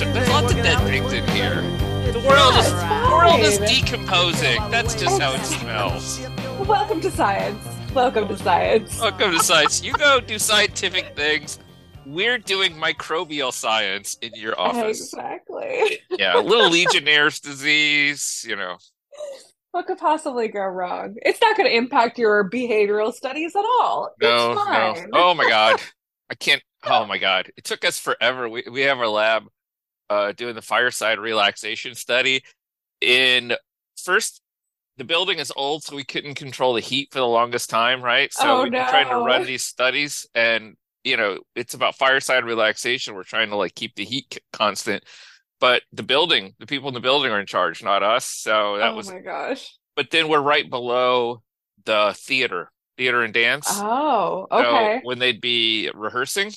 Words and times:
things. 0.00 0.14
There's 0.14 0.28
lots 0.30 0.52
of 0.52 0.58
dead 0.58 0.78
things 0.84 1.12
in 1.12 1.26
here. 1.28 1.60
The 2.12 2.20
world 2.26 2.54
is 2.56 2.72
the 2.72 3.08
world 3.12 3.40
is 3.40 3.58
decomposing. 3.58 4.58
That's 4.70 4.94
just 4.94 5.20
how 5.20 5.34
it 5.34 5.44
smells. 5.44 6.20
Welcome 6.66 7.00
to 7.02 7.10
science. 7.10 7.62
Welcome 7.94 8.28
to 8.28 8.36
science. 8.38 8.98
Welcome 8.98 9.32
to 9.32 9.40
science. 9.40 9.82
You 9.82 9.92
go 9.92 10.20
do 10.20 10.38
scientific 10.38 11.14
things. 11.16 11.58
We're 12.06 12.38
doing 12.38 12.72
microbial 12.72 13.52
science 13.52 14.16
in 14.22 14.32
your 14.34 14.58
office. 14.58 15.00
Exactly. 15.12 15.98
Yeah, 16.10 16.38
a 16.38 16.40
little 16.40 16.70
Legionnaire's 16.70 17.40
disease. 17.40 18.44
You 18.48 18.56
know, 18.56 18.78
What 19.72 19.86
could 19.86 19.98
possibly 19.98 20.48
go 20.48 20.64
wrong? 20.64 21.16
It's 21.22 21.40
not 21.42 21.56
going 21.58 21.68
to 21.68 21.76
impact 21.76 22.18
your 22.18 22.48
behavioral 22.48 23.12
studies 23.12 23.54
at 23.54 23.64
all. 23.64 24.14
no, 24.20 24.52
it's 24.52 25.02
no. 25.02 25.08
Oh 25.12 25.34
my 25.34 25.46
god, 25.48 25.80
I 26.30 26.34
can't. 26.36 26.62
Oh 26.84 27.04
my 27.04 27.18
god, 27.18 27.52
it 27.58 27.64
took 27.64 27.84
us 27.84 27.98
forever. 27.98 28.48
We 28.48 28.64
we 28.70 28.80
have 28.82 28.98
our 28.98 29.08
lab 29.08 29.44
uh, 30.10 30.32
doing 30.32 30.54
the 30.56 30.62
fireside 30.62 31.18
relaxation 31.18 31.94
study. 31.94 32.42
In 33.00 33.54
first, 33.96 34.42
the 34.98 35.04
building 35.04 35.38
is 35.38 35.52
old, 35.56 35.84
so 35.84 35.96
we 35.96 36.04
couldn't 36.04 36.34
control 36.34 36.74
the 36.74 36.80
heat 36.80 37.08
for 37.12 37.20
the 37.20 37.26
longest 37.26 37.70
time, 37.70 38.02
right? 38.02 38.32
So 38.32 38.44
Oh, 38.46 38.58
we're 38.64 38.70
been 38.70 38.86
trying 38.88 39.08
to 39.08 39.16
run 39.16 39.44
these 39.46 39.64
studies, 39.64 40.28
and 40.34 40.76
you 41.04 41.16
know, 41.16 41.38
it's 41.56 41.74
about 41.74 41.96
fireside 41.96 42.44
relaxation. 42.44 43.14
We're 43.14 43.22
trying 43.24 43.50
to 43.50 43.56
like 43.56 43.74
keep 43.74 43.94
the 43.94 44.04
heat 44.04 44.38
constant, 44.52 45.04
but 45.60 45.82
the 45.92 46.02
building, 46.02 46.54
the 46.58 46.66
people 46.66 46.88
in 46.88 46.94
the 46.94 47.00
building 47.00 47.32
are 47.32 47.40
in 47.40 47.46
charge, 47.46 47.82
not 47.82 48.02
us. 48.02 48.26
So 48.26 48.78
that 48.78 48.92
oh 48.92 48.96
was. 48.96 49.08
my 49.10 49.20
gosh. 49.20 49.78
But 49.96 50.10
then 50.10 50.28
we're 50.28 50.42
right 50.42 50.68
below 50.68 51.42
the 51.84 52.14
theater, 52.18 52.70
theater 52.98 53.22
and 53.22 53.32
dance. 53.34 53.66
Oh, 53.70 54.46
So 54.50 54.58
okay. 54.58 55.00
when 55.02 55.18
they'd 55.18 55.40
be 55.40 55.90
rehearsing, 55.94 56.52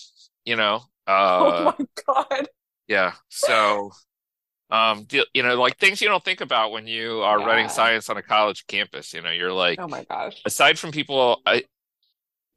you 0.45 0.55
know, 0.57 0.81
oh 1.07 1.47
uh, 1.47 1.73
my 1.79 1.85
God. 2.05 2.47
Yeah. 2.87 3.13
So, 3.29 3.91
um, 4.69 5.05
you 5.33 5.43
know, 5.43 5.55
like 5.55 5.77
things 5.77 6.01
you 6.01 6.07
don't 6.07 6.23
think 6.23 6.41
about 6.41 6.71
when 6.71 6.87
you 6.87 7.21
are 7.21 7.37
running 7.39 7.69
science 7.69 8.09
on 8.09 8.17
a 8.17 8.23
college 8.23 8.65
campus. 8.67 9.13
You 9.13 9.21
know, 9.21 9.31
you're 9.31 9.51
like, 9.53 9.79
Oh 9.79 9.87
my 9.87 10.03
gosh. 10.03 10.41
aside 10.45 10.79
from 10.79 10.91
people, 10.91 11.41
I, 11.45 11.63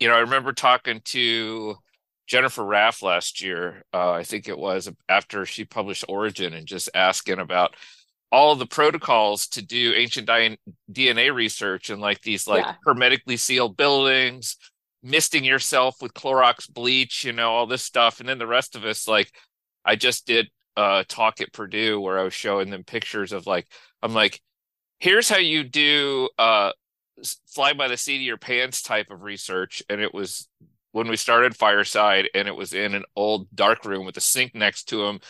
you 0.01 0.09
know, 0.09 0.15
I 0.15 0.21
remember 0.21 0.53
talking 0.53 1.01
to 1.07 1.77
Jennifer 2.27 2.65
Raff 2.65 3.03
last 3.03 3.41
year. 3.43 3.85
Uh, 3.93 4.13
I 4.13 4.25
think 4.25 4.49
it 4.49 4.59
was 4.59 4.91
after 5.09 5.47
she 5.47 5.65
published 5.65 6.05
Origin, 6.09 6.55
and 6.55 6.67
just 6.67 6.91
asking 6.95 7.39
about 7.39 7.77
all 8.33 8.57
the 8.57 8.67
protocols 8.67 9.47
to 9.47 9.63
do 9.63 9.93
ancient 9.95 10.29
DNA 10.93 11.33
research 11.33 11.91
and 11.91 12.01
like 12.01 12.21
these 12.23 12.47
like 12.49 12.65
Yeah. 12.67 12.75
hermetically 12.85 13.37
sealed 13.37 13.77
buildings, 13.77 14.57
misting 15.03 15.45
yourself 15.45 16.03
with 16.03 16.13
Clorox 16.15 16.69
bleach, 16.69 17.25
you 17.25 17.33
know, 17.33 17.53
all 17.53 17.67
this 17.67 17.85
stuff, 17.85 18.19
and 18.21 18.29
then 18.29 18.39
the 18.39 18.47
rest 18.47 18.75
of 18.75 18.85
us, 18.85 19.07
like, 19.07 19.31
I 19.87 19.97
just 19.97 20.27
did 20.27 20.49
a 20.77 21.05
talk 21.09 21.41
at 21.41 21.53
Purdue 21.53 22.01
where 22.01 22.19
I 22.19 22.23
was 22.25 22.35
showing 22.35 22.69
them 22.71 22.85
pictures 22.85 23.33
of 23.33 23.47
like, 23.47 23.67
I'm 24.03 24.13
like, 24.13 24.41
here's 24.99 25.29
how 25.29 25.39
you 25.39 25.63
do 25.65 26.29
uh 26.39 26.73
fly 27.47 27.73
by 27.73 27.89
the 27.89 27.97
seat 27.97 28.17
of 28.17 28.23
your 28.23 28.37
pants 28.37 28.83
type 28.83 29.11
of 29.11 29.23
research 29.23 29.83
and 29.89 30.01
it 30.03 30.13
was 30.13 30.49
when 30.93 31.09
we 31.09 31.17
started 31.17 31.57
fireside 31.57 32.29
and 32.35 32.47
it 32.49 32.55
was 32.57 32.73
in 32.75 32.95
an 32.95 33.05
old 33.15 33.47
dark 33.55 33.85
room 33.87 34.05
with 34.05 34.17
a 34.19 34.21
sink 34.21 34.55
next 34.55 34.85
to 34.85 35.05
him 35.05 35.21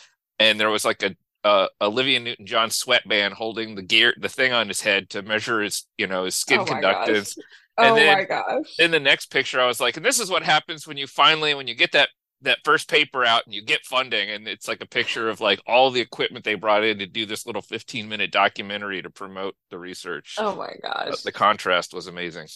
and 0.41 0.59
there 0.59 0.71
was 0.71 0.85
like 0.85 1.03
a 1.03 1.15
uh, 1.45 1.69
Olivia 1.81 2.19
Newton-John 2.19 2.71
sweatband 2.71 3.35
holding 3.35 3.77
the 3.77 3.83
gear 3.83 4.15
the 4.21 4.29
thing 4.29 4.53
on 4.53 4.67
his 4.67 4.81
head 4.81 5.09
to 5.11 5.23
measure 5.23 5.61
his 5.63 5.87
you 5.97 6.09
know 6.09 6.25
his 6.25 6.35
skin 6.35 6.61
Oh 6.61 6.65
conductance 6.65 7.37
gosh. 7.37 7.45
And 7.79 7.91
Oh 7.93 7.95
then- 7.95 8.19
my 8.19 8.25
gosh. 8.25 8.75
in 8.81 8.91
the 8.91 8.99
next 9.01 9.31
picture 9.31 9.61
I 9.61 9.67
was 9.67 9.81
like 9.81 9.97
and 9.97 10.05
this 10.05 10.19
is 10.19 10.29
what 10.31 10.43
happens 10.43 10.87
when 10.89 10.97
you 10.97 11.07
finally 11.07 11.55
when 11.55 11.69
you 11.69 11.75
get 11.77 11.93
that 11.93 12.09
that 12.47 12.59
first 12.65 12.89
paper 12.91 13.25
out 13.25 13.45
and 13.47 13.55
you 13.55 13.63
get 13.63 13.85
funding 13.85 14.31
and 14.31 14.49
it's 14.49 14.67
like 14.67 14.81
a 14.81 14.87
picture 14.87 15.29
of 15.29 15.41
like 15.41 15.61
all 15.67 15.91
the 15.91 16.01
equipment 16.01 16.45
they 16.45 16.55
brought 16.55 16.83
in 16.83 16.99
to 16.99 17.07
do 17.07 17.27
this 17.27 17.47
little 17.47 17.63
15 17.63 18.09
minute 18.09 18.33
documentary 18.33 19.03
to 19.03 19.11
promote 19.11 19.55
the 19.71 19.79
research 19.79 20.35
Oh 20.39 20.57
my 20.57 20.73
gosh. 20.83 21.21
the 21.23 21.33
contrast 21.33 21.95
was 21.95 22.07
amazing 22.09 22.49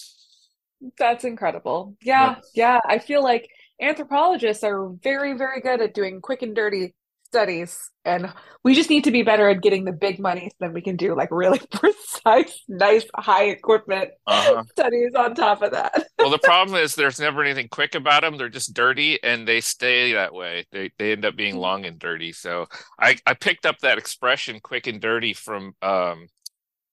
That's 0.98 1.24
incredible. 1.24 1.94
Yeah, 2.02 2.36
yeah. 2.54 2.80
I 2.88 2.98
feel 2.98 3.22
like 3.22 3.50
anthropologists 3.82 4.64
are 4.64 4.88
very, 5.02 5.36
very 5.36 5.60
good 5.60 5.80
at 5.82 5.92
doing 5.92 6.20
quick 6.22 6.40
and 6.42 6.54
dirty 6.56 6.94
studies, 7.30 7.90
and 8.04 8.32
we 8.64 8.74
just 8.74 8.90
need 8.90 9.04
to 9.04 9.10
be 9.10 9.22
better 9.22 9.48
at 9.48 9.62
getting 9.62 9.84
the 9.84 9.92
big 9.92 10.18
money 10.18 10.48
so 10.48 10.56
then 10.60 10.72
we 10.72 10.82
can 10.82 10.96
do 10.96 11.14
like 11.14 11.28
really 11.30 11.60
precise, 11.72 12.62
nice, 12.68 13.06
high 13.14 13.44
equipment 13.44 14.10
uh-huh. 14.26 14.64
studies 14.72 15.12
on 15.16 15.34
top 15.34 15.62
of 15.62 15.70
that. 15.70 16.06
well 16.18 16.30
the 16.30 16.38
problem 16.42 16.76
is 16.76 16.94
there's 16.94 17.20
never 17.20 17.42
anything 17.42 17.68
quick 17.68 17.94
about 17.94 18.22
them 18.22 18.36
they're 18.36 18.48
just 18.48 18.74
dirty 18.74 19.22
and 19.22 19.46
they 19.46 19.60
stay 19.60 20.12
that 20.12 20.34
way 20.34 20.66
they 20.72 20.90
they 20.98 21.12
end 21.12 21.24
up 21.24 21.36
being 21.36 21.56
long 21.56 21.84
and 21.84 21.98
dirty 21.98 22.32
so 22.32 22.66
i 22.98 23.16
i 23.26 23.34
picked 23.34 23.66
up 23.66 23.78
that 23.78 23.98
expression 23.98 24.60
quick 24.60 24.86
and 24.86 25.00
dirty 25.00 25.32
from 25.32 25.74
um 25.82 26.26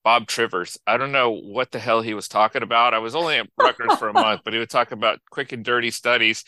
Bob 0.08 0.26
Trivers. 0.26 0.78
I 0.88 0.96
don't 0.96 1.12
know 1.12 1.32
what 1.32 1.72
the 1.72 1.80
hell 1.80 2.02
he 2.02 2.14
was 2.14 2.30
talking 2.30 2.64
about. 2.64 2.94
I 2.94 3.00
was 3.00 3.14
only 3.14 3.36
at 3.40 3.50
Rutgers 3.60 3.98
for 3.98 4.08
a 4.08 4.14
month, 4.14 4.40
but 4.46 4.54
he 4.54 4.60
would 4.60 4.70
talk 4.70 4.94
about 4.94 5.20
quick 5.32 5.52
and 5.52 5.66
dirty 5.66 5.92
studies. 5.92 6.46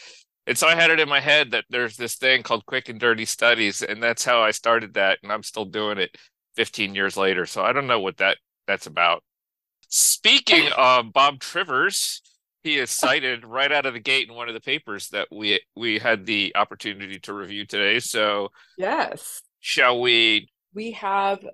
And 0.49 0.57
so 0.57 0.67
I 0.67 0.73
had 0.73 0.89
it 0.89 0.99
in 0.99 1.07
my 1.07 1.19
head 1.19 1.51
that 1.51 1.65
there's 1.69 1.95
this 1.95 2.15
thing 2.15 2.41
called 2.41 2.65
quick 2.65 2.89
and 2.89 2.99
dirty 2.99 3.25
studies, 3.25 3.83
and 3.83 4.01
that's 4.01 4.25
how 4.25 4.41
I 4.41 4.49
started 4.49 4.95
that, 4.95 5.19
and 5.21 5.31
I'm 5.31 5.43
still 5.43 5.63
doing 5.63 5.99
it 5.99 6.17
15 6.55 6.95
years 6.95 7.15
later. 7.15 7.45
So 7.45 7.63
I 7.63 7.71
don't 7.71 7.85
know 7.85 7.99
what 7.99 8.17
that 8.17 8.37
that's 8.65 8.87
about. 8.87 9.23
Speaking 9.89 10.67
of 10.77 11.13
Bob 11.13 11.39
Trivers, 11.39 12.23
he 12.63 12.79
is 12.79 12.89
cited 12.89 13.45
right 13.45 13.71
out 13.71 13.85
of 13.85 13.93
the 13.93 13.99
gate 13.99 14.27
in 14.27 14.33
one 14.33 14.47
of 14.47 14.55
the 14.55 14.59
papers 14.59 15.09
that 15.09 15.27
we 15.31 15.61
we 15.75 15.99
had 15.99 16.25
the 16.25 16.51
opportunity 16.55 17.19
to 17.19 17.33
review 17.33 17.67
today. 17.67 17.99
So 17.99 18.49
Yes. 18.75 19.43
shall 19.59 20.01
we? 20.01 20.49
We 20.73 20.93
have 20.93 21.45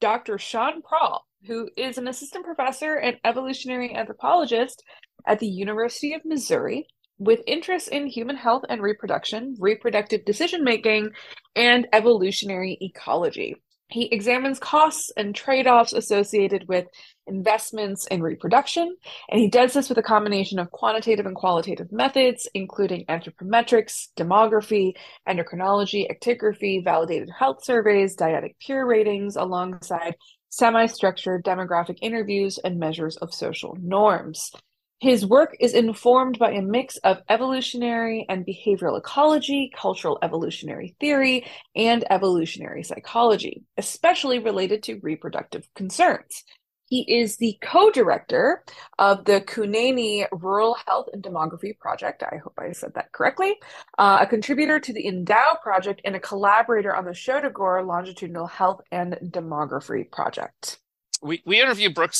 Dr. 0.00 0.38
Sean 0.38 0.80
Prall, 0.80 1.26
who 1.46 1.68
is 1.76 1.98
an 1.98 2.08
assistant 2.08 2.46
professor 2.46 2.94
and 2.94 3.18
evolutionary 3.26 3.94
anthropologist 3.94 4.82
at 5.26 5.38
the 5.38 5.46
University 5.46 6.14
of 6.14 6.24
Missouri 6.24 6.86
with 7.18 7.40
interests 7.46 7.88
in 7.88 8.06
human 8.06 8.36
health 8.36 8.64
and 8.68 8.82
reproduction, 8.82 9.56
reproductive 9.58 10.24
decision 10.24 10.64
making, 10.64 11.10
and 11.56 11.86
evolutionary 11.92 12.78
ecology. 12.80 13.56
He 13.90 14.04
examines 14.12 14.58
costs 14.58 15.10
and 15.16 15.34
trade 15.34 15.66
offs 15.66 15.94
associated 15.94 16.68
with 16.68 16.86
investments 17.26 18.06
in 18.08 18.22
reproduction, 18.22 18.94
and 19.30 19.40
he 19.40 19.48
does 19.48 19.72
this 19.72 19.88
with 19.88 19.96
a 19.96 20.02
combination 20.02 20.58
of 20.58 20.70
quantitative 20.70 21.24
and 21.24 21.34
qualitative 21.34 21.90
methods, 21.90 22.46
including 22.52 23.06
anthropometrics, 23.06 24.08
demography, 24.14 24.92
endocrinology, 25.26 26.06
actigraphy, 26.10 26.84
validated 26.84 27.30
health 27.38 27.64
surveys, 27.64 28.14
dyadic 28.14 28.56
peer 28.60 28.86
ratings, 28.86 29.36
alongside 29.36 30.16
semi 30.50 30.84
structured 30.84 31.42
demographic 31.42 31.96
interviews 32.02 32.58
and 32.58 32.78
measures 32.78 33.16
of 33.16 33.32
social 33.32 33.76
norms. 33.80 34.52
His 35.00 35.24
work 35.24 35.56
is 35.60 35.74
informed 35.74 36.40
by 36.40 36.52
a 36.52 36.62
mix 36.62 36.96
of 36.98 37.22
evolutionary 37.28 38.26
and 38.28 38.44
behavioral 38.44 38.98
ecology, 38.98 39.70
cultural 39.76 40.18
evolutionary 40.22 40.96
theory, 40.98 41.46
and 41.76 42.04
evolutionary 42.10 42.82
psychology, 42.82 43.62
especially 43.76 44.40
related 44.40 44.82
to 44.84 44.98
reproductive 45.00 45.68
concerns. 45.76 46.42
He 46.86 47.02
is 47.20 47.36
the 47.36 47.56
co-director 47.62 48.64
of 48.98 49.24
the 49.24 49.40
Kunene 49.42 50.26
Rural 50.32 50.76
Health 50.86 51.08
and 51.12 51.22
Demography 51.22 51.78
Project. 51.78 52.24
I 52.24 52.38
hope 52.38 52.58
I 52.58 52.72
said 52.72 52.94
that 52.94 53.12
correctly. 53.12 53.54
Uh, 53.98 54.18
a 54.22 54.26
contributor 54.26 54.80
to 54.80 54.92
the 54.92 55.06
Endow 55.06 55.60
Project 55.62 56.00
and 56.04 56.16
a 56.16 56.20
collaborator 56.20 56.96
on 56.96 57.04
the 57.04 57.12
Shodagor 57.12 57.86
Longitudinal 57.86 58.46
Health 58.46 58.80
and 58.90 59.18
Demography 59.22 60.10
Project. 60.10 60.80
We 61.22 61.42
we 61.44 61.60
interviewed 61.60 61.94
Brooke 61.94 62.14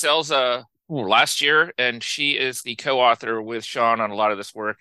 Last 0.89 1.43
year, 1.43 1.73
and 1.77 2.03
she 2.03 2.33
is 2.33 2.63
the 2.63 2.75
co-author 2.77 3.43
with 3.43 3.65
Sean 3.65 4.01
on 4.01 4.11
a 4.11 4.15
lot 4.15 4.33
of 4.33 4.39
this 4.39 4.55
work. 4.55 4.79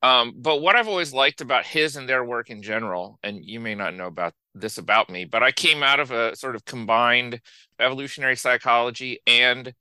Um, 0.00 0.34
but 0.36 0.60
what 0.62 0.76
I've 0.76 0.88
always 0.88 1.12
liked 1.12 1.40
about 1.40 1.66
his 1.66 1.96
and 1.96 2.08
their 2.08 2.24
work 2.24 2.50
in 2.50 2.62
general, 2.62 3.18
and 3.22 3.44
you 3.44 3.60
may 3.60 3.74
not 3.74 3.94
know 3.94 4.06
about 4.06 4.32
this 4.54 4.78
about 4.78 5.10
me, 5.10 5.24
but 5.24 5.42
I 5.42 5.52
came 5.52 5.82
out 5.82 6.00
of 6.00 6.10
a 6.10 6.34
sort 6.36 6.56
of 6.56 6.64
combined 6.64 7.40
evolutionary 7.78 8.36
psychology 8.36 9.20
and 9.26 9.72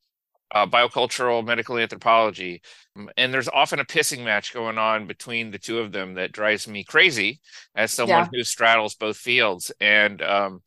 uh, 0.54 0.68
biocultural 0.68 1.45
medical 1.45 1.77
anthropology. 1.77 2.62
Um, 2.95 3.09
And 3.18 3.33
there's 3.33 3.50
often 3.50 3.80
a 3.80 3.86
pissing 3.86 4.24
match 4.24 4.54
going 4.54 4.77
on 4.77 5.07
between 5.07 5.51
the 5.51 5.59
two 5.59 5.80
of 5.80 5.92
them 5.92 6.13
that 6.16 6.31
drives 6.31 6.68
me 6.68 6.83
crazy 6.83 7.39
as 7.75 7.92
someone 7.92 8.24
Yeah. 8.24 8.30
who 8.31 8.44
straddles 8.44 8.95
both 8.95 9.18
fields. 9.18 9.71
And 9.81 10.21
um, 10.21 10.62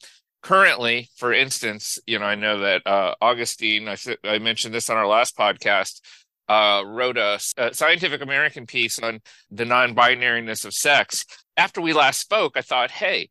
currently, 0.47 1.09
for 1.17 1.33
instance, 1.33 1.99
you 2.07 2.21
know, 2.21 2.25
I 2.25 2.37
know 2.37 2.61
that 2.61 2.87
uh, 2.87 3.15
Agustín—I 3.21 4.39
mentioned 4.39 4.73
this 4.73 4.89
on 4.89 4.97
our 4.97 5.07
last 5.07 5.37
podcast, 5.37 6.01
uh, 6.49 6.85
wrote 6.87 7.17
a 7.17 7.41
Scientific 7.73 8.23
American 8.23 8.65
piece 8.65 9.01
on 9.01 9.21
the 9.51 9.65
non-binariness 9.65 10.65
of 10.65 10.73
sex. 10.73 11.25
After 11.57 11.81
we 11.81 11.93
last 11.93 12.21
spoke, 12.21 12.57
I 12.57 12.61
thought, 12.63 12.93
hey, 12.93 13.29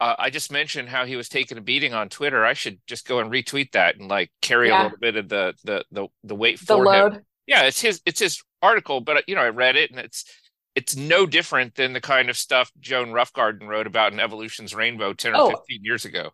uh, 0.00 0.16
I 0.18 0.30
just 0.30 0.50
mentioned 0.50 0.88
how 0.88 1.04
he 1.04 1.14
was 1.14 1.28
taking 1.28 1.56
a 1.56 1.60
beating 1.60 1.94
on 1.94 2.08
Twitter. 2.08 2.44
I 2.44 2.54
should 2.54 2.80
just 2.84 3.06
go 3.06 3.20
and 3.20 3.30
retweet 3.30 3.70
that 3.72 3.96
and 3.96 4.08
like 4.08 4.32
carry 4.42 4.70
a 4.70 4.82
little 4.82 4.98
bit 4.98 5.16
of 5.16 5.28
the 5.28 5.54
the 5.62 5.84
the 5.92 6.08
the 6.24 6.34
weight 6.34 6.58
The 6.58 6.66
for 6.66 6.92
him. 6.92 7.20
Yeah, 7.46 7.62
it's 7.62 7.80
his 7.80 8.00
it's 8.04 8.20
his 8.20 8.42
article, 8.60 9.00
but 9.00 9.18
uh, 9.18 9.22
you 9.28 9.36
know, 9.36 9.42
I 9.42 9.50
read 9.50 9.76
it 9.76 9.90
and 9.92 10.00
it's 10.00 10.24
it's 10.80 10.96
no 10.96 11.26
different 11.26 11.74
than 11.74 11.92
the 11.92 12.00
kind 12.00 12.30
of 12.30 12.36
stuff 12.36 12.72
Joan 12.80 13.08
Roughgarden 13.10 13.68
wrote 13.68 13.86
about 13.86 14.12
in 14.12 14.20
Evolution's 14.20 14.74
Rainbow 14.74 15.12
10 15.12 15.32
or 15.34 15.36
Oh. 15.36 15.50
15 15.50 15.80
years 15.84 16.04
ago. 16.04 16.30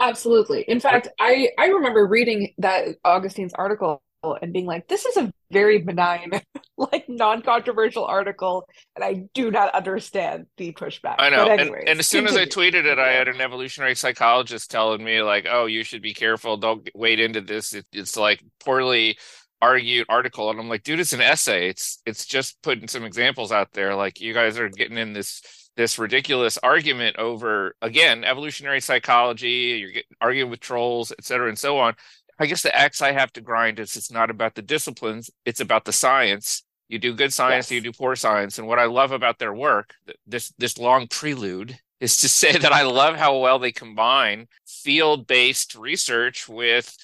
Absolutely. 0.00 0.62
In 0.62 0.80
fact, 0.80 1.08
I 1.20 1.50
I 1.58 1.66
remember 1.66 2.06
reading 2.06 2.52
that 2.58 3.00
Agustín's 3.04 3.54
article 3.54 4.02
and 4.42 4.52
being 4.52 4.66
like, 4.66 4.88
this 4.88 5.04
is 5.04 5.16
a 5.18 5.30
very 5.52 5.78
benign, 5.78 6.30
like 6.78 7.08
non-controversial 7.08 8.04
article, 8.04 8.66
and 8.96 9.04
I 9.04 9.26
do 9.34 9.50
not 9.50 9.74
understand 9.74 10.46
the 10.56 10.72
pushback. 10.72 11.16
I 11.18 11.28
know. 11.28 11.46
But 11.46 11.60
And, 11.60 11.70
and 11.86 12.00
as 12.00 12.08
soon 12.08 12.26
as 12.26 12.34
I 12.34 12.46
tweeted 12.46 12.86
it, 12.86 12.98
I 12.98 13.12
had 13.12 13.28
an 13.28 13.40
evolutionary 13.40 13.94
psychologist 13.94 14.70
telling 14.70 15.04
me, 15.04 15.22
like, 15.22 15.46
oh, 15.48 15.66
you 15.66 15.84
should 15.84 16.02
be 16.02 16.14
careful. 16.14 16.56
Don't 16.56 16.88
wade 16.94 17.20
into 17.20 17.40
this. 17.42 17.74
It, 17.74 17.86
it's 17.92 18.16
like 18.16 18.42
poorly 18.64 19.18
argued 19.64 20.06
article. 20.08 20.50
And 20.50 20.60
I'm 20.60 20.68
like, 20.68 20.82
dude, 20.82 21.00
it's 21.00 21.12
an 21.14 21.20
essay. 21.20 21.68
It's 21.68 22.00
it's 22.06 22.26
just 22.26 22.60
putting 22.62 22.88
some 22.88 23.04
examples 23.04 23.50
out 23.52 23.72
there. 23.72 23.94
Like 23.94 24.20
you 24.20 24.34
guys 24.34 24.58
are 24.58 24.68
getting 24.68 24.98
in 24.98 25.12
this 25.14 25.42
this 25.76 25.98
ridiculous 25.98 26.56
argument 26.58 27.16
over 27.16 27.74
again, 27.82 28.22
evolutionary 28.24 28.80
psychology, 28.80 29.78
you're 29.80 29.90
getting 29.90 30.16
arguing 30.20 30.50
with 30.50 30.60
trolls, 30.60 31.12
et 31.12 31.24
cetera, 31.24 31.48
and 31.48 31.58
so 31.58 31.78
on. 31.78 31.94
I 32.38 32.46
guess 32.46 32.62
the 32.62 32.74
axe 32.76 33.00
I 33.02 33.12
have 33.12 33.32
to 33.34 33.40
grind 33.40 33.78
is 33.80 33.96
it's 33.96 34.10
not 34.12 34.30
about 34.30 34.54
the 34.54 34.62
disciplines, 34.62 35.30
it's 35.44 35.60
about 35.60 35.84
the 35.84 35.92
science. 35.92 36.62
You 36.88 36.98
do 36.98 37.14
good 37.14 37.32
science, 37.32 37.70
Yes. 37.70 37.76
you 37.76 37.80
do 37.80 37.92
poor 37.96 38.14
science. 38.16 38.58
And 38.58 38.68
what 38.68 38.78
I 38.78 38.84
love 38.86 39.10
about 39.12 39.38
their 39.38 39.54
work, 39.54 39.94
this 40.26 40.52
this 40.58 40.78
long 40.78 41.08
prelude, 41.08 41.78
is 42.00 42.16
to 42.18 42.28
say 42.40 42.52
that 42.58 42.72
I 42.72 42.82
love 42.82 43.16
how 43.16 43.38
well 43.38 43.58
they 43.58 43.72
combine 43.72 44.46
field-based 44.66 45.74
research 45.74 46.48
with 46.48 46.94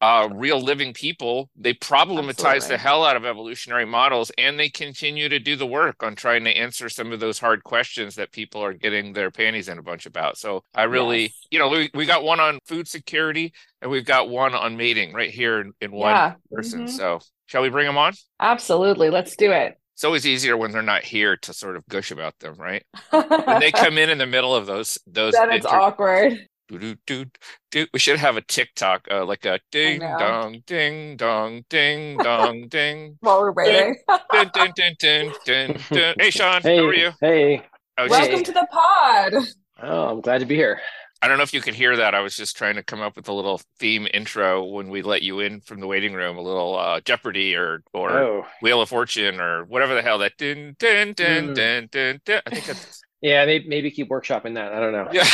uh, 0.00 0.28
real 0.32 0.60
living 0.60 0.92
people. 0.92 1.50
They 1.56 1.74
problematize 1.74 2.68
the 2.68 2.78
hell 2.78 3.04
out 3.04 3.16
of 3.16 3.24
evolutionary 3.24 3.84
models, 3.84 4.30
and 4.38 4.58
they 4.58 4.68
continue 4.68 5.28
to 5.28 5.38
do 5.38 5.56
the 5.56 5.66
work 5.66 6.02
on 6.02 6.14
trying 6.16 6.44
to 6.44 6.50
answer 6.50 6.88
some 6.88 7.12
of 7.12 7.20
those 7.20 7.38
hard 7.38 7.64
questions 7.64 8.14
that 8.14 8.32
people 8.32 8.62
are 8.62 8.72
getting 8.72 9.12
their 9.12 9.30
panties 9.30 9.68
in 9.68 9.78
a 9.78 9.82
bunch 9.82 10.06
about. 10.06 10.38
So 10.38 10.64
I 10.74 10.84
really, 10.84 11.22
Yes. 11.22 11.46
you 11.50 11.58
know, 11.58 11.68
we, 11.68 11.90
we 11.94 12.06
got 12.06 12.22
one 12.24 12.40
on 12.40 12.58
food 12.66 12.88
security 12.88 13.52
and 13.82 13.90
we've 13.90 14.04
got 14.06 14.28
one 14.28 14.54
on 14.54 14.76
mating 14.76 15.12
right 15.12 15.30
here 15.30 15.60
in, 15.60 15.72
in 15.80 15.92
one 15.92 16.12
Yeah. 16.14 16.34
person. 16.50 16.86
Mhm. 16.86 16.90
So 16.90 17.20
shall 17.46 17.62
we 17.62 17.68
bring 17.68 17.86
them 17.86 17.98
on? 17.98 18.14
Absolutely. 18.40 19.10
Let's 19.10 19.36
do 19.36 19.52
it. 19.52 19.76
It's 19.94 20.04
always 20.04 20.26
easier 20.26 20.56
when 20.56 20.72
they're 20.72 20.80
not 20.80 21.02
here 21.04 21.36
to 21.36 21.52
sort 21.52 21.76
of 21.76 21.86
gush 21.88 22.10
about 22.10 22.38
them, 22.38 22.54
right? 22.54 22.82
When 23.10 23.60
they 23.60 23.70
come 23.70 23.98
in 23.98 24.08
in 24.08 24.16
the 24.16 24.26
middle 24.26 24.54
of 24.54 24.64
those 24.64 24.98
those 25.06 25.34
then 25.34 25.50
it's 25.52 25.66
inter- 25.66 25.76
awkward. 25.78 26.46
We 26.70 27.98
should 27.98 28.18
have 28.18 28.36
a 28.36 28.40
TikTok, 28.42 29.08
uh, 29.10 29.24
like 29.24 29.44
a 29.44 29.58
ding 29.72 30.00
dong, 30.00 30.62
ding 30.66 31.16
dong, 31.16 31.64
ding 31.68 32.16
dong, 32.18 32.66
ding. 32.68 33.16
While 33.20 33.40
we're 33.40 33.52
waiting. 33.52 33.96
Dun, 34.32 34.50
dun, 34.54 34.72
dun, 34.76 34.94
dun, 34.98 35.32
dun, 35.46 35.76
dun. 35.90 36.14
Hey, 36.18 36.30
Sean, 36.30 36.62
Hey, 36.62 36.76
how 36.78 36.84
are 36.86 36.94
you? 36.94 37.10
hey. 37.20 37.62
I 37.98 38.02
was 38.04 38.12
just- 38.12 38.28
Welcome 38.28 38.44
to 38.44 38.52
the 38.52 38.68
pod. 38.70 39.34
Oh, 39.82 40.08
I'm 40.08 40.20
glad 40.20 40.38
to 40.38 40.46
be 40.46 40.54
here. 40.54 40.80
I 41.22 41.28
don't 41.28 41.36
know 41.36 41.42
if 41.42 41.52
you 41.52 41.60
could 41.60 41.74
hear 41.74 41.96
that. 41.96 42.14
I 42.14 42.20
was 42.20 42.34
just 42.34 42.56
trying 42.56 42.76
to 42.76 42.82
come 42.82 43.02
up 43.02 43.14
with 43.14 43.28
a 43.28 43.32
little 43.34 43.60
theme 43.78 44.06
intro 44.14 44.64
when 44.64 44.88
we 44.88 45.02
let 45.02 45.20
you 45.20 45.40
in 45.40 45.60
from 45.60 45.80
the 45.80 45.86
waiting 45.86 46.14
room, 46.14 46.38
a 46.38 46.40
little 46.40 46.78
uh, 46.78 47.00
Jeopardy 47.00 47.54
or 47.54 47.82
or 47.92 48.10
Oh, 48.10 48.46
Wheel 48.62 48.80
of 48.80 48.88
Fortune 48.88 49.38
or 49.38 49.64
whatever 49.66 49.94
the 49.94 50.00
hell 50.00 50.16
that 50.18 50.38
dun 50.38 50.76
dun 50.78 51.12
dun 51.12 51.48
Mm. 51.48 51.54
dun 51.54 51.88
dun 51.92 52.20
dun. 52.24 52.40
I 52.46 52.50
think 52.50 52.64
that's 52.64 53.02
yeah. 53.22 53.44
Maybe, 53.44 53.68
maybe 53.68 53.90
keep 53.90 54.08
workshopping 54.08 54.54
that. 54.54 54.72
I 54.72 54.80
don't 54.80 54.92
know. 54.92 55.08
yeah. 55.12 55.26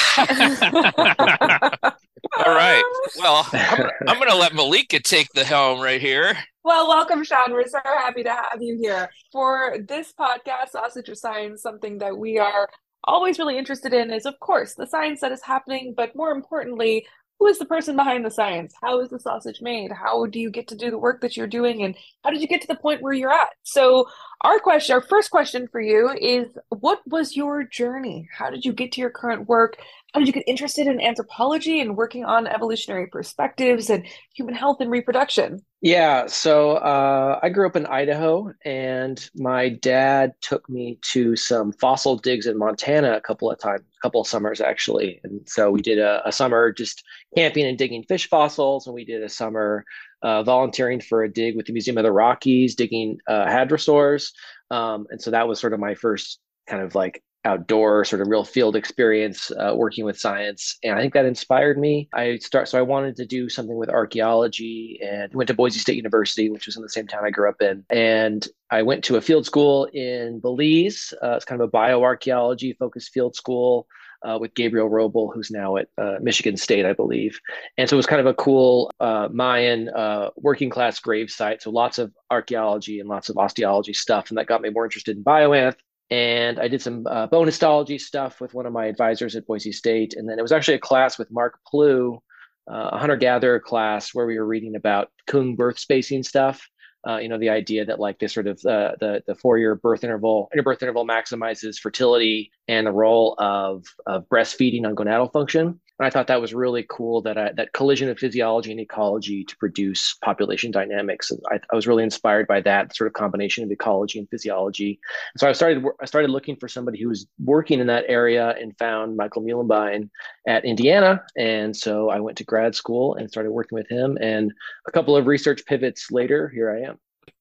All 2.44 2.54
right. 2.54 2.82
Well, 3.18 3.46
I'm 3.52 3.76
gonna, 3.76 3.92
I'm 4.08 4.18
gonna 4.18 4.34
let 4.34 4.52
Mallika 4.52 5.02
take 5.02 5.32
the 5.32 5.44
helm 5.44 5.80
right 5.80 6.00
here. 6.00 6.36
Well, 6.64 6.88
welcome, 6.88 7.22
Sean. 7.22 7.52
We're 7.52 7.68
so 7.68 7.78
happy 7.84 8.24
to 8.24 8.30
have 8.30 8.60
you 8.60 8.76
here 8.80 9.08
for 9.30 9.76
this 9.86 10.12
podcast, 10.18 10.70
Sausage 10.70 11.08
of 11.08 11.18
Science. 11.18 11.62
Something 11.62 11.98
that 11.98 12.16
we 12.16 12.38
are 12.38 12.68
always 13.04 13.38
really 13.38 13.56
interested 13.56 13.92
in 13.92 14.12
is, 14.12 14.26
of 14.26 14.38
course, 14.40 14.74
the 14.74 14.86
science 14.86 15.20
that 15.20 15.32
is 15.32 15.42
happening, 15.42 15.94
but 15.96 16.16
more 16.16 16.32
importantly, 16.32 17.06
who 17.38 17.46
is 17.46 17.58
the 17.58 17.66
person 17.66 17.96
behind 17.96 18.24
the 18.24 18.30
science? 18.30 18.74
How 18.82 19.00
is 19.00 19.10
the 19.10 19.20
sausage 19.20 19.60
made? 19.60 19.92
How 19.92 20.26
do 20.26 20.40
you 20.40 20.50
get 20.50 20.68
to 20.68 20.74
do 20.76 20.90
the 20.90 20.98
work 20.98 21.20
that 21.20 21.36
you're 21.36 21.46
doing? 21.46 21.82
And 21.82 21.94
how 22.24 22.30
did 22.30 22.40
you 22.40 22.48
get 22.48 22.62
to 22.62 22.66
the 22.66 22.76
point 22.76 23.02
where 23.02 23.12
you're 23.12 23.32
at? 23.32 23.50
So, 23.62 24.08
our 24.42 24.58
question, 24.58 24.94
our 24.94 25.00
first 25.00 25.30
question 25.30 25.66
for 25.68 25.80
you 25.80 26.10
is 26.10 26.46
what 26.68 27.00
was 27.06 27.36
your 27.36 27.64
journey? 27.64 28.28
How 28.32 28.50
did 28.50 28.64
you 28.64 28.72
get 28.72 28.92
to 28.92 29.00
your 29.00 29.10
current 29.10 29.48
work? 29.48 29.76
How 30.16 30.20
did 30.20 30.28
you 30.28 30.32
get 30.32 30.44
interested 30.46 30.86
in 30.86 30.98
anthropology 30.98 31.78
and 31.78 31.94
working 31.94 32.24
on 32.24 32.46
evolutionary 32.46 33.06
perspectives 33.06 33.90
and 33.90 34.06
human 34.34 34.54
health 34.54 34.78
and 34.80 34.90
reproduction? 34.90 35.60
Yeah, 35.82 36.24
so 36.26 36.76
uh, 36.76 37.38
I 37.42 37.50
grew 37.50 37.66
up 37.66 37.76
in 37.76 37.84
Idaho, 37.84 38.50
and 38.64 39.28
my 39.34 39.68
dad 39.68 40.32
took 40.40 40.70
me 40.70 40.98
to 41.12 41.36
some 41.36 41.70
fossil 41.70 42.16
digs 42.16 42.46
in 42.46 42.56
Montana 42.56 43.12
a 43.12 43.20
couple 43.20 43.50
of 43.50 43.58
times, 43.58 43.82
a 43.82 44.00
couple 44.00 44.22
of 44.22 44.26
summers 44.26 44.62
actually. 44.62 45.20
And 45.22 45.46
so 45.46 45.70
we 45.70 45.82
did 45.82 45.98
a, 45.98 46.26
a 46.26 46.32
summer 46.32 46.72
just 46.72 47.04
camping 47.36 47.66
and 47.66 47.76
digging 47.76 48.02
fish 48.04 48.26
fossils, 48.26 48.86
and 48.86 48.94
we 48.94 49.04
did 49.04 49.22
a 49.22 49.28
summer 49.28 49.84
uh, 50.22 50.42
volunteering 50.42 50.98
for 50.98 51.24
a 51.24 51.30
dig 51.30 51.56
with 51.56 51.66
the 51.66 51.74
Museum 51.74 51.98
of 51.98 52.04
the 52.04 52.10
Rockies, 52.10 52.74
digging 52.74 53.18
uh, 53.28 53.44
hadrosaurs. 53.44 54.30
Um, 54.70 55.06
and 55.10 55.20
so 55.20 55.30
that 55.30 55.46
was 55.46 55.60
sort 55.60 55.74
of 55.74 55.78
my 55.78 55.94
first 55.94 56.38
kind 56.66 56.82
of 56.82 56.94
like 56.94 57.22
outdoor 57.46 58.04
sort 58.04 58.20
of 58.20 58.28
real 58.28 58.44
field 58.44 58.74
experience 58.74 59.52
uh, 59.52 59.72
working 59.74 60.04
with 60.04 60.18
science 60.18 60.78
and 60.82 60.98
i 60.98 61.00
think 61.00 61.14
that 61.14 61.24
inspired 61.24 61.78
me 61.78 62.08
i 62.12 62.36
start 62.38 62.68
so 62.68 62.76
i 62.76 62.82
wanted 62.82 63.14
to 63.14 63.24
do 63.24 63.48
something 63.48 63.76
with 63.76 63.88
archaeology 63.88 64.98
and 65.02 65.32
went 65.32 65.46
to 65.46 65.54
boise 65.54 65.78
state 65.78 65.96
university 65.96 66.50
which 66.50 66.66
was 66.66 66.76
in 66.76 66.82
the 66.82 66.88
same 66.88 67.06
town 67.06 67.24
i 67.24 67.30
grew 67.30 67.48
up 67.48 67.62
in 67.62 67.84
and 67.90 68.48
i 68.70 68.82
went 68.82 69.04
to 69.04 69.16
a 69.16 69.20
field 69.20 69.46
school 69.46 69.84
in 69.92 70.40
belize 70.40 71.14
uh, 71.22 71.36
it's 71.36 71.44
kind 71.44 71.60
of 71.60 71.68
a 71.68 71.70
bioarchaeology 71.70 72.76
focused 72.76 73.12
field 73.12 73.34
school 73.36 73.86
uh, 74.26 74.38
with 74.40 74.54
Gabriel 74.54 74.88
Wrobel, 74.88 75.32
who's 75.32 75.50
now 75.50 75.76
at 75.76 75.88
uh, 75.98 76.16
Michigan 76.20 76.56
State, 76.56 76.86
I 76.86 76.92
believe. 76.92 77.38
And 77.78 77.88
so 77.88 77.94
it 77.94 77.98
was 77.98 78.06
kind 78.06 78.20
of 78.20 78.26
a 78.26 78.34
cool 78.34 78.90
uh, 78.98 79.28
Mayan 79.30 79.88
uh, 79.90 80.30
working 80.36 80.70
class 80.70 80.98
grave 80.98 81.30
site. 81.30 81.62
So 81.62 81.70
lots 81.70 81.98
of 81.98 82.12
archaeology 82.30 82.98
and 82.98 83.08
lots 83.08 83.28
of 83.28 83.36
osteology 83.36 83.92
stuff. 83.92 84.30
And 84.30 84.38
that 84.38 84.46
got 84.46 84.62
me 84.62 84.70
more 84.70 84.84
interested 84.84 85.16
in 85.16 85.22
bioanth. 85.22 85.76
And 86.10 86.60
I 86.60 86.68
did 86.68 86.82
some 86.82 87.06
uh, 87.06 87.26
bone 87.26 87.46
histology 87.46 87.98
stuff 87.98 88.40
with 88.40 88.54
one 88.54 88.66
of 88.66 88.72
my 88.72 88.86
advisors 88.86 89.34
at 89.34 89.46
Boise 89.46 89.72
State. 89.72 90.14
And 90.16 90.28
then 90.28 90.38
it 90.38 90.42
was 90.42 90.52
actually 90.52 90.74
a 90.74 90.80
class 90.80 91.18
with 91.18 91.30
Mark 91.32 91.58
Plew, 91.66 92.22
uh, 92.70 92.90
a 92.92 92.98
hunter 92.98 93.16
gatherer 93.16 93.60
class 93.60 94.14
where 94.14 94.26
we 94.26 94.38
were 94.38 94.46
reading 94.46 94.76
about 94.76 95.10
Kung 95.26 95.56
birth 95.56 95.78
spacing 95.78 96.22
stuff. 96.22 96.68
Uh, 97.08 97.18
you 97.18 97.28
know, 97.28 97.38
the 97.38 97.50
idea 97.50 97.84
that 97.84 98.00
like 98.00 98.18
this 98.18 98.34
sort 98.34 98.48
of 98.48 98.58
uh, 98.66 98.92
the 98.98 99.22
the 99.28 99.34
four 99.36 99.58
year 99.58 99.76
birth 99.76 100.02
interval, 100.02 100.50
interbirth 100.56 100.82
interval 100.82 101.06
maximizes 101.06 101.78
fertility 101.78 102.50
and 102.66 102.86
the 102.86 102.92
role 102.92 103.36
of 103.38 103.84
of 104.06 104.28
breastfeeding 104.28 104.84
on 104.84 104.96
gonadal 104.96 105.32
function. 105.32 105.80
And 105.98 106.06
I 106.06 106.10
thought 106.10 106.26
that 106.26 106.40
was 106.40 106.52
really 106.52 106.84
cool 106.88 107.22
that 107.22 107.38
I, 107.38 107.52
that 107.52 107.72
collision 107.72 108.08
of 108.10 108.18
physiology 108.18 108.70
and 108.70 108.80
ecology 108.80 109.44
to 109.44 109.56
produce 109.56 110.16
population 110.22 110.70
dynamics. 110.70 111.30
And 111.30 111.40
I, 111.50 111.58
I 111.72 111.74
was 111.74 111.86
really 111.86 112.04
inspired 112.04 112.46
by 112.46 112.60
that 112.62 112.94
sort 112.94 113.08
of 113.08 113.14
combination 113.14 113.64
of 113.64 113.70
ecology 113.70 114.18
and 114.18 114.28
physiology. 114.28 115.00
And 115.34 115.40
so 115.40 115.48
I 115.48 115.52
started 115.52 115.84
I 116.00 116.04
started 116.04 116.30
looking 116.30 116.56
for 116.56 116.68
somebody 116.68 117.00
who 117.00 117.08
was 117.08 117.26
working 117.42 117.80
in 117.80 117.86
that 117.86 118.04
area 118.08 118.54
and 118.60 118.76
found 118.78 119.16
Michael 119.16 119.42
Muehlenbein 119.42 120.10
at 120.46 120.64
Indiana. 120.64 121.24
And 121.36 121.74
so 121.74 122.10
I 122.10 122.20
went 122.20 122.36
to 122.38 122.44
grad 122.44 122.74
school 122.74 123.14
and 123.14 123.30
started 123.30 123.52
working 123.52 123.76
with 123.76 123.88
him. 123.88 124.18
And 124.20 124.52
a 124.86 124.92
couple 124.92 125.16
of 125.16 125.26
research 125.26 125.64
pivots 125.64 126.10
later, 126.10 126.48
here 126.48 126.70
I 126.70 126.88
am. 126.90 126.98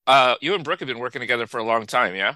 Uh, 0.07 0.35
you 0.39 0.53
and 0.53 0.63
Brooke 0.63 0.79
have 0.79 0.87
been 0.87 0.99
working 0.99 1.19
together 1.19 1.47
for 1.47 1.57
a 1.57 1.63
long 1.63 1.85
time, 1.85 2.15
yeah? 2.15 2.35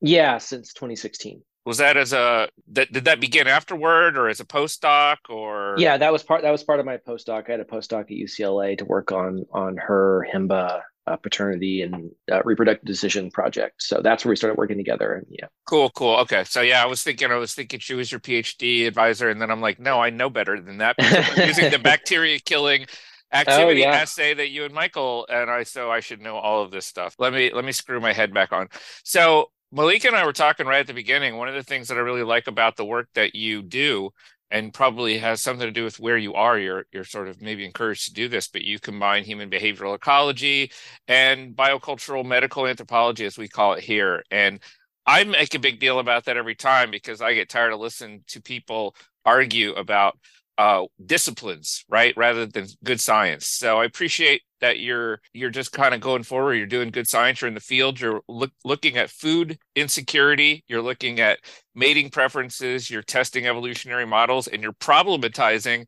Yeah, 0.00 0.38
since 0.38 0.72
2016. 0.72 1.42
Was 1.64 1.78
that 1.78 1.96
as 1.96 2.12
a 2.12 2.48
that 2.72 2.92
did 2.92 3.04
that 3.04 3.20
begin 3.20 3.46
afterward 3.46 4.18
or 4.18 4.28
as 4.28 4.40
a 4.40 4.44
postdoc 4.44 5.16
or 5.28 5.76
Yeah, 5.78 5.96
that 5.96 6.12
was 6.12 6.22
part 6.22 6.42
that 6.42 6.50
was 6.50 6.64
part 6.64 6.80
of 6.80 6.86
my 6.86 6.96
postdoc. 6.96 7.48
I 7.48 7.52
had 7.52 7.60
a 7.60 7.64
postdoc 7.64 8.02
at 8.02 8.08
UCLA 8.08 8.76
to 8.78 8.84
work 8.84 9.12
on 9.12 9.44
on 9.52 9.76
her 9.76 10.26
Himba 10.32 10.82
uh, 11.06 11.16
paternity 11.16 11.82
and 11.82 12.10
uh, 12.30 12.42
reproductive 12.44 12.84
decision 12.86 13.30
project. 13.30 13.82
So 13.82 14.00
that's 14.02 14.24
where 14.24 14.30
we 14.30 14.36
started 14.36 14.56
working 14.56 14.76
together. 14.76 15.14
And 15.14 15.26
yeah, 15.30 15.46
Cool, 15.66 15.90
cool. 15.90 16.16
Okay. 16.18 16.44
So 16.44 16.60
yeah, 16.60 16.82
I 16.82 16.86
was 16.86 17.02
thinking 17.02 17.30
I 17.30 17.36
was 17.36 17.54
thinking 17.54 17.80
she 17.80 17.94
was 17.94 18.10
your 18.10 18.20
PhD 18.20 18.86
advisor, 18.86 19.28
and 19.30 19.40
then 19.40 19.50
I'm 19.50 19.60
like, 19.60 19.78
no, 19.80 20.00
I 20.00 20.10
know 20.10 20.30
better 20.30 20.60
than 20.60 20.78
that 20.78 20.96
using 21.36 21.70
the 21.70 21.78
bacteria 21.82 22.38
killing 22.40 22.86
activity 23.32 23.84
Oh, 23.84 23.88
yeah. 23.88 23.96
assay 23.96 24.34
that 24.34 24.50
you 24.50 24.64
and 24.64 24.74
Michael 24.74 25.26
and 25.30 25.50
I 25.50 25.62
so 25.62 25.90
I 25.90 26.00
should 26.00 26.20
know 26.20 26.36
all 26.36 26.62
of 26.62 26.70
this 26.70 26.86
stuff. 26.86 27.14
Let 27.18 27.32
me 27.32 27.50
let 27.52 27.64
me 27.64 27.72
screw 27.72 28.00
my 28.00 28.12
head 28.12 28.34
back 28.34 28.52
on. 28.52 28.68
So 29.04 29.50
Mallika 29.74 30.06
and 30.06 30.16
I 30.16 30.26
were 30.26 30.32
talking 30.32 30.66
right 30.66 30.80
at 30.80 30.86
the 30.86 30.94
beginning. 30.94 31.36
One 31.36 31.48
of 31.48 31.54
the 31.54 31.62
things 31.62 31.88
that 31.88 31.96
I 31.96 32.00
really 32.00 32.22
like 32.24 32.46
about 32.46 32.76
the 32.76 32.84
work 32.84 33.08
that 33.14 33.34
you 33.34 33.62
do 33.62 34.10
and 34.50 34.74
probably 34.74 35.16
has 35.16 35.40
something 35.40 35.66
to 35.66 35.72
do 35.72 35.84
with 35.84 35.98
where 35.98 36.18
you 36.18 36.34
are. 36.34 36.58
You're 36.58 36.84
you're 36.92 37.04
sort 37.04 37.28
of 37.28 37.40
maybe 37.40 37.64
encouraged 37.64 38.04
to 38.06 38.12
do 38.12 38.28
this, 38.28 38.48
but 38.48 38.62
you 38.62 38.78
combine 38.78 39.24
human 39.24 39.48
behavioral 39.48 39.94
ecology 39.94 40.70
and 41.08 41.56
biocultural 41.56 42.24
medical 42.24 42.66
anthropology, 42.66 43.24
as 43.24 43.38
we 43.38 43.48
call 43.48 43.72
it 43.72 43.82
here. 43.82 44.22
And 44.30 44.60
I 45.06 45.24
make 45.24 45.54
a 45.54 45.58
big 45.58 45.80
deal 45.80 45.98
about 45.98 46.26
that 46.26 46.36
every 46.36 46.54
time 46.54 46.90
because 46.90 47.22
I 47.22 47.32
get 47.32 47.48
tired 47.48 47.72
of 47.72 47.80
listening 47.80 48.24
to 48.28 48.42
people 48.42 48.94
argue 49.24 49.72
about 49.72 50.18
uh, 50.58 50.84
disciplines, 51.04 51.84
right, 51.88 52.14
rather 52.16 52.44
than 52.44 52.66
good 52.84 53.00
science. 53.00 53.46
So 53.46 53.80
I 53.80 53.86
appreciate 53.86 54.42
that 54.62 54.78
you're 54.78 55.20
you're 55.34 55.50
just 55.50 55.72
kind 55.72 55.92
of 55.92 56.00
going 56.00 56.22
forward 56.22 56.54
you're 56.54 56.66
doing 56.66 56.90
good 56.90 57.08
science 57.08 57.40
you're 57.40 57.48
in 57.48 57.54
the 57.54 57.60
field 57.60 58.00
you're 58.00 58.22
look, 58.28 58.50
looking 58.64 58.96
at 58.96 59.10
food 59.10 59.58
insecurity 59.76 60.64
you're 60.68 60.80
looking 60.80 61.20
at 61.20 61.38
mating 61.74 62.08
preferences 62.08 62.88
you're 62.88 63.02
testing 63.02 63.46
evolutionary 63.46 64.06
models 64.06 64.46
and 64.46 64.62
you're 64.62 64.72
problematizing 64.72 65.84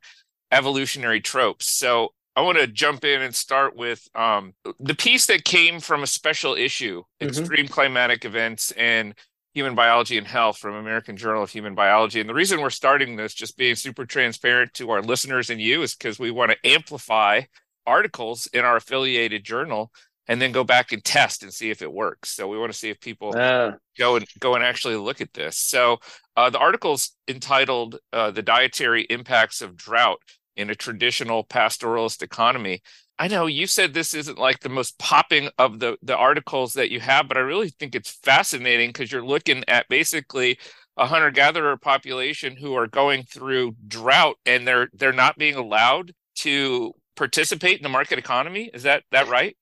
evolutionary 0.52 1.20
tropes 1.20 1.66
so 1.66 2.10
I 2.36 2.40
want 2.40 2.58
to 2.58 2.66
jump 2.66 3.04
in 3.04 3.22
and 3.22 3.34
start 3.34 3.76
with 3.76 4.08
um, 4.14 4.54
the 4.80 4.94
piece 4.94 5.26
that 5.26 5.44
came 5.44 5.78
from 5.78 6.02
a 6.02 6.06
special 6.06 6.54
issue, 6.54 7.02
mm-hmm. 7.02 7.28
Extreme 7.28 7.68
Climatic 7.68 8.24
Events 8.24 8.72
and 8.72 9.14
Human 9.54 9.76
Biology 9.76 10.18
and 10.18 10.26
Health 10.26 10.58
from 10.58 10.74
American 10.74 11.16
Journal 11.16 11.44
of 11.44 11.50
Human 11.50 11.76
Biology. 11.76 12.18
And 12.18 12.28
the 12.28 12.34
reason 12.34 12.60
we're 12.60 12.70
starting 12.70 13.14
this, 13.14 13.34
just 13.34 13.56
being 13.56 13.76
super 13.76 14.04
transparent 14.04 14.74
to 14.74 14.90
our 14.90 15.00
listeners 15.00 15.48
and 15.48 15.60
you, 15.60 15.82
is 15.82 15.94
because 15.94 16.18
we 16.18 16.32
want 16.32 16.50
to 16.50 16.68
amplify 16.68 17.42
articles 17.86 18.46
in 18.52 18.64
our 18.64 18.76
affiliated 18.76 19.44
journal 19.44 19.90
and 20.26 20.40
then 20.40 20.52
go 20.52 20.64
back 20.64 20.92
and 20.92 21.04
test 21.04 21.42
and 21.42 21.52
see 21.52 21.70
if 21.70 21.82
it 21.82 21.92
works. 21.92 22.30
So 22.30 22.48
we 22.48 22.58
want 22.58 22.72
to 22.72 22.78
see 22.78 22.90
if 22.90 23.00
people 23.00 23.34
uh. 23.36 23.72
go 23.98 24.16
and 24.16 24.26
go 24.40 24.54
and 24.54 24.64
actually 24.64 24.96
look 24.96 25.20
at 25.20 25.32
this. 25.34 25.58
So 25.58 25.98
uh, 26.36 26.50
the 26.50 26.58
article's 26.58 27.12
entitled 27.28 27.98
uh, 28.12 28.30
"The 28.30 28.42
Dietary 28.42 29.02
Impacts 29.02 29.60
of 29.60 29.76
Drought 29.76 30.20
in 30.56 30.70
a 30.70 30.74
Traditional 30.74 31.44
Pastoralist 31.44 32.22
Economy." 32.22 32.82
I 33.16 33.28
know 33.28 33.46
you 33.46 33.68
said 33.68 33.94
this 33.94 34.12
isn't 34.12 34.38
like 34.38 34.60
the 34.60 34.68
most 34.68 34.98
popping 34.98 35.48
of 35.58 35.78
the 35.78 35.96
the 36.02 36.16
articles 36.16 36.72
that 36.74 36.90
you 36.90 37.00
have, 37.00 37.28
but 37.28 37.36
I 37.36 37.40
really 37.40 37.68
think 37.68 37.94
it's 37.94 38.10
fascinating 38.10 38.88
because 38.88 39.12
you're 39.12 39.24
looking 39.24 39.62
at 39.68 39.88
basically 39.88 40.58
a 40.96 41.06
hunter 41.06 41.30
gatherer 41.30 41.76
population 41.76 42.56
who 42.56 42.74
are 42.74 42.86
going 42.86 43.24
through 43.24 43.76
drought 43.86 44.36
and 44.46 44.66
they're 44.66 44.88
they're 44.94 45.12
not 45.12 45.36
being 45.36 45.56
allowed 45.56 46.12
to 46.36 46.92
participate 47.16 47.76
in 47.76 47.82
the 47.82 47.88
market 47.88 48.18
economy. 48.18 48.70
Is 48.72 48.84
that 48.84 49.04
that 49.12 49.28
right? 49.28 49.56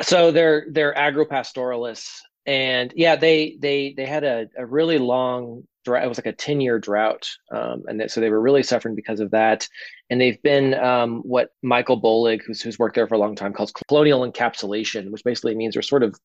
So 0.00 0.30
they're 0.30 0.66
they're 0.70 0.94
agropastoralists, 0.94 2.18
and 2.46 2.92
yeah, 2.96 3.16
they 3.16 3.56
they 3.60 3.94
they 3.96 4.06
had 4.06 4.24
a, 4.24 4.48
a 4.56 4.66
really 4.66 4.98
long 4.98 5.64
drought. 5.84 6.04
It 6.04 6.08
was 6.08 6.18
like 6.18 6.26
a 6.26 6.32
ten 6.32 6.60
year 6.60 6.78
drought, 6.78 7.28
um, 7.52 7.82
and 7.86 8.10
so 8.10 8.20
they 8.20 8.30
were 8.30 8.40
really 8.40 8.62
suffering 8.62 8.94
because 8.94 9.20
of 9.20 9.30
that 9.32 9.68
and 10.12 10.20
they've 10.20 10.42
been 10.42 10.74
um, 10.74 11.22
what 11.24 11.52
Michael 11.62 11.98
Bollig, 11.98 12.42
who's, 12.46 12.60
who's 12.60 12.78
worked 12.78 12.96
there 12.96 13.08
for 13.08 13.14
a 13.14 13.18
long 13.18 13.34
time, 13.34 13.54
calls 13.54 13.72
colonial 13.72 14.30
encapsulation, 14.30 15.10
which 15.10 15.24
basically 15.24 15.54
means 15.54 15.72
they're 15.72 15.80
sort 15.80 16.02
of 16.02 16.20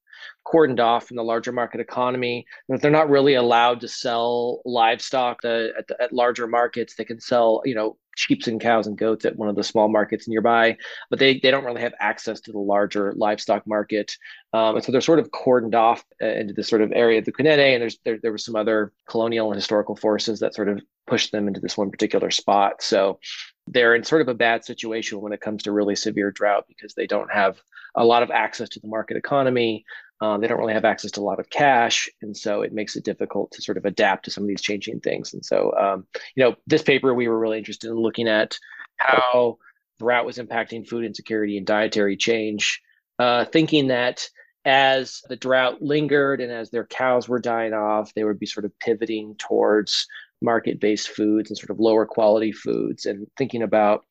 cordoned 0.45 0.81
off 0.81 1.07
from 1.07 1.15
the 1.15 1.23
larger 1.23 1.53
market 1.53 1.79
economy. 1.79 2.45
That 2.67 2.81
they're 2.81 2.91
not 2.91 3.09
really 3.09 3.35
allowed 3.35 3.79
to 3.79 3.87
sell 3.87 4.61
livestock 4.65 5.45
at, 5.45 5.89
at 6.01 6.11
larger 6.11 6.47
markets. 6.47 6.95
They 6.95 7.05
can 7.05 7.21
sell, 7.21 7.61
you 7.63 7.75
know, 7.75 7.95
sheep 8.17 8.45
and 8.47 8.59
cows 8.59 8.87
and 8.87 8.97
goats 8.97 9.25
at 9.25 9.35
one 9.35 9.49
of 9.49 9.55
the 9.55 9.63
small 9.63 9.87
markets 9.87 10.27
nearby, 10.27 10.75
but 11.09 11.19
they, 11.19 11.39
they 11.39 11.51
don't 11.51 11.63
really 11.63 11.81
have 11.81 11.93
access 11.99 12.41
to 12.41 12.51
the 12.51 12.59
larger 12.59 13.13
livestock 13.15 13.65
market. 13.67 14.13
Um, 14.53 14.75
and 14.75 14.83
so 14.83 14.91
they're 14.91 15.01
sort 15.01 15.19
of 15.19 15.31
cordoned 15.31 15.75
off 15.75 16.03
uh, 16.21 16.25
into 16.25 16.53
this 16.53 16.67
sort 16.67 16.81
of 16.81 16.91
area 16.93 17.19
of 17.19 17.25
the 17.25 17.31
Kunene, 17.31 17.73
and 17.73 17.81
there's 17.81 17.97
there, 18.03 18.19
there 18.21 18.31
were 18.31 18.37
some 18.37 18.55
other 18.55 18.91
colonial 19.07 19.51
and 19.51 19.55
historical 19.55 19.95
forces 19.95 20.39
that 20.39 20.55
sort 20.55 20.69
of 20.69 20.81
pushed 21.05 21.31
them 21.31 21.47
into 21.47 21.59
this 21.59 21.77
one 21.77 21.91
particular 21.91 22.31
spot. 22.31 22.81
So 22.81 23.19
they're 23.67 23.95
in 23.95 24.03
sort 24.03 24.21
of 24.21 24.27
a 24.27 24.33
bad 24.33 24.65
situation 24.65 25.21
when 25.21 25.33
it 25.33 25.41
comes 25.41 25.63
to 25.63 25.71
really 25.71 25.95
severe 25.95 26.31
drought 26.31 26.65
because 26.67 26.93
they 26.93 27.07
don't 27.07 27.31
have 27.31 27.61
a 27.95 28.05
lot 28.05 28.23
of 28.23 28.31
access 28.31 28.69
to 28.69 28.79
the 28.79 28.87
market 28.87 29.17
economy. 29.17 29.85
Um, 30.19 30.41
they 30.41 30.47
don't 30.47 30.59
really 30.59 30.73
have 30.73 30.85
access 30.85 31.11
to 31.11 31.21
a 31.21 31.23
lot 31.23 31.39
of 31.39 31.49
cash, 31.49 32.09
and 32.21 32.35
so 32.35 32.61
it 32.61 32.73
makes 32.73 32.95
it 32.95 33.03
difficult 33.03 33.51
to 33.51 33.61
sort 33.61 33.77
of 33.77 33.85
adapt 33.85 34.25
to 34.25 34.31
some 34.31 34.43
of 34.43 34.47
these 34.47 34.61
changing 34.61 34.99
things. 34.99 35.33
And 35.33 35.45
so, 35.45 35.71
um, 35.79 36.07
you 36.35 36.43
know, 36.43 36.55
this 36.65 36.81
paper 36.81 37.13
we 37.13 37.27
were 37.27 37.39
really 37.39 37.59
interested 37.59 37.89
in 37.89 37.97
looking 37.97 38.27
at 38.27 38.57
how 38.97 39.57
drought 39.99 40.25
was 40.25 40.37
impacting 40.37 40.87
food 40.87 41.05
insecurity 41.05 41.57
and 41.57 41.67
dietary 41.67 42.17
change, 42.17 42.81
uh, 43.19 43.45
thinking 43.45 43.87
that 43.87 44.27
as 44.65 45.21
the 45.29 45.35
drought 45.35 45.81
lingered 45.81 46.41
and 46.41 46.51
as 46.51 46.69
their 46.71 46.85
cows 46.85 47.29
were 47.29 47.39
dying 47.39 47.73
off, 47.73 48.13
they 48.13 48.23
would 48.23 48.39
be 48.39 48.45
sort 48.45 48.65
of 48.65 48.77
pivoting 48.79 49.35
towards 49.37 50.07
market 50.41 50.79
based 50.79 51.09
foods 51.09 51.49
and 51.49 51.57
sort 51.57 51.69
of 51.69 51.79
lower 51.79 52.05
quality 52.05 52.51
foods 52.51 53.05
and 53.05 53.27
thinking 53.37 53.63
about 53.63 54.05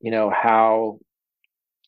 you 0.00 0.10
know 0.10 0.30
how 0.30 0.98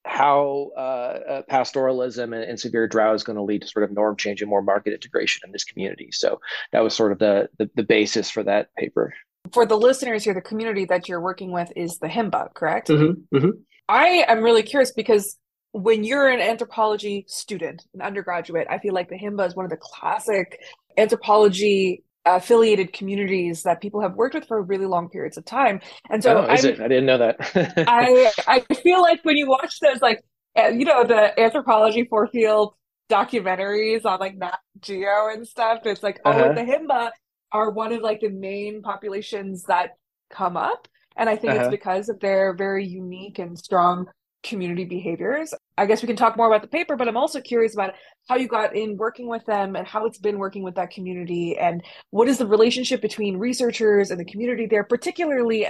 how 0.04 0.70
uh, 0.76 0.80
uh, 0.80 1.42
pastoralism 1.50 2.34
and, 2.34 2.44
and, 2.44 2.60
severe 2.60 2.86
drought 2.86 3.14
is 3.14 3.24
going 3.24 3.36
to 3.36 3.42
lead 3.42 3.62
to 3.62 3.68
sort 3.68 3.84
of 3.84 3.90
norm 3.90 4.16
change 4.16 4.42
and 4.42 4.50
more 4.50 4.62
market 4.62 4.92
integration 4.92 5.42
in 5.46 5.52
this 5.52 5.64
community. 5.64 6.10
So 6.12 6.40
that 6.72 6.80
was 6.80 6.94
sort 6.94 7.12
of 7.12 7.18
the, 7.18 7.48
the, 7.58 7.70
the 7.74 7.82
basis 7.82 8.30
for 8.30 8.42
that 8.42 8.74
paper. 8.74 9.14
For 9.52 9.64
the 9.66 9.76
listeners 9.76 10.24
here 10.24 10.34
the 10.34 10.42
community 10.42 10.84
that 10.86 11.08
you're 11.08 11.20
working 11.20 11.52
with 11.52 11.72
is 11.74 11.98
the 11.98 12.08
himba 12.08 12.52
correct? 12.54 12.88
Mm-hmm, 12.88 13.36
mm-hmm. 13.36 13.50
i 13.88 14.24
am 14.28 14.42
really 14.42 14.62
curious 14.62 14.92
because 14.92 15.36
when 15.72 16.04
you're 16.04 16.28
an 16.28 16.40
anthropology 16.40 17.24
student 17.28 17.82
an 17.92 18.00
undergraduate 18.00 18.66
i 18.70 18.78
feel 18.78 18.94
like 18.94 19.10
the 19.10 19.18
himba 19.18 19.46
is 19.46 19.54
one 19.54 19.66
of 19.66 19.70
the 19.70 19.76
classic 19.76 20.60
anthropology 20.96 22.02
affiliated 22.24 22.92
communities 22.92 23.62
that 23.62 23.80
people 23.80 24.00
have 24.00 24.14
worked 24.14 24.34
with 24.34 24.46
for 24.46 24.62
really 24.62 24.86
long 24.86 25.08
periods 25.08 25.36
of 25.36 25.44
time. 25.44 25.80
And 26.10 26.22
so 26.22 26.38
oh? 26.38 26.46
I 26.48 26.56
didn't 26.56 27.06
know 27.06 27.18
that. 27.18 27.36
I 27.88 28.32
I 28.46 28.74
feel 28.74 29.02
like 29.02 29.24
when 29.24 29.36
you 29.36 29.48
watch 29.48 29.80
those 29.80 30.00
like 30.00 30.24
eh, 30.56 30.70
you 30.70 30.84
know 30.84 31.04
the 31.04 31.38
anthropology 31.38 32.04
for 32.04 32.26
field 32.28 32.74
documentaries 33.10 34.04
on 34.04 34.20
like 34.20 34.36
Nat 34.36 34.58
Geo 34.80 35.28
and 35.32 35.46
stuff, 35.46 35.80
it's 35.84 36.02
like 36.02 36.20
oh, 36.24 36.30
uh-huh. 36.30 36.48
oh 36.50 36.54
the 36.54 36.62
Himba 36.62 37.10
are 37.52 37.70
one 37.70 37.92
of 37.92 38.02
like 38.02 38.20
the 38.20 38.30
main 38.30 38.82
populations 38.82 39.64
that 39.64 39.90
come 40.30 40.56
up. 40.56 40.88
And 41.16 41.28
I 41.28 41.36
think 41.36 41.52
uh-huh. 41.52 41.64
it's 41.64 41.70
because 41.70 42.08
of 42.08 42.18
their 42.18 42.54
very 42.54 42.84
unique 42.84 43.38
and 43.38 43.56
strong 43.56 44.08
community 44.44 44.84
behaviors. 44.84 45.52
I 45.76 45.86
guess 45.86 46.02
we 46.02 46.06
can 46.06 46.16
talk 46.16 46.36
more 46.36 46.46
about 46.46 46.62
the 46.62 46.68
paper, 46.68 46.96
but 46.96 47.08
I'm 47.08 47.16
also 47.16 47.40
curious 47.40 47.74
about 47.74 47.94
how 48.28 48.36
you 48.36 48.46
got 48.46 48.76
in 48.76 48.96
working 48.96 49.28
with 49.28 49.44
them 49.46 49.74
and 49.74 49.86
how 49.86 50.06
it's 50.06 50.18
been 50.18 50.38
working 50.38 50.62
with 50.62 50.76
that 50.76 50.90
community 50.90 51.58
and 51.58 51.82
what 52.10 52.28
is 52.28 52.38
the 52.38 52.46
relationship 52.46 53.02
between 53.02 53.36
researchers 53.36 54.10
and 54.10 54.20
the 54.20 54.24
community 54.24 54.66
there, 54.66 54.84
particularly 54.84 55.66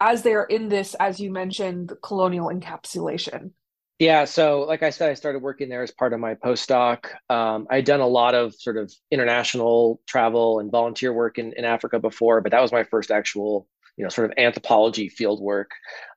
as 0.00 0.22
they're 0.22 0.44
in 0.44 0.68
this, 0.68 0.94
as 1.00 1.20
you 1.20 1.30
mentioned, 1.30 1.92
colonial 2.02 2.48
encapsulation. 2.48 3.52
Yeah, 3.98 4.24
so 4.24 4.60
like 4.62 4.82
I 4.82 4.88
said, 4.88 5.10
I 5.10 5.14
started 5.14 5.42
working 5.42 5.68
there 5.68 5.82
as 5.82 5.90
part 5.90 6.14
of 6.14 6.20
my 6.20 6.34
postdoc. 6.34 7.04
Um, 7.28 7.66
I'd 7.68 7.84
done 7.84 8.00
a 8.00 8.06
lot 8.06 8.34
of 8.34 8.54
sort 8.54 8.78
of 8.78 8.90
international 9.10 10.00
travel 10.06 10.58
and 10.58 10.72
volunteer 10.72 11.12
work 11.12 11.38
in, 11.38 11.52
in 11.52 11.66
Africa 11.66 11.98
before, 11.98 12.40
but 12.40 12.50
that 12.52 12.62
was 12.62 12.72
my 12.72 12.82
first 12.82 13.10
actual 13.10 13.68
you 14.00 14.04
know 14.04 14.08
sort 14.08 14.30
of 14.30 14.38
anthropology 14.38 15.10
field 15.10 15.42
work 15.42 15.72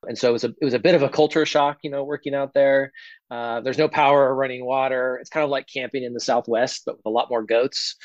and 0.08 0.18
so 0.18 0.30
it 0.30 0.32
was 0.32 0.46
a 0.46 0.54
it 0.62 0.64
was 0.64 0.74
a 0.74 0.80
bit 0.80 0.96
of 0.96 1.04
a 1.04 1.10
culture 1.10 1.46
shock 1.46 1.80
you 1.84 1.92
know 1.92 2.06
working 2.06 2.34
out 2.34 2.54
there. 2.54 2.94
Uh, 3.30 3.60
there's 3.60 3.78
no 3.78 3.90
power 3.90 4.30
or 4.30 4.36
running 4.36 4.64
water. 4.64 5.18
It's 5.20 5.30
kind 5.30 5.44
of 5.44 5.50
like 5.50 5.68
camping 5.68 6.04
in 6.04 6.14
the 6.14 6.22
southwest 6.22 6.84
but 6.86 6.96
with 6.96 7.06
a 7.06 7.10
lot 7.10 7.30
more 7.30 7.44
goats. 7.44 7.98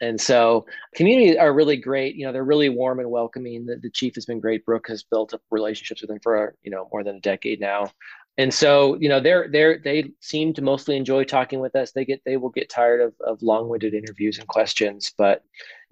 And 0.00 0.20
so 0.20 0.66
communities 0.94 1.36
are 1.36 1.52
really 1.52 1.76
great. 1.76 2.14
You 2.14 2.26
know 2.26 2.32
they're 2.32 2.44
really 2.44 2.68
warm 2.68 3.00
and 3.00 3.10
welcoming. 3.10 3.66
The, 3.66 3.76
the 3.82 3.90
chief 3.90 4.14
has 4.14 4.24
been 4.24 4.38
great. 4.38 4.64
Brooke 4.64 4.86
has 4.86 5.02
built 5.02 5.34
up 5.34 5.40
relationships 5.50 6.00
with 6.00 6.10
them 6.10 6.20
for 6.22 6.54
you 6.62 6.70
know 6.70 6.88
more 6.92 7.02
than 7.02 7.16
a 7.16 7.20
decade 7.20 7.60
now. 7.60 7.90
And 8.36 8.54
so 8.54 8.96
you 9.00 9.08
know 9.08 9.18
they're 9.18 9.48
they're 9.50 9.78
they 9.82 10.12
seem 10.20 10.54
to 10.54 10.62
mostly 10.62 10.96
enjoy 10.96 11.24
talking 11.24 11.58
with 11.58 11.74
us. 11.74 11.90
They 11.90 12.04
get 12.04 12.22
they 12.24 12.36
will 12.36 12.50
get 12.50 12.68
tired 12.68 13.00
of, 13.00 13.14
of 13.26 13.42
long-winded 13.42 13.94
interviews 13.94 14.38
and 14.38 14.46
questions 14.46 15.12
but 15.18 15.42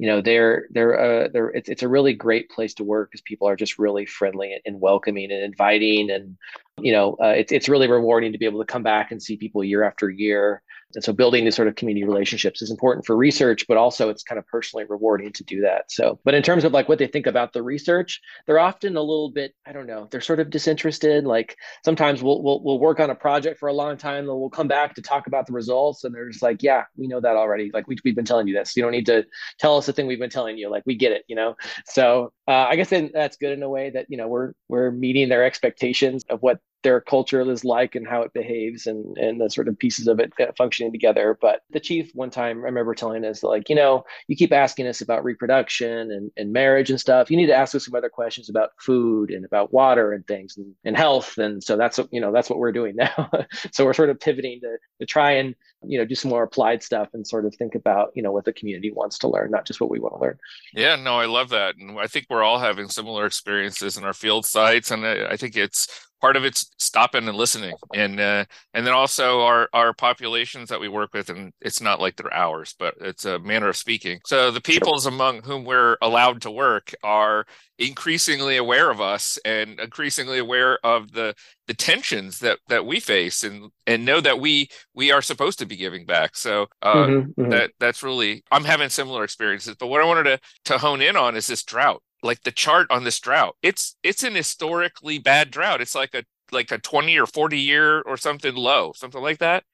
you 0.02 0.08
know 0.08 0.20
they're 0.20 0.66
they're 0.72 0.98
uh, 0.98 1.28
they're 1.32 1.50
it's, 1.50 1.68
it's 1.68 1.84
a 1.84 1.88
really 1.88 2.12
great 2.12 2.50
place 2.50 2.74
to 2.74 2.82
work 2.82 3.08
because 3.08 3.20
people 3.20 3.46
are 3.46 3.54
just 3.54 3.78
really 3.78 4.04
friendly 4.04 4.60
and, 4.66 4.80
welcoming 4.80 5.30
and 5.30 5.44
inviting 5.44 6.10
and 6.10 6.36
you 6.80 6.90
know 6.90 7.16
uh, 7.22 7.28
it's 7.28 7.52
it's 7.52 7.68
really 7.68 7.88
rewarding 7.88 8.32
to 8.32 8.38
be 8.38 8.44
able 8.44 8.58
to 8.58 8.66
come 8.66 8.82
back 8.82 9.12
and 9.12 9.22
see 9.22 9.36
people 9.36 9.62
year 9.62 9.84
after 9.84 10.10
year 10.10 10.60
and 10.94 11.04
so 11.04 11.12
building 11.12 11.44
these 11.44 11.56
sort 11.56 11.68
of 11.68 11.74
community 11.74 12.04
relationships 12.04 12.62
is 12.62 12.70
important 12.70 13.06
for 13.06 13.16
research, 13.16 13.66
but 13.68 13.76
also 13.76 14.08
it's 14.08 14.22
kind 14.22 14.38
of 14.38 14.46
personally 14.46 14.84
rewarding 14.88 15.32
to 15.32 15.44
do 15.44 15.60
that. 15.62 15.90
So, 15.90 16.18
but 16.24 16.34
in 16.34 16.42
terms 16.42 16.64
of 16.64 16.72
like 16.72 16.88
what 16.88 16.98
they 16.98 17.06
think 17.06 17.26
about 17.26 17.52
the 17.52 17.62
research, 17.62 18.20
they're 18.46 18.58
often 18.58 18.96
a 18.96 19.00
little 19.00 19.30
bit, 19.30 19.54
I 19.66 19.72
don't 19.72 19.86
know, 19.86 20.08
they're 20.10 20.20
sort 20.20 20.40
of 20.40 20.50
disinterested. 20.50 21.24
Like 21.24 21.56
sometimes 21.84 22.22
we'll 22.22 22.42
we'll, 22.42 22.62
we'll 22.62 22.78
work 22.78 23.00
on 23.00 23.10
a 23.10 23.14
project 23.14 23.58
for 23.58 23.68
a 23.68 23.72
long 23.72 23.96
time, 23.96 24.28
and 24.28 24.38
we'll 24.38 24.50
come 24.50 24.68
back 24.68 24.94
to 24.94 25.02
talk 25.02 25.26
about 25.26 25.46
the 25.46 25.52
results, 25.52 26.04
and 26.04 26.14
they're 26.14 26.28
just 26.28 26.42
like, 26.42 26.62
yeah, 26.62 26.84
we 26.96 27.06
know 27.06 27.20
that 27.20 27.36
already. 27.36 27.70
Like 27.72 27.86
we, 27.88 27.96
we've 28.04 28.16
been 28.16 28.24
telling 28.24 28.48
you 28.48 28.54
this. 28.54 28.76
You 28.76 28.82
don't 28.82 28.92
need 28.92 29.06
to 29.06 29.24
tell 29.58 29.76
us 29.76 29.88
the 29.94 30.00
thing 30.00 30.06
we've 30.06 30.18
been 30.18 30.30
telling 30.30 30.58
you. 30.58 30.70
Like 30.70 30.82
we 30.86 30.96
get 30.96 31.12
it, 31.12 31.24
you 31.28 31.36
know. 31.36 31.56
So 31.86 32.32
uh, 32.48 32.66
I 32.68 32.76
guess 32.76 32.90
that's 32.90 33.36
good 33.36 33.52
in 33.52 33.62
a 33.62 33.68
way 33.68 33.90
that 33.90 34.06
you 34.08 34.16
know 34.16 34.28
we're 34.28 34.52
we're 34.68 34.90
meeting 34.90 35.28
their 35.28 35.44
expectations 35.44 36.24
of 36.28 36.42
what 36.42 36.58
their 36.82 37.00
culture 37.00 37.40
is 37.50 37.64
like 37.64 37.94
and 37.94 38.06
how 38.06 38.22
it 38.22 38.32
behaves 38.32 38.86
and 38.86 39.16
and 39.18 39.40
the 39.40 39.48
sort 39.48 39.68
of 39.68 39.78
pieces 39.78 40.08
of 40.08 40.20
it 40.20 40.32
functioning 40.56 40.92
together. 40.92 41.38
But 41.40 41.62
the 41.70 41.80
chief 41.80 42.10
one 42.14 42.30
time 42.30 42.58
I 42.58 42.62
remember 42.62 42.94
telling 42.94 43.24
us 43.24 43.42
like, 43.42 43.68
you 43.68 43.74
know, 43.74 44.04
you 44.28 44.36
keep 44.36 44.52
asking 44.52 44.86
us 44.86 45.00
about 45.00 45.24
reproduction 45.24 46.10
and, 46.10 46.30
and 46.36 46.52
marriage 46.52 46.90
and 46.90 47.00
stuff. 47.00 47.30
You 47.30 47.36
need 47.36 47.46
to 47.46 47.54
ask 47.54 47.74
us 47.74 47.84
some 47.84 47.94
other 47.94 48.08
questions 48.08 48.48
about 48.48 48.70
food 48.78 49.30
and 49.30 49.44
about 49.44 49.72
water 49.72 50.12
and 50.12 50.26
things 50.26 50.56
and, 50.56 50.74
and 50.84 50.96
health. 50.96 51.38
And 51.38 51.62
so 51.62 51.76
that's 51.76 51.98
you 52.10 52.20
know 52.20 52.32
that's 52.32 52.50
what 52.50 52.58
we're 52.58 52.72
doing 52.72 52.96
now. 52.96 53.30
so 53.72 53.84
we're 53.84 53.92
sort 53.92 54.10
of 54.10 54.20
pivoting 54.20 54.60
to 54.60 54.76
to 55.00 55.06
try 55.06 55.32
and 55.32 55.54
you 55.84 55.98
know 55.98 56.04
do 56.04 56.14
some 56.14 56.30
more 56.30 56.42
applied 56.42 56.82
stuff 56.82 57.08
and 57.14 57.26
sort 57.26 57.44
of 57.44 57.54
think 57.54 57.74
about 57.74 58.10
you 58.14 58.22
know 58.22 58.32
what 58.32 58.44
the 58.44 58.52
community 58.52 58.90
wants 58.90 59.18
to 59.18 59.28
learn, 59.28 59.50
not 59.50 59.66
just 59.66 59.80
what 59.80 59.90
we 59.90 60.00
want 60.00 60.14
to 60.14 60.20
learn. 60.20 60.38
Yeah, 60.74 60.96
no, 60.96 61.18
I 61.18 61.26
love 61.26 61.50
that, 61.50 61.76
and 61.76 61.98
I 61.98 62.06
think 62.06 62.26
we're 62.28 62.42
all 62.42 62.58
having 62.58 62.88
similar 62.88 63.26
experiences 63.26 63.96
in 63.96 64.04
our 64.04 64.12
field 64.12 64.46
sites, 64.46 64.90
and 64.90 65.06
I, 65.06 65.32
I 65.32 65.36
think 65.36 65.56
it's 65.56 66.08
part 66.22 66.36
of 66.36 66.44
it's 66.44 66.70
stopping 66.78 67.28
and 67.28 67.36
listening. 67.36 67.74
And 67.94 68.18
uh, 68.18 68.44
and 68.72 68.86
then 68.86 68.94
also 68.94 69.42
our 69.42 69.68
our 69.74 69.92
populations 69.92 70.70
that 70.70 70.80
we 70.80 70.88
work 70.88 71.12
with 71.12 71.28
and 71.28 71.52
it's 71.60 71.82
not 71.82 72.00
like 72.00 72.16
they're 72.16 72.32
ours 72.32 72.74
but 72.78 72.94
it's 73.00 73.26
a 73.26 73.38
manner 73.40 73.68
of 73.68 73.76
speaking. 73.76 74.20
So 74.24 74.50
the 74.50 74.60
peoples 74.60 75.04
among 75.04 75.42
whom 75.42 75.64
we're 75.64 75.98
allowed 76.00 76.40
to 76.42 76.50
work 76.50 76.94
are 77.02 77.44
increasingly 77.78 78.56
aware 78.56 78.90
of 78.90 79.00
us 79.00 79.38
and 79.44 79.80
increasingly 79.80 80.38
aware 80.38 80.78
of 80.86 81.12
the 81.12 81.34
the 81.66 81.74
tensions 81.74 82.38
that 82.38 82.58
that 82.68 82.86
we 82.86 83.00
face 83.00 83.42
and 83.42 83.70
and 83.86 84.04
know 84.04 84.20
that 84.20 84.38
we 84.38 84.68
we 84.94 85.10
are 85.10 85.22
supposed 85.22 85.58
to 85.58 85.66
be 85.66 85.76
giving 85.76 86.06
back. 86.06 86.36
So 86.36 86.68
uh, 86.80 86.94
mm-hmm, 86.94 87.40
mm-hmm. 87.40 87.50
that 87.50 87.72
that's 87.80 88.02
really 88.02 88.44
i'm 88.52 88.64
having 88.64 88.88
similar 88.88 89.24
experiences 89.24 89.76
but 89.78 89.88
what 89.88 90.00
i 90.00 90.04
wanted 90.04 90.24
to 90.24 90.38
to 90.64 90.78
hone 90.78 91.02
in 91.02 91.16
on 91.16 91.36
is 91.36 91.46
this 91.46 91.64
drought 91.64 92.02
like 92.22 92.42
the 92.42 92.52
chart 92.52 92.86
on 92.90 93.04
this 93.04 93.18
drought 93.20 93.56
it's 93.62 93.96
it's 94.02 94.22
an 94.22 94.34
historically 94.34 95.18
bad 95.18 95.50
drought. 95.50 95.80
It's 95.80 95.94
like 95.94 96.14
a 96.14 96.24
like 96.50 96.70
a 96.70 96.78
20 96.78 97.18
or 97.18 97.26
40 97.26 97.58
year 97.58 98.02
or 98.02 98.16
something 98.16 98.54
low 98.54 98.92
something 98.94 99.22
like 99.22 99.38
that. 99.38 99.64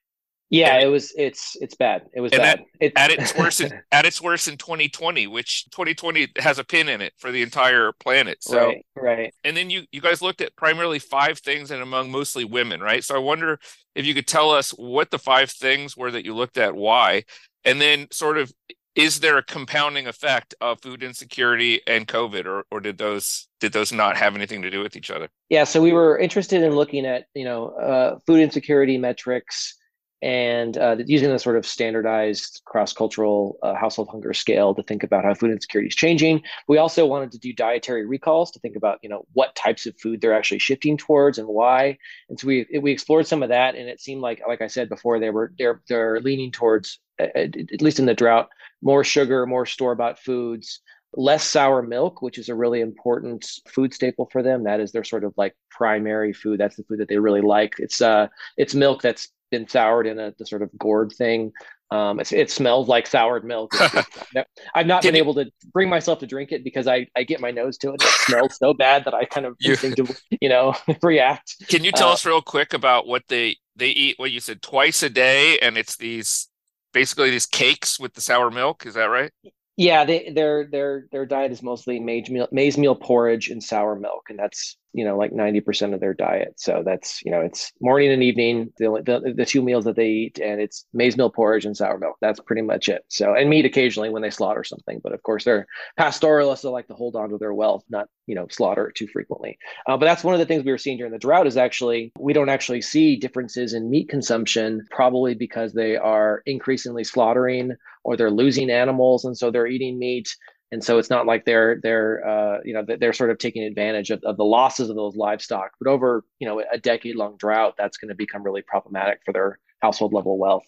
Yeah 0.49 0.75
and 0.75 0.83
it 0.83 0.87
was 0.87 1.13
it's 1.17 1.57
it's 1.61 1.75
bad. 1.75 2.03
It 2.13 2.21
was 2.21 2.31
bad. 2.31 2.63
It, 2.79 2.93
at 2.95 3.11
its 3.11 3.35
worst 3.35 3.61
in, 3.61 3.71
at 3.91 4.05
its 4.05 4.21
worst 4.21 4.47
in 4.47 4.57
2020 4.57 5.27
which 5.27 5.65
2020 5.71 6.29
has 6.37 6.57
a 6.57 6.63
pin 6.63 6.89
in 6.89 7.01
it 7.01 7.13
for 7.17 7.31
the 7.31 7.41
entire 7.41 7.91
planet 7.99 8.37
so 8.41 8.67
right, 8.67 8.85
right. 8.95 9.33
And 9.43 9.55
then 9.55 9.69
you 9.69 9.83
you 9.91 10.01
guys 10.01 10.21
looked 10.21 10.41
at 10.41 10.55
primarily 10.55 10.99
five 10.99 11.39
things 11.39 11.71
and 11.71 11.81
among 11.81 12.11
mostly 12.11 12.45
women 12.45 12.79
right? 12.79 13.03
So 13.03 13.15
i 13.15 13.19
wonder 13.19 13.59
if 13.95 14.05
you 14.05 14.13
could 14.13 14.27
tell 14.27 14.51
us 14.51 14.71
what 14.71 15.11
the 15.11 15.19
five 15.19 15.51
things 15.51 15.97
were 15.97 16.11
that 16.11 16.25
you 16.25 16.33
looked 16.33 16.57
at 16.57 16.75
why 16.75 17.23
and 17.65 17.79
then 17.81 18.07
sort 18.11 18.37
of 18.37 18.51
is 18.95 19.19
there 19.19 19.37
a 19.37 19.43
compounding 19.43 20.07
effect 20.07 20.55
of 20.61 20.81
food 20.81 21.03
insecurity 21.03 21.81
and 21.87 22.07
covid 22.07 22.45
or, 22.45 22.65
or 22.71 22.79
did 22.79 22.97
those 22.97 23.47
did 23.59 23.73
those 23.73 23.91
not 23.91 24.17
have 24.17 24.35
anything 24.35 24.61
to 24.61 24.69
do 24.69 24.81
with 24.81 24.95
each 24.95 25.11
other 25.11 25.27
yeah 25.49 25.63
so 25.63 25.81
we 25.81 25.93
were 25.93 26.17
interested 26.17 26.63
in 26.63 26.73
looking 26.73 27.05
at 27.05 27.25
you 27.33 27.45
know 27.45 27.69
uh, 27.69 28.17
food 28.25 28.39
insecurity 28.39 28.97
metrics 28.97 29.75
and 30.21 30.77
uh, 30.77 30.97
using 31.05 31.31
a 31.31 31.39
sort 31.39 31.55
of 31.55 31.65
standardized 31.65 32.61
cross-cultural 32.65 33.57
uh, 33.63 33.73
household 33.73 34.09
hunger 34.11 34.33
scale 34.33 34.75
to 34.75 34.83
think 34.83 35.03
about 35.03 35.23
how 35.23 35.33
food 35.33 35.51
insecurity 35.51 35.87
is 35.87 35.95
changing. 35.95 36.41
We 36.67 36.77
also 36.77 37.05
wanted 37.05 37.31
to 37.31 37.39
do 37.39 37.53
dietary 37.53 38.05
recalls 38.05 38.51
to 38.51 38.59
think 38.59 38.75
about, 38.75 38.99
you 39.01 39.09
know, 39.09 39.25
what 39.33 39.55
types 39.55 39.85
of 39.85 39.97
food 39.97 40.19
they're 40.19 40.33
actually 40.33 40.59
shifting 40.59 40.97
towards 40.97 41.37
and 41.37 41.47
why. 41.47 41.97
And 42.27 42.37
so 42.37 42.47
we 42.47 42.67
we 42.81 42.91
explored 42.91 43.27
some 43.27 43.43
of 43.43 43.49
that, 43.49 43.75
and 43.75 43.87
it 43.87 44.01
seemed 44.01 44.21
like, 44.21 44.41
like 44.45 44.61
I 44.61 44.67
said 44.67 44.89
before, 44.89 45.19
they 45.19 45.29
were 45.29 45.53
they're 45.57 45.81
they're 45.87 46.19
leaning 46.19 46.51
towards, 46.51 46.99
at 47.17 47.81
least 47.81 47.99
in 47.99 48.05
the 48.05 48.13
drought, 48.13 48.49
more 48.81 49.03
sugar, 49.03 49.45
more 49.45 49.65
store 49.65 49.95
bought 49.95 50.19
foods, 50.19 50.81
less 51.13 51.43
sour 51.43 51.81
milk, 51.81 52.21
which 52.21 52.37
is 52.37 52.49
a 52.49 52.55
really 52.55 52.81
important 52.81 53.45
food 53.67 53.93
staple 53.93 54.29
for 54.31 54.43
them. 54.43 54.63
That 54.63 54.79
is 54.79 54.91
their 54.91 55.03
sort 55.03 55.23
of 55.23 55.33
like 55.37 55.55
primary 55.69 56.33
food. 56.33 56.59
That's 56.59 56.75
the 56.75 56.83
food 56.83 56.99
that 56.99 57.09
they 57.09 57.17
really 57.17 57.41
like. 57.41 57.75
It's 57.79 58.01
uh 58.01 58.27
it's 58.57 58.75
milk 58.75 59.01
that's 59.01 59.29
been 59.51 59.67
soured 59.67 60.07
in 60.07 60.19
a 60.19 60.33
the 60.37 60.45
sort 60.45 60.61
of 60.61 60.69
gourd 60.77 61.11
thing. 61.11 61.51
Um, 61.91 62.19
it 62.19 62.51
smells 62.51 62.87
like 62.87 63.07
soured 63.07 63.43
milk. 63.43 63.73
I've 64.75 64.85
not 64.85 65.01
been 65.01 65.15
able 65.15 65.33
to 65.33 65.51
bring 65.73 65.89
myself 65.89 66.19
to 66.19 66.27
drink 66.27 66.51
it 66.51 66.63
because 66.63 66.87
I, 66.87 67.07
I 67.15 67.23
get 67.23 67.41
my 67.41 67.49
nose 67.49 67.79
to 67.79 67.89
it. 67.89 68.03
It 68.03 68.07
smells 68.07 68.57
so 68.57 68.75
bad 68.75 69.05
that 69.05 69.15
I 69.15 69.25
kind 69.25 69.47
of 69.47 69.55
you, 69.59 69.71
instinctively, 69.71 70.15
you 70.39 70.49
know, 70.49 70.75
react. 71.01 71.55
Can 71.67 71.83
you 71.83 71.91
tell 71.91 72.09
uh, 72.09 72.13
us 72.13 72.27
real 72.27 72.43
quick 72.43 72.73
about 72.73 73.07
what 73.07 73.23
they 73.27 73.57
they 73.75 73.89
eat? 73.89 74.19
What 74.19 74.29
you 74.29 74.39
said 74.39 74.61
twice 74.61 75.01
a 75.01 75.09
day, 75.09 75.57
and 75.59 75.79
it's 75.79 75.97
these 75.97 76.48
basically 76.93 77.29
these 77.29 77.45
cakes 77.45 77.99
with 77.99 78.13
the 78.13 78.21
sour 78.21 78.51
milk. 78.51 78.85
Is 78.85 78.93
that 78.95 79.05
right? 79.05 79.31
Yeah, 79.77 80.03
they, 80.03 80.29
their 80.29 80.67
their 80.67 81.07
their 81.11 81.25
diet 81.25 81.51
is 81.51 81.63
mostly 81.63 81.99
maize 81.99 82.29
meal, 82.29 82.47
maize 82.51 82.77
meal 82.77 82.95
porridge 82.95 83.49
and 83.49 83.63
sour 83.63 83.95
milk, 83.95 84.25
and 84.29 84.37
that's 84.37 84.77
you 84.93 85.05
know 85.05 85.17
like 85.17 85.31
90% 85.31 85.93
of 85.93 85.99
their 85.99 86.13
diet. 86.13 86.53
So 86.57 86.81
that's 86.85 87.21
you 87.23 87.31
know 87.31 87.41
it's 87.41 87.71
morning 87.81 88.11
and 88.11 88.23
evening 88.23 88.71
the, 88.77 89.01
the, 89.05 89.33
the 89.33 89.45
two 89.45 89.61
meals 89.61 89.85
that 89.85 89.95
they 89.95 90.07
eat 90.07 90.39
and 90.39 90.59
it's 90.59 90.85
maize 90.93 91.17
meal 91.17 91.29
porridge 91.29 91.65
and 91.65 91.77
sour 91.77 91.97
milk. 91.97 92.17
That's 92.21 92.39
pretty 92.39 92.61
much 92.61 92.89
it. 92.89 93.03
So 93.07 93.35
and 93.35 93.49
meat 93.49 93.65
occasionally 93.65 94.09
when 94.09 94.21
they 94.21 94.29
slaughter 94.29 94.63
something 94.63 94.99
but 95.03 95.13
of 95.13 95.21
course 95.23 95.43
they're 95.43 95.67
pastoralists 95.97 96.63
that 96.63 96.71
like 96.71 96.87
to 96.87 96.93
hold 96.93 97.15
on 97.15 97.29
to 97.29 97.37
their 97.37 97.53
wealth 97.53 97.83
not 97.89 98.07
you 98.25 98.35
know 98.35 98.47
slaughter 98.49 98.87
it 98.87 98.95
too 98.95 99.07
frequently. 99.07 99.57
Uh, 99.87 99.97
but 99.97 100.05
that's 100.05 100.23
one 100.23 100.33
of 100.33 100.39
the 100.39 100.45
things 100.45 100.63
we 100.63 100.71
were 100.71 100.77
seeing 100.77 100.97
during 100.97 101.13
the 101.13 101.19
drought 101.19 101.47
is 101.47 101.57
actually 101.57 102.11
we 102.19 102.33
don't 102.33 102.49
actually 102.49 102.81
see 102.81 103.15
differences 103.15 103.73
in 103.73 103.89
meat 103.89 104.09
consumption 104.09 104.85
probably 104.91 105.35
because 105.35 105.73
they 105.73 105.97
are 105.97 106.41
increasingly 106.45 107.03
slaughtering 107.03 107.73
or 108.03 108.17
they're 108.17 108.31
losing 108.31 108.69
animals 108.71 109.25
and 109.25 109.37
so 109.37 109.51
they're 109.51 109.67
eating 109.67 109.99
meat 109.99 110.35
and 110.71 110.83
so 110.83 110.99
it's 110.99 111.09
not 111.09 111.25
like 111.25 111.45
they're 111.45 111.79
they're 111.81 112.27
uh, 112.27 112.59
you 112.63 112.73
know 112.73 112.85
they're 112.85 113.13
sort 113.13 113.31
of 113.31 113.37
taking 113.37 113.63
advantage 113.63 114.11
of, 114.11 114.23
of 114.23 114.37
the 114.37 114.45
losses 114.45 114.89
of 114.89 114.95
those 114.95 115.15
livestock. 115.15 115.71
But 115.79 115.89
over 115.89 116.23
you 116.39 116.47
know 116.47 116.61
a 116.71 116.77
decade 116.77 117.15
long 117.15 117.37
drought 117.37 117.75
that's 117.77 117.97
going 117.97 118.09
to 118.09 118.15
become 118.15 118.43
really 118.43 118.61
problematic 118.61 119.21
for 119.25 119.33
their 119.33 119.59
household 119.81 120.13
level 120.13 120.37
wealth. 120.37 120.67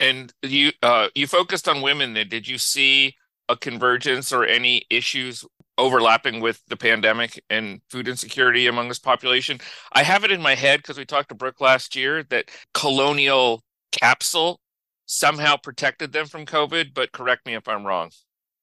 And 0.00 0.32
you 0.42 0.72
uh, 0.82 1.08
you 1.14 1.26
focused 1.26 1.68
on 1.68 1.82
women 1.82 2.14
did 2.14 2.48
you 2.48 2.58
see 2.58 3.16
a 3.48 3.56
convergence 3.56 4.32
or 4.32 4.44
any 4.44 4.84
issues 4.90 5.44
overlapping 5.78 6.40
with 6.40 6.62
the 6.68 6.76
pandemic 6.76 7.40
and 7.50 7.80
food 7.90 8.08
insecurity 8.08 8.66
among 8.66 8.88
this 8.88 8.98
population? 8.98 9.60
I 9.92 10.02
have 10.02 10.24
it 10.24 10.32
in 10.32 10.40
my 10.40 10.54
head 10.54 10.78
because 10.80 10.98
we 10.98 11.04
talked 11.04 11.28
to 11.28 11.34
brooke 11.34 11.60
last 11.60 11.94
year 11.94 12.22
that 12.24 12.50
colonial 12.72 13.62
capsule 13.92 14.60
somehow 15.06 15.56
protected 15.56 16.12
them 16.12 16.26
from 16.26 16.44
covid 16.44 16.92
but 16.92 17.12
correct 17.12 17.46
me 17.46 17.54
if 17.54 17.68
i'm 17.68 17.86
wrong 17.86 18.10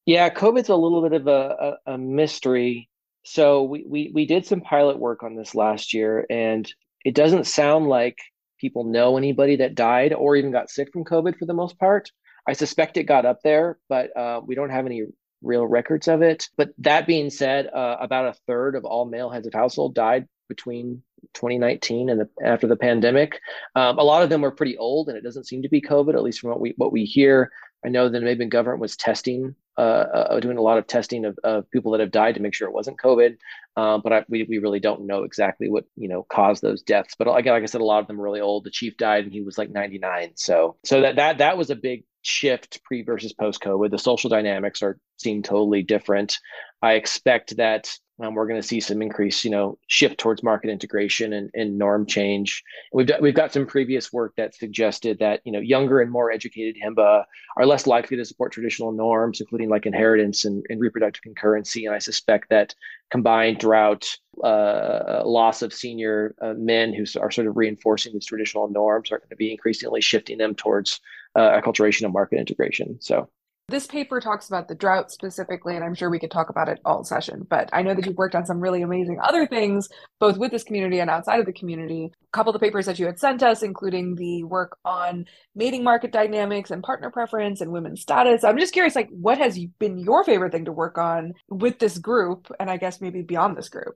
yeah, 0.05 0.29
COVID's 0.29 0.69
a 0.69 0.75
little 0.75 1.01
bit 1.01 1.13
of 1.13 1.27
a, 1.27 1.77
a, 1.87 1.93
a 1.93 1.97
mystery. 1.97 2.89
So 3.25 3.63
we, 3.63 3.85
we 3.87 4.11
we 4.13 4.25
did 4.25 4.45
some 4.45 4.61
pilot 4.61 4.99
work 4.99 5.23
on 5.23 5.35
this 5.35 5.55
last 5.55 5.93
year, 5.93 6.25
and 6.29 6.69
it 7.05 7.15
doesn't 7.15 7.47
sound 7.47 7.87
like 7.87 8.17
people 8.59 8.83
know 8.83 9.17
anybody 9.17 9.57
that 9.57 9.75
died 9.75 10.13
or 10.13 10.35
even 10.35 10.51
got 10.51 10.69
sick 10.69 10.91
from 10.91 11.05
COVID 11.05 11.37
for 11.37 11.45
the 11.45 11.53
most 11.53 11.77
part. 11.79 12.11
I 12.47 12.53
suspect 12.53 12.97
it 12.97 13.03
got 13.03 13.25
up 13.25 13.41
there, 13.43 13.77
but 13.87 14.15
uh, 14.17 14.41
we 14.45 14.55
don't 14.55 14.69
have 14.69 14.85
any 14.85 15.03
real 15.41 15.65
records 15.65 16.07
of 16.07 16.21
it. 16.21 16.49
But 16.57 16.73
that 16.79 17.07
being 17.07 17.29
said, 17.29 17.67
uh, 17.67 17.97
about 17.99 18.27
a 18.27 18.37
third 18.47 18.75
of 18.75 18.85
all 18.85 19.05
male 19.05 19.29
heads 19.29 19.47
of 19.47 19.53
household 19.53 19.95
died 19.95 20.27
between 20.49 21.01
2019 21.33 22.09
and 22.09 22.21
the, 22.21 22.29
after 22.43 22.67
the 22.67 22.75
pandemic. 22.75 23.39
Um, 23.75 23.97
a 23.97 24.03
lot 24.03 24.23
of 24.23 24.29
them 24.29 24.41
were 24.41 24.51
pretty 24.51 24.77
old, 24.77 25.07
and 25.07 25.17
it 25.17 25.23
doesn't 25.23 25.47
seem 25.47 25.61
to 25.61 25.69
be 25.69 25.81
COVID, 25.81 26.13
at 26.13 26.23
least 26.23 26.39
from 26.39 26.49
what 26.49 26.59
we 26.59 26.73
what 26.77 26.91
we 26.91 27.05
hear. 27.05 27.51
I 27.85 27.89
know 27.89 28.09
the 28.09 28.19
Namibian 28.19 28.49
government 28.49 28.81
was 28.81 28.95
testing, 28.95 29.55
uh, 29.77 29.81
uh, 29.81 30.39
doing 30.39 30.57
a 30.57 30.61
lot 30.61 30.77
of 30.77 30.87
testing 30.87 31.25
of, 31.25 31.37
of 31.43 31.69
people 31.71 31.91
that 31.91 31.99
have 31.99 32.11
died 32.11 32.35
to 32.35 32.41
make 32.41 32.53
sure 32.53 32.67
it 32.67 32.73
wasn't 32.73 32.99
COVID. 32.99 33.37
Um, 33.75 34.01
but 34.01 34.13
I, 34.13 34.25
we, 34.29 34.43
we 34.43 34.59
really 34.59 34.79
don't 34.79 35.07
know 35.07 35.23
exactly 35.23 35.69
what 35.69 35.85
you 35.95 36.07
know 36.07 36.23
caused 36.23 36.61
those 36.61 36.81
deaths. 36.81 37.15
But 37.17 37.27
again, 37.35 37.53
like 37.53 37.63
I 37.63 37.67
said, 37.67 37.81
a 37.81 37.85
lot 37.85 37.99
of 37.99 38.07
them 38.07 38.19
are 38.19 38.23
really 38.23 38.41
old. 38.41 38.63
The 38.63 38.71
chief 38.71 38.97
died 38.97 39.25
and 39.25 39.33
he 39.33 39.41
was 39.41 39.57
like 39.57 39.69
99. 39.69 40.33
So 40.35 40.77
so 40.85 41.01
that 41.01 41.15
that 41.17 41.39
that 41.39 41.57
was 41.57 41.69
a 41.69 41.75
big 41.75 42.05
shift 42.23 42.83
pre 42.83 43.03
versus 43.03 43.33
post 43.33 43.61
COVID. 43.61 43.91
The 43.91 43.99
social 43.99 44.29
dynamics 44.29 44.81
are 44.81 44.97
seem 45.17 45.43
totally 45.43 45.83
different. 45.83 46.37
I 46.81 46.93
expect 46.93 47.55
that 47.57 47.95
um, 48.21 48.35
we're 48.35 48.47
going 48.47 48.61
to 48.61 48.67
see 48.67 48.79
some 48.79 49.01
increase, 49.01 49.43
you 49.43 49.49
know, 49.49 49.77
shift 49.87 50.19
towards 50.19 50.43
market 50.43 50.69
integration 50.69 51.33
and, 51.33 51.49
and 51.53 51.77
norm 51.77 52.05
change. 52.05 52.63
We've 52.91 53.09
we've 53.19 53.33
got 53.33 53.51
some 53.51 53.65
previous 53.65 54.13
work 54.13 54.33
that 54.37 54.53
suggested 54.53 55.17
that 55.19 55.41
you 55.45 55.51
know 55.51 55.59
younger 55.59 55.99
and 55.99 56.11
more 56.11 56.31
educated 56.31 56.75
Himba 56.81 57.23
are 57.57 57.65
less 57.65 57.87
likely 57.87 58.17
to 58.17 58.25
support 58.25 58.51
traditional 58.51 58.91
norms, 58.91 59.41
including 59.41 59.69
like 59.69 59.85
inheritance 59.85 60.45
and, 60.45 60.63
and 60.69 60.79
reproductive 60.79 61.23
concurrency. 61.23 61.85
And 61.85 61.95
I 61.95 61.99
suspect 61.99 62.49
that 62.49 62.75
combined 63.09 63.59
drought, 63.59 64.07
uh, 64.43 65.23
loss 65.25 65.61
of 65.63 65.73
senior 65.73 66.35
uh, 66.41 66.53
men 66.55 66.93
who 66.93 67.05
are 67.19 67.31
sort 67.31 67.47
of 67.47 67.57
reinforcing 67.57 68.13
these 68.13 68.25
traditional 68.25 68.69
norms 68.69 69.11
are 69.11 69.19
going 69.19 69.29
to 69.29 69.35
be 69.35 69.51
increasingly 69.51 70.01
shifting 70.01 70.37
them 70.37 70.53
towards 70.53 70.99
uh, 71.35 71.59
acculturation 71.59 72.03
and 72.03 72.13
market 72.13 72.39
integration. 72.39 72.97
So 73.01 73.29
this 73.69 73.87
paper 73.87 74.19
talks 74.19 74.49
about 74.49 74.67
the 74.67 74.75
drought 74.75 75.09
specifically, 75.09 75.75
and 75.75 75.85
I'm 75.85 75.95
sure 75.95 76.09
we 76.09 76.19
could 76.19 76.31
talk 76.31 76.49
about 76.49 76.67
it 76.67 76.79
all 76.83 77.05
session. 77.05 77.47
But 77.49 77.69
I 77.71 77.81
know 77.81 77.93
that 77.93 78.05
you've 78.05 78.17
worked 78.17 78.35
on 78.35 78.45
some 78.45 78.59
really 78.59 78.81
amazing 78.81 79.19
other 79.23 79.47
things, 79.47 79.87
both 80.19 80.37
with 80.37 80.51
this 80.51 80.65
community 80.65 80.99
and 80.99 81.09
outside 81.09 81.39
of 81.39 81.45
the 81.45 81.53
community. 81.53 82.11
A 82.11 82.31
couple 82.33 82.53
of 82.53 82.59
the 82.59 82.65
papers 82.65 82.85
that 82.87 82.99
you 82.99 83.05
had 83.05 83.19
sent 83.19 83.41
us, 83.41 83.63
including 83.63 84.15
the 84.15 84.43
work 84.43 84.77
on 84.83 85.25
mating 85.55 85.81
market 85.81 86.11
dynamics 86.11 86.71
and 86.71 86.83
partner 86.83 87.09
preference 87.09 87.61
and 87.61 87.71
women's 87.71 88.01
status. 88.01 88.43
I'm 88.43 88.57
just 88.57 88.73
curious, 88.73 88.95
like, 88.95 89.09
what 89.09 89.37
has 89.37 89.57
been 89.79 89.97
your 89.97 90.25
favorite 90.25 90.51
thing 90.51 90.65
to 90.65 90.73
work 90.73 90.97
on 90.97 91.33
with 91.47 91.79
this 91.79 91.97
group, 91.97 92.51
and 92.59 92.69
I 92.69 92.75
guess 92.75 92.99
maybe 92.99 93.21
beyond 93.21 93.55
this 93.55 93.69
group? 93.69 93.95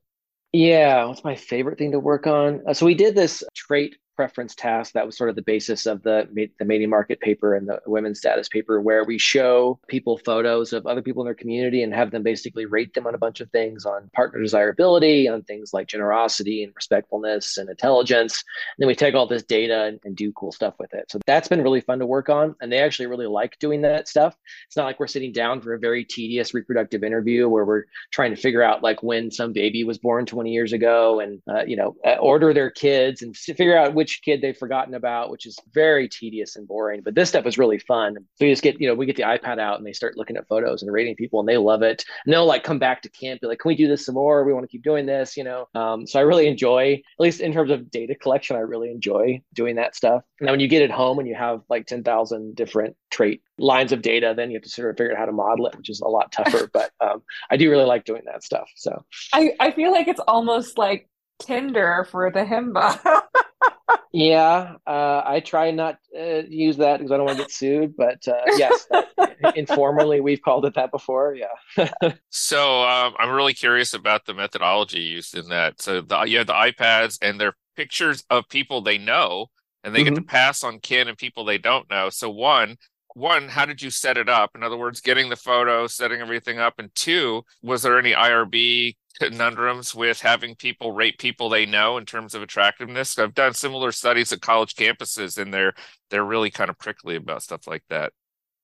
Yeah, 0.53 1.03
what's 1.05 1.25
my 1.25 1.35
favorite 1.35 1.77
thing 1.77 1.91
to 1.91 1.99
work 1.99 2.25
on? 2.25 2.61
Uh, 2.65 2.73
so 2.73 2.85
we 2.85 2.95
did 2.95 3.15
this 3.15 3.43
trait 3.53 3.97
preference 4.17 4.55
task. 4.55 4.93
That 4.93 5.05
was 5.05 5.15
sort 5.15 5.29
of 5.29 5.37
the 5.37 5.41
basis 5.41 5.85
of 5.85 6.03
the 6.03 6.27
the 6.59 6.65
mating 6.65 6.89
market 6.89 7.21
paper 7.21 7.55
and 7.55 7.69
the 7.69 7.79
women's 7.85 8.19
status 8.19 8.49
paper, 8.49 8.81
where 8.81 9.05
we 9.05 9.17
show 9.17 9.79
people 9.87 10.17
photos 10.17 10.73
of 10.73 10.85
other 10.85 11.01
people 11.01 11.21
in 11.21 11.27
their 11.27 11.35
community 11.35 11.83
and 11.83 11.93
have 11.93 12.11
them 12.11 12.23
basically 12.23 12.65
rate 12.65 12.93
them 12.93 13.07
on 13.07 13.15
a 13.15 13.17
bunch 13.17 13.39
of 13.39 13.49
things 13.51 13.85
on 13.85 14.09
partner 14.13 14.41
desirability, 14.41 15.29
on 15.29 15.43
things 15.43 15.73
like 15.73 15.87
generosity 15.87 16.63
and 16.63 16.73
respectfulness 16.75 17.57
and 17.57 17.69
intelligence. 17.69 18.43
And 18.75 18.83
then 18.83 18.87
we 18.87 18.95
take 18.95 19.13
all 19.13 19.27
this 19.27 19.43
data 19.43 19.85
and, 19.85 19.99
and 20.03 20.15
do 20.15 20.33
cool 20.33 20.51
stuff 20.51 20.73
with 20.79 20.93
it. 20.93 21.09
So 21.09 21.19
that's 21.25 21.47
been 21.47 21.61
really 21.61 21.81
fun 21.81 21.99
to 21.99 22.05
work 22.05 22.27
on, 22.27 22.55
and 22.59 22.71
they 22.71 22.79
actually 22.79 23.07
really 23.07 23.27
like 23.27 23.57
doing 23.59 23.81
that 23.83 24.07
stuff. 24.07 24.35
It's 24.65 24.75
not 24.75 24.85
like 24.85 24.99
we're 24.99 25.07
sitting 25.07 25.31
down 25.31 25.61
for 25.61 25.73
a 25.73 25.79
very 25.79 26.03
tedious 26.03 26.53
reproductive 26.53 27.03
interview 27.03 27.47
where 27.47 27.65
we're 27.65 27.83
trying 28.11 28.35
to 28.35 28.41
figure 28.41 28.63
out 28.63 28.81
like 28.81 29.03
when 29.03 29.29
some 29.31 29.53
baby 29.53 29.83
was 29.83 29.99
born 29.99 30.25
20 30.25 30.51
years 30.51 30.73
ago 30.73 31.19
and 31.19 31.41
uh, 31.47 31.63
you 31.65 31.75
know 31.75 31.95
uh, 32.03 32.15
order 32.15 32.53
their 32.53 32.71
kids 32.71 33.21
and 33.21 33.37
figure 33.37 33.77
out 33.77 33.93
which 33.93 34.06
kid 34.23 34.41
they've 34.41 34.57
forgotten 34.57 34.93
about 34.93 35.29
which 35.29 35.45
is 35.45 35.57
very 35.73 36.07
tedious 36.07 36.55
and 36.55 36.67
boring 36.67 37.01
but 37.03 37.15
this 37.15 37.29
stuff 37.29 37.45
is 37.45 37.57
really 37.57 37.79
fun. 37.79 38.15
So 38.35 38.45
you 38.45 38.51
just 38.51 38.63
get 38.63 38.79
you 38.79 38.87
know 38.87 38.95
we 38.95 39.05
get 39.05 39.15
the 39.15 39.23
ipad 39.23 39.59
out 39.59 39.77
and 39.77 39.85
they 39.85 39.93
start 39.93 40.17
looking 40.17 40.37
at 40.37 40.47
photos 40.47 40.81
and 40.81 40.91
rating 40.91 41.15
people 41.15 41.39
and 41.39 41.47
they 41.47 41.57
love 41.57 41.81
it. 41.81 42.03
And 42.25 42.33
they'll 42.33 42.45
like 42.45 42.63
come 42.63 42.79
back 42.79 43.01
to 43.03 43.09
camp 43.09 43.41
be 43.41 43.47
like 43.47 43.59
can 43.59 43.69
we 43.69 43.75
do 43.75 43.87
this 43.87 44.05
some 44.05 44.15
more? 44.15 44.43
We 44.43 44.53
want 44.53 44.63
to 44.63 44.67
keep 44.67 44.83
doing 44.83 45.05
this 45.05 45.37
you 45.37 45.43
know? 45.43 45.67
Um, 45.75 46.05
so 46.05 46.19
i 46.19 46.23
really 46.23 46.47
enjoy 46.47 46.93
at 46.93 47.23
least 47.23 47.41
in 47.41 47.53
terms 47.53 47.71
of 47.71 47.89
data 47.91 48.15
collection 48.15 48.55
i 48.55 48.59
really 48.59 48.91
enjoy 48.91 49.41
doing 49.53 49.75
that 49.75 49.95
stuff. 49.95 50.23
Now 50.41 50.51
when 50.51 50.59
you 50.59 50.67
get 50.67 50.81
it 50.81 50.91
home 50.91 51.19
and 51.19 51.27
you 51.27 51.35
have 51.35 51.61
like 51.69 51.85
10,000 51.87 52.55
different 52.55 52.95
trait 53.09 53.41
lines 53.57 53.91
of 53.91 54.01
data 54.01 54.33
then 54.35 54.51
you 54.51 54.57
have 54.57 54.63
to 54.63 54.69
sort 54.69 54.89
of 54.89 54.97
figure 54.97 55.13
out 55.13 55.17
how 55.17 55.25
to 55.25 55.31
model 55.31 55.65
it 55.67 55.75
which 55.77 55.89
is 55.89 56.01
a 56.01 56.07
lot 56.07 56.31
tougher 56.31 56.69
but 56.73 56.91
um, 56.99 57.23
i 57.49 57.57
do 57.57 57.69
really 57.69 57.85
like 57.85 58.05
doing 58.05 58.21
that 58.25 58.43
stuff 58.43 58.69
so. 58.75 59.03
I, 59.33 59.51
I 59.59 59.71
feel 59.71 59.91
like 59.91 60.07
it's 60.07 60.19
almost 60.27 60.77
like 60.77 61.09
Tinder 61.39 62.07
for 62.09 62.31
the 62.31 62.43
Himba. 62.43 63.21
yeah, 64.11 64.75
uh, 64.85 65.21
I 65.25 65.41
try 65.41 65.71
not 65.71 65.97
uh, 66.17 66.43
use 66.47 66.77
that 66.77 66.97
because 66.97 67.11
I 67.11 67.17
don't 67.17 67.25
want 67.25 67.37
to 67.37 67.43
get 67.43 67.51
sued. 67.51 67.95
But 67.95 68.27
uh, 68.27 68.41
yes, 68.57 68.87
informally 69.55 70.21
we've 70.21 70.41
called 70.41 70.65
it 70.65 70.73
that 70.75 70.91
before. 70.91 71.35
Yeah. 71.35 71.91
so 72.29 72.83
um, 72.83 73.13
I'm 73.19 73.31
really 73.31 73.53
curious 73.53 73.93
about 73.93 74.25
the 74.25 74.33
methodology 74.33 75.01
used 75.01 75.37
in 75.37 75.49
that. 75.49 75.81
So 75.81 76.01
the, 76.01 76.23
you 76.23 76.39
have 76.39 76.47
the 76.47 76.53
iPads 76.53 77.17
and 77.21 77.39
they're 77.39 77.55
pictures 77.75 78.23
of 78.29 78.49
people 78.49 78.81
they 78.81 78.97
know, 78.97 79.47
and 79.83 79.93
they 79.93 79.99
mm-hmm. 79.99 80.09
get 80.09 80.15
to 80.15 80.21
mm-hmm. 80.21 80.29
pass 80.29 80.63
on 80.63 80.79
kin 80.79 81.07
and 81.07 81.17
people 81.17 81.45
they 81.45 81.57
don't 81.57 81.89
know. 81.89 82.09
So 82.09 82.29
one, 82.29 82.77
one, 83.13 83.49
how 83.49 83.65
did 83.65 83.81
you 83.81 83.89
set 83.89 84.17
it 84.17 84.29
up? 84.29 84.51
In 84.55 84.63
other 84.63 84.77
words, 84.77 85.01
getting 85.01 85.29
the 85.29 85.35
photo, 85.35 85.87
setting 85.87 86.21
everything 86.21 86.59
up, 86.59 86.75
and 86.77 86.93
two, 86.93 87.43
was 87.63 87.81
there 87.81 87.97
any 87.97 88.11
IRB 88.11 88.95
conundrums 89.19 89.93
with 89.93 90.21
having 90.21 90.55
people 90.55 90.91
rate 90.91 91.17
people 91.17 91.49
they 91.49 91.65
know 91.65 91.97
in 91.97 92.05
terms 92.05 92.35
of 92.35 92.41
attractiveness? 92.41 93.17
I've 93.17 93.33
done 93.33 93.53
similar 93.53 93.91
studies 93.91 94.31
at 94.31 94.41
college 94.41 94.75
campuses, 94.75 95.37
and 95.37 95.53
they're 95.53 95.73
they're 96.09 96.25
really 96.25 96.51
kind 96.51 96.69
of 96.69 96.77
prickly 96.77 97.15
about 97.15 97.43
stuff 97.43 97.67
like 97.67 97.83
that. 97.89 98.13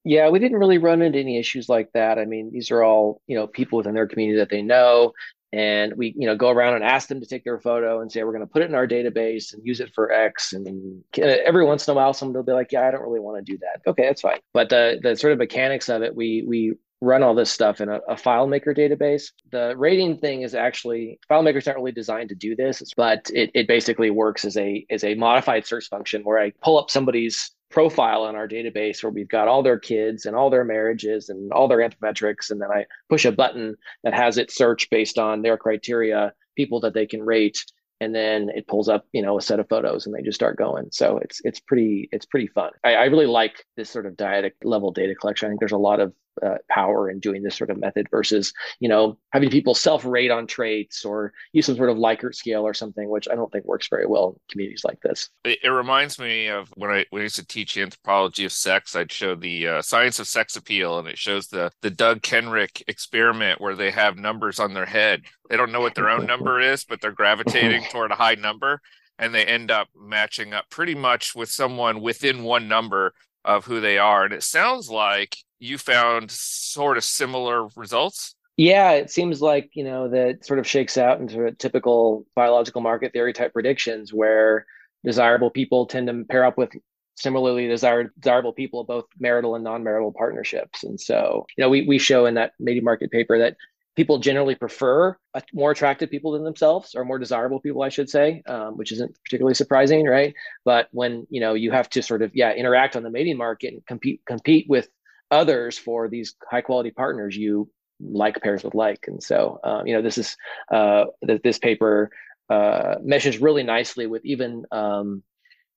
Yeah, 0.05 0.29
we 0.29 0.39
didn't 0.39 0.59
really 0.59 0.79
run 0.79 1.01
into 1.01 1.19
any 1.19 1.37
issues 1.37 1.69
like 1.69 1.89
that. 1.93 2.19
I 2.19 2.25
mean, 2.25 2.51
these 2.51 2.71
are 2.71 2.83
all 2.83 3.21
you 3.27 3.35
know 3.35 3.47
people 3.47 3.77
within 3.77 3.93
their 3.93 4.07
community 4.07 4.39
that 4.39 4.49
they 4.49 4.61
know 4.61 5.13
and 5.53 5.93
we 5.95 6.15
you 6.17 6.25
know 6.25 6.35
go 6.35 6.49
around 6.49 6.73
and 6.73 6.83
ask 6.83 7.07
them 7.07 7.21
to 7.21 7.27
take 7.27 7.43
their 7.43 7.59
photo 7.59 8.01
and 8.01 8.11
say 8.11 8.23
we're 8.23 8.31
going 8.31 8.45
to 8.45 8.51
put 8.51 8.63
it 8.63 8.69
in 8.69 8.75
our 8.75 8.87
database 8.87 9.53
and 9.53 9.65
use 9.65 9.79
it 9.79 9.93
for 9.93 10.11
x 10.11 10.51
and 10.51 11.03
every 11.15 11.63
once 11.63 11.87
in 11.87 11.91
a 11.91 11.95
while 11.95 12.11
someone 12.11 12.35
will 12.35 12.43
be 12.43 12.51
like 12.51 12.71
yeah 12.71 12.87
i 12.87 12.91
don't 12.91 13.03
really 13.03 13.19
want 13.19 13.37
to 13.37 13.51
do 13.51 13.57
that 13.59 13.79
okay 13.87 14.03
that's 14.03 14.21
fine 14.21 14.39
but 14.53 14.67
the 14.69 14.99
the 15.03 15.15
sort 15.15 15.31
of 15.31 15.39
mechanics 15.39 15.89
of 15.89 16.01
it 16.01 16.13
we 16.15 16.43
we 16.47 16.73
run 17.03 17.23
all 17.23 17.35
this 17.35 17.51
stuff 17.51 17.81
in 17.81 17.89
a, 17.89 17.99
a 18.07 18.15
FileMaker 18.15 18.75
database 18.75 19.31
the 19.51 19.75
rating 19.77 20.17
thing 20.17 20.41
is 20.41 20.55
actually 20.55 21.19
FileMaker's 21.29 21.65
not 21.65 21.75
really 21.75 21.91
designed 21.91 22.29
to 22.29 22.35
do 22.35 22.55
this 22.55 22.81
but 22.95 23.29
it, 23.33 23.51
it 23.53 23.67
basically 23.67 24.09
works 24.09 24.45
as 24.45 24.57
a 24.57 24.85
as 24.89 25.03
a 25.03 25.15
modified 25.15 25.65
search 25.65 25.87
function 25.89 26.21
where 26.23 26.39
i 26.39 26.51
pull 26.61 26.79
up 26.79 26.89
somebody's 26.89 27.51
profile 27.73 28.27
in 28.27 28.35
our 28.35 28.47
database 28.47 29.01
where 29.03 29.11
we've 29.11 29.27
got 29.27 29.47
all 29.47 29.63
their 29.63 29.79
kids 29.79 30.25
and 30.25 30.35
all 30.35 30.51
their 30.51 30.63
marriages 30.63 31.29
and 31.29 31.51
all 31.51 31.67
their 31.67 31.79
anthropometrics. 31.79 32.51
And 32.51 32.61
then 32.61 32.69
I 32.71 32.85
push 33.09 33.25
a 33.25 33.31
button 33.31 33.75
that 34.03 34.13
has 34.13 34.37
it 34.37 34.51
search 34.51 34.89
based 34.91 35.17
on 35.17 35.41
their 35.41 35.57
criteria, 35.57 36.33
people 36.55 36.79
that 36.81 36.93
they 36.93 37.07
can 37.07 37.23
rate. 37.23 37.57
And 37.99 38.13
then 38.13 38.49
it 38.53 38.67
pulls 38.67 38.89
up, 38.89 39.05
you 39.11 39.23
know, 39.23 39.39
a 39.39 39.41
set 39.41 39.59
of 39.59 39.67
photos 39.69 40.05
and 40.05 40.13
they 40.13 40.21
just 40.21 40.35
start 40.35 40.57
going. 40.57 40.89
So 40.91 41.17
it's 41.17 41.41
it's 41.43 41.59
pretty 41.59 42.09
it's 42.11 42.25
pretty 42.25 42.47
fun. 42.47 42.71
I, 42.83 42.95
I 42.95 43.05
really 43.05 43.25
like 43.25 43.65
this 43.75 43.89
sort 43.89 44.05
of 44.05 44.13
dyadic 44.13 44.51
level 44.63 44.91
data 44.91 45.15
collection. 45.15 45.47
I 45.47 45.49
think 45.49 45.59
there's 45.59 45.71
a 45.71 45.77
lot 45.77 45.99
of 45.99 46.13
uh, 46.41 46.57
power 46.69 47.09
in 47.09 47.19
doing 47.19 47.43
this 47.43 47.55
sort 47.55 47.69
of 47.69 47.77
method 47.77 48.07
versus 48.09 48.53
you 48.79 48.89
know 48.89 49.17
having 49.31 49.49
people 49.49 49.75
self 49.75 50.05
rate 50.05 50.31
on 50.31 50.47
traits 50.47 51.05
or 51.05 51.33
use 51.51 51.65
some 51.65 51.75
sort 51.75 51.89
of 51.89 51.97
Likert 51.97 52.35
scale 52.35 52.63
or 52.63 52.73
something, 52.73 53.09
which 53.09 53.27
I 53.29 53.35
don't 53.35 53.51
think 53.51 53.65
works 53.65 53.87
very 53.87 54.05
well 54.05 54.29
in 54.29 54.35
communities 54.51 54.83
like 54.83 54.99
this. 55.01 55.29
It, 55.43 55.59
it 55.63 55.69
reminds 55.69 56.19
me 56.19 56.47
of 56.47 56.69
when 56.75 56.89
I 56.89 57.05
when 57.09 57.21
I 57.21 57.23
used 57.23 57.35
to 57.37 57.45
teach 57.45 57.77
anthropology 57.77 58.45
of 58.45 58.51
sex. 58.51 58.95
I'd 58.95 59.11
show 59.11 59.35
the 59.35 59.67
uh, 59.67 59.81
science 59.81 60.19
of 60.19 60.27
sex 60.27 60.55
appeal, 60.55 60.99
and 60.99 61.07
it 61.07 61.17
shows 61.17 61.47
the 61.47 61.71
the 61.81 61.91
Doug 61.91 62.21
Kenrick 62.21 62.83
experiment 62.87 63.61
where 63.61 63.75
they 63.75 63.91
have 63.91 64.17
numbers 64.17 64.59
on 64.59 64.73
their 64.73 64.85
head. 64.85 65.23
They 65.49 65.57
don't 65.57 65.71
know 65.71 65.81
what 65.81 65.95
their 65.95 66.09
own 66.09 66.25
number 66.25 66.59
is, 66.59 66.83
but 66.85 67.01
they're 67.01 67.11
gravitating 67.11 67.83
toward 67.91 68.11
a 68.11 68.15
high 68.15 68.35
number, 68.35 68.81
and 69.19 69.33
they 69.33 69.45
end 69.45 69.71
up 69.71 69.89
matching 69.95 70.53
up 70.53 70.69
pretty 70.69 70.95
much 70.95 71.35
with 71.35 71.49
someone 71.49 72.01
within 72.01 72.43
one 72.43 72.67
number 72.67 73.13
of 73.45 73.65
who 73.65 73.81
they 73.81 73.97
are. 73.97 74.23
And 74.23 74.33
it 74.33 74.43
sounds 74.43 74.89
like 74.89 75.37
you 75.63 75.77
found 75.77 76.29
sort 76.29 76.97
of 76.97 77.03
similar 77.03 77.67
results. 77.75 78.35
Yeah, 78.57 78.91
it 78.91 79.09
seems 79.09 79.41
like, 79.41 79.71
you 79.73 79.83
know, 79.83 80.09
that 80.09 80.45
sort 80.45 80.59
of 80.59 80.67
shakes 80.67 80.97
out 80.97 81.19
into 81.19 81.45
a 81.45 81.53
typical 81.53 82.25
biological 82.35 82.81
market 82.81 83.13
theory 83.13 83.33
type 83.33 83.53
predictions 83.53 84.13
where 84.13 84.65
desirable 85.03 85.49
people 85.49 85.85
tend 85.87 86.07
to 86.07 86.25
pair 86.29 86.45
up 86.45 86.57
with 86.57 86.71
similarly 87.15 87.67
desired, 87.67 88.11
desirable 88.19 88.53
people, 88.53 88.83
both 88.83 89.05
marital 89.19 89.55
and 89.55 89.63
non-marital 89.63 90.11
partnerships. 90.11 90.83
And 90.83 90.99
so, 90.99 91.45
you 91.57 91.63
know, 91.63 91.69
we, 91.69 91.85
we 91.87 91.97
show 91.97 92.25
in 92.25 92.35
that 92.35 92.53
mating 92.59 92.83
market 92.83 93.09
paper 93.09 93.39
that 93.39 93.55
people 93.95 94.19
generally 94.19 94.55
prefer 94.55 95.17
more 95.53 95.71
attractive 95.71 96.11
people 96.11 96.31
than 96.33 96.43
themselves 96.43 96.93
or 96.95 97.05
more 97.05 97.19
desirable 97.19 97.59
people 97.59 97.83
i 97.83 97.89
should 97.89 98.09
say 98.09 98.41
um, 98.47 98.75
which 98.75 98.91
isn't 98.91 99.15
particularly 99.23 99.53
surprising 99.53 100.07
right 100.07 100.33
but 100.65 100.87
when 100.93 101.27
you 101.29 101.39
know 101.39 101.53
you 101.53 101.69
have 101.69 101.87
to 101.87 102.01
sort 102.01 102.23
of 102.23 102.31
yeah 102.33 102.51
interact 102.53 102.95
on 102.95 103.03
the 103.03 103.09
mating 103.11 103.37
market 103.37 103.71
and 103.71 103.85
compete 103.85 104.19
compete 104.25 104.65
with 104.67 104.89
others 105.33 105.77
for 105.77 106.07
these 106.07 106.35
high 106.49 106.61
quality 106.61 106.91
partners 106.91 107.35
you 107.35 107.69
like 107.99 108.41
pairs 108.41 108.63
with 108.63 108.73
like 108.73 109.05
and 109.07 109.21
so 109.21 109.59
um, 109.63 109.87
you 109.87 109.93
know 109.93 110.01
this 110.01 110.17
is 110.17 110.35
uh, 110.71 111.05
this 111.21 111.59
paper 111.59 112.09
uh, 112.49 112.95
meshes 113.01 113.39
really 113.39 113.63
nicely 113.63 114.07
with 114.07 114.23
even 114.25 114.65
um, 114.71 115.23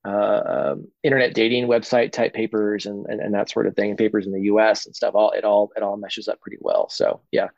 uh, 0.07 0.43
um, 0.73 0.87
internet 1.03 1.35
dating 1.35 1.67
website 1.67 2.13
type 2.13 2.33
papers 2.33 2.87
and, 2.87 3.07
and 3.07 3.21
and 3.21 3.35
that 3.35 3.51
sort 3.51 3.67
of 3.67 3.75
thing 3.75 3.91
and 3.91 3.99
papers 3.99 4.27
in 4.27 4.33
the 4.33 4.41
us 4.43 4.87
and 4.87 4.95
stuff 4.95 5.15
all 5.15 5.31
it 5.33 5.45
all 5.45 5.71
it 5.77 5.83
all 5.83 5.97
meshes 5.97 6.29
up 6.29 6.41
pretty 6.41 6.59
well 6.61 6.89
so 6.89 7.21
yeah 7.33 7.49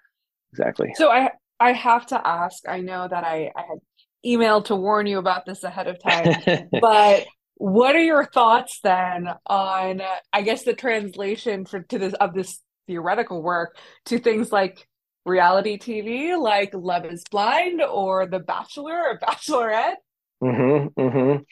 exactly. 0.52 0.92
So 0.94 1.10
I 1.10 1.30
I 1.60 1.72
have 1.72 2.06
to 2.06 2.26
ask. 2.26 2.68
I 2.68 2.80
know 2.80 3.08
that 3.08 3.24
I 3.24 3.50
I 3.56 3.62
had 3.62 3.78
emailed 4.24 4.66
to 4.66 4.76
warn 4.76 5.06
you 5.06 5.18
about 5.18 5.46
this 5.46 5.64
ahead 5.64 5.88
of 5.88 6.02
time, 6.02 6.68
but 6.80 7.26
what 7.58 7.96
are 7.96 8.02
your 8.02 8.24
thoughts 8.24 8.78
then 8.82 9.28
on 9.46 10.00
I 10.32 10.42
guess 10.42 10.62
the 10.62 10.74
translation 10.74 11.66
for 11.66 11.80
to 11.80 11.98
this 11.98 12.14
of 12.14 12.32
this 12.32 12.60
theoretical 12.86 13.42
work 13.42 13.76
to 14.06 14.18
things 14.18 14.52
like 14.52 14.86
reality 15.26 15.76
TV, 15.76 16.40
like 16.40 16.70
Love 16.72 17.04
Is 17.04 17.24
Blind 17.30 17.82
or 17.82 18.26
The 18.26 18.38
Bachelor 18.38 18.94
or 18.94 19.18
Bachelorette? 19.18 19.96
Mm-hmm. 20.42 21.00
Mm-hmm. 21.00 21.42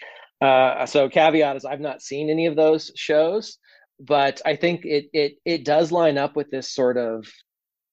Uh, 0.40 0.86
so 0.86 1.08
caveat 1.08 1.56
is 1.56 1.64
I've 1.64 1.80
not 1.80 2.02
seen 2.02 2.30
any 2.30 2.46
of 2.46 2.54
those 2.54 2.92
shows, 2.94 3.58
but 3.98 4.40
I 4.46 4.54
think 4.56 4.84
it 4.84 5.06
it 5.12 5.34
it 5.44 5.64
does 5.64 5.90
line 5.90 6.18
up 6.18 6.36
with 6.36 6.50
this 6.50 6.72
sort 6.72 6.96
of 6.98 7.26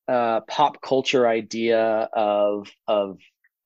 uh, 0.08 0.42
pop 0.42 0.82
culture 0.82 1.28
idea 1.28 2.10
of 2.14 2.70
of 2.88 3.18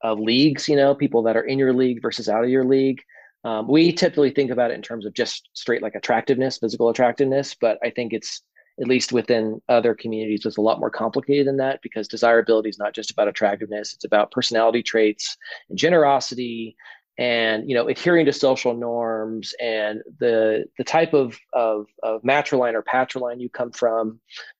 of 0.02 0.20
leagues. 0.20 0.70
You 0.70 0.78
know, 0.78 0.96
people 0.96 1.24
that 1.24 1.36
are 1.36 1.44
in 1.44 1.60
your 1.60 1.74
league 1.74 2.02
versus 2.02 2.30
out 2.30 2.46
of 2.46 2.50
your 2.50 2.66
league. 2.66 3.02
Um, 3.44 3.68
we 3.68 3.92
typically 3.94 4.32
think 4.32 4.52
about 4.52 4.72
it 4.72 4.76
in 4.76 4.82
terms 4.82 5.06
of 5.06 5.14
just 5.14 5.50
straight 5.54 5.82
like 5.82 5.96
attractiveness, 5.96 6.58
physical 6.58 6.90
attractiveness, 6.90 7.56
but 7.60 7.78
I 7.84 7.92
think 7.92 8.14
it's 8.14 8.42
at 8.80 8.88
least 8.88 9.12
within 9.12 9.60
other 9.70 9.96
communities, 9.96 10.46
it's 10.46 10.58
a 10.58 10.62
lot 10.62 10.80
more 10.80 10.92
complicated 10.92 11.48
than 11.48 11.58
that 11.58 11.82
because 11.82 12.08
desirability 12.08 12.70
is 12.70 12.78
not 12.78 12.94
just 12.94 13.12
about 13.12 13.28
attractiveness; 13.28 13.94
it's 13.94 14.06
about 14.06 14.32
personality 14.32 14.84
traits 14.84 15.36
and 15.70 15.78
generosity, 15.78 16.76
and 17.18 17.68
you 17.68 17.76
know 17.76 17.88
adhering 17.88 18.26
to 18.26 18.34
social 18.34 18.76
norms 18.76 19.54
and 19.60 20.02
the 20.20 20.66
the 20.78 20.84
type 20.84 21.14
of 21.14 21.38
of, 21.54 21.88
of 22.04 22.22
matriline 22.22 22.74
or 22.74 22.84
patriline 22.84 23.42
you 23.42 23.50
come 23.50 23.72
from. 23.72 24.20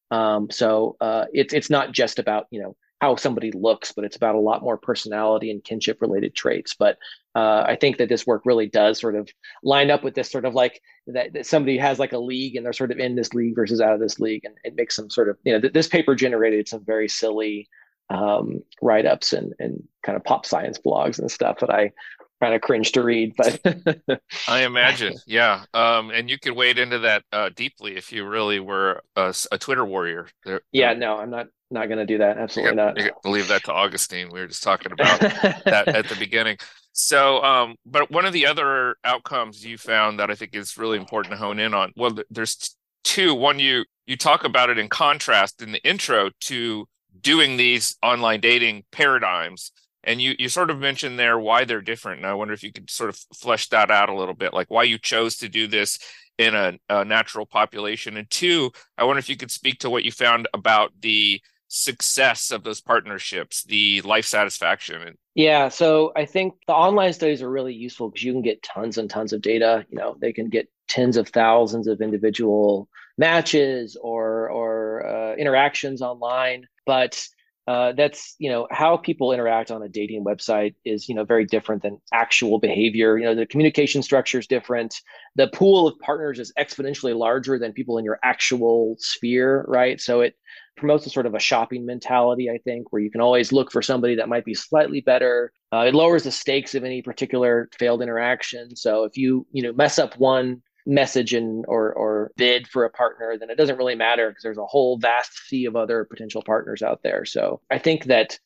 Um, 0.10 0.50
so 0.50 0.96
uh, 1.00 1.26
it's 1.32 1.54
it's 1.54 1.70
not 1.70 1.92
just 1.92 2.18
about 2.18 2.48
you 2.50 2.62
know 2.62 2.76
how 3.00 3.16
somebody 3.16 3.52
looks, 3.52 3.92
but 3.92 4.04
it's 4.04 4.16
about 4.16 4.36
a 4.36 4.40
lot 4.40 4.64
more 4.64 4.78
personality 4.78 5.52
and 5.52 5.64
kinship 5.64 6.02
related 6.02 6.34
traits. 6.34 6.74
But 6.74 6.98
uh, 7.36 7.64
I 7.68 7.78
think 7.80 7.98
that 7.98 8.10
this 8.10 8.26
work 8.26 8.42
really 8.46 8.68
does 8.68 9.00
sort 9.00 9.16
of 9.16 9.30
line 9.64 9.92
up 9.92 10.04
with 10.04 10.16
this 10.16 10.32
sort 10.32 10.46
of 10.46 10.56
like 10.56 10.82
that, 11.08 11.34
that, 11.34 11.46
somebody 11.46 11.78
has 11.78 12.00
like 12.00 12.14
a 12.14 12.18
league 12.18 12.56
and 12.56 12.66
they're 12.66 12.74
sort 12.74 12.92
of 12.92 12.98
in 12.98 13.16
this 13.16 13.34
league 13.34 13.56
versus 13.56 13.82
out 13.82 13.94
of 13.94 14.00
this 14.00 14.20
league, 14.20 14.46
and 14.46 14.56
it 14.64 14.76
makes 14.76 14.96
them 14.96 15.10
sort 15.10 15.30
of 15.30 15.38
you 15.44 15.54
know 15.54 15.62
th- 15.62 15.74
this 15.74 15.88
paper 15.88 16.16
generated 16.16 16.68
some 16.68 16.84
very 16.84 17.08
silly 17.08 17.70
um, 18.10 18.64
write 18.82 19.06
ups 19.06 19.34
and 19.34 19.54
and 19.60 19.84
kind 20.04 20.16
of 20.16 20.24
pop 20.24 20.46
science 20.46 20.80
blogs 20.84 21.20
and 21.20 21.30
stuff 21.30 21.60
that 21.60 21.70
I 21.70 21.92
kind 22.42 22.54
of 22.54 22.62
cringe 22.62 22.92
to 22.94 23.04
read, 23.04 23.34
but 23.36 23.60
I 24.48 24.64
imagine, 24.64 25.16
yeah. 25.26 25.66
Um, 25.74 26.12
and 26.12 26.30
you 26.30 26.38
could 26.40 26.54
wade 26.54 26.78
into 26.78 27.00
that 27.00 27.24
uh, 27.32 27.50
deeply 27.56 27.98
if 27.98 28.12
you 28.12 28.26
really 28.26 28.60
were 28.60 29.02
a, 29.16 29.34
a 29.52 29.58
Twitter 29.58 29.86
warrior. 29.86 30.28
There, 30.46 30.62
yeah, 30.72 30.94
no, 30.94 31.18
I'm 31.18 31.30
not 31.30 31.48
not 31.70 31.88
going 31.88 31.98
to 31.98 32.06
do 32.06 32.20
that. 32.20 32.38
Absolutely 32.38 32.72
you 32.72 32.76
not. 32.76 32.98
You 32.98 33.12
leave 33.26 33.48
that 33.50 33.64
to 33.66 33.72
Agustín. 33.72 34.32
We 34.32 34.40
were 34.40 34.48
just 34.48 34.64
talking 34.64 34.92
about 34.92 35.20
that 35.20 35.88
at 35.88 36.08
the 36.08 36.16
beginning. 36.16 36.58
So, 36.94 37.44
um, 37.44 37.76
but 37.86 38.10
one 38.10 38.26
of 38.26 38.34
the 38.34 38.48
other 38.48 38.96
outcomes 39.04 39.66
you 39.66 39.78
found 39.78 40.20
that 40.20 40.32
I 40.32 40.36
think 40.36 40.56
is 40.56 40.78
really 40.78 40.98
important 40.98 41.34
to 41.34 41.38
hone 41.38 41.60
in 41.60 41.74
on. 41.74 41.92
Well, 41.96 42.18
there's 42.30 42.76
two. 43.04 43.34
One, 43.34 43.60
you 43.60 43.86
you 44.06 44.18
talk 44.18 44.44
about 44.44 44.70
it 44.70 44.78
in 44.78 44.90
contrast 44.90 45.62
in 45.62 45.72
the 45.72 45.84
intro 45.88 46.30
to 46.42 46.88
doing 47.22 47.58
these 47.58 47.98
online 48.04 48.40
dating 48.40 48.84
paradigms 48.92 49.72
and 50.04 50.22
you 50.22 50.36
you 50.40 50.50
sort 50.50 50.70
of 50.70 50.80
mentioned 50.80 51.18
there 51.18 51.38
why 51.40 51.66
they're 51.66 51.82
different 51.82 52.20
and 52.20 52.28
i 52.28 52.34
wonder 52.34 52.54
if 52.54 52.64
you 52.64 52.72
could 52.72 52.90
sort 52.90 53.10
of 53.10 53.18
flesh 53.36 53.68
that 53.70 53.92
out 53.92 54.10
a 54.10 54.16
little 54.16 54.34
bit 54.34 54.54
like 54.54 54.70
why 54.70 54.84
you 54.84 54.98
chose 54.98 55.38
to 55.38 55.50
do 55.50 55.68
this 55.68 56.00
in 56.38 56.54
a, 56.54 56.78
a 56.90 57.04
natural 57.04 57.46
population. 57.46 58.18
And 58.18 58.30
two 58.30 58.72
i 58.98 59.04
wonder 59.04 59.20
if 59.20 59.30
you 59.30 59.38
could 59.38 59.52
speak 59.52 59.80
to 59.80 59.90
what 59.90 60.06
you 60.06 60.12
found 60.12 60.48
about 60.54 60.92
the 61.02 61.42
success 61.70 62.52
of 62.52 62.64
those 62.64 62.80
partnerships 62.80 63.64
the 63.64 64.02
life 64.02 64.26
satisfaction. 64.26 65.18
Yeah 65.36 65.68
so 65.70 66.14
i 66.16 66.26
think 66.26 66.54
the 66.68 66.74
online 66.74 67.14
studies 67.14 67.42
are 67.42 67.50
really 67.50 67.74
useful 67.74 68.10
because 68.10 68.24
you 68.24 68.34
can 68.34 68.42
get 68.42 68.64
tons 68.64 68.98
and 68.98 69.10
tons 69.10 69.34
of 69.34 69.42
data. 69.42 69.86
You 69.90 69.98
know 69.98 70.16
they 70.20 70.34
can 70.34 70.50
get 70.50 70.70
tens 70.88 71.18
of 71.18 71.28
thousands 71.30 71.88
of 71.88 72.02
individual 72.02 72.88
matches 73.18 73.98
or 74.00 74.50
or 74.50 75.06
uh, 75.06 75.36
interactions 75.36 76.02
online. 76.02 76.68
But 76.86 77.28
uh, 77.68 77.92
that's 77.92 78.36
you 78.40 78.50
know 78.50 78.68
how 78.72 78.96
people 78.96 79.34
interact 79.34 79.72
on 79.72 79.84
a 79.84 79.90
dating 79.90 80.24
website 80.24 80.74
is 80.86 81.10
you 81.10 81.16
know 81.16 81.26
very 81.26 81.46
different 81.46 81.84
than 81.84 82.00
actual 82.14 82.60
behavior. 82.60 83.18
You 83.18 83.26
know 83.26 83.36
the 83.36 83.46
communication 83.46 84.02
structure 84.02 84.40
is 84.40 84.48
different. 84.48 84.96
The 85.36 85.48
pool 85.50 85.88
of 85.88 86.00
partners 86.00 86.40
is 86.40 86.54
exponentially 86.58 87.16
larger 87.18 87.60
than 87.60 87.74
people 87.74 87.98
in 87.98 88.06
your 88.06 88.20
actual 88.24 88.96
sphere 89.00 89.66
right? 89.68 90.00
So 90.00 90.22
it 90.22 90.36
promotes 90.78 91.06
a 91.06 91.10
sort 91.10 91.26
of 91.26 91.34
a 91.34 91.40
shopping 91.40 91.88
mentality 91.88 92.52
i 92.52 92.58
think 92.60 92.94
where 92.94 93.02
you 93.02 93.10
can 93.10 93.20
always 93.20 93.52
look 93.52 93.72
for 93.72 93.82
somebody 93.82 94.14
that 94.14 94.30
might 94.30 94.46
be 94.46 94.54
slightly 94.54 95.02
better. 95.02 95.52
Uh, 95.74 95.80
it 95.80 95.96
lowers 95.96 96.24
the 96.24 96.32
stakes 96.32 96.76
of 96.76 96.84
any 96.84 97.02
particular 97.02 97.68
failed 97.78 98.02
interaction. 98.02 98.76
So 98.76 99.04
if 99.04 99.18
you 99.18 99.46
you 99.52 99.64
know 99.64 99.74
mess 99.74 100.00
up 100.00 100.18
one 100.18 100.62
message 100.88 101.34
and 101.34 101.66
or 101.68 101.94
or 101.94 102.32
bid 102.38 102.68
for 102.68 102.86
a 102.86 102.90
partner, 102.90 103.38
then 103.38 103.50
it 103.50 103.58
doesn't 103.58 103.78
really 103.78 103.96
matter 103.96 104.30
because 104.30 104.42
there's 104.42 104.58
a 104.58 104.66
whole 104.66 104.98
vast 104.98 105.38
sea 105.48 105.66
of 105.66 105.76
other 105.76 106.06
potential 106.06 106.42
partners 106.42 106.82
out 106.82 107.02
there. 107.04 107.26
So 107.26 107.62
I 107.70 107.78
think 107.78 108.06
that, 108.06 108.40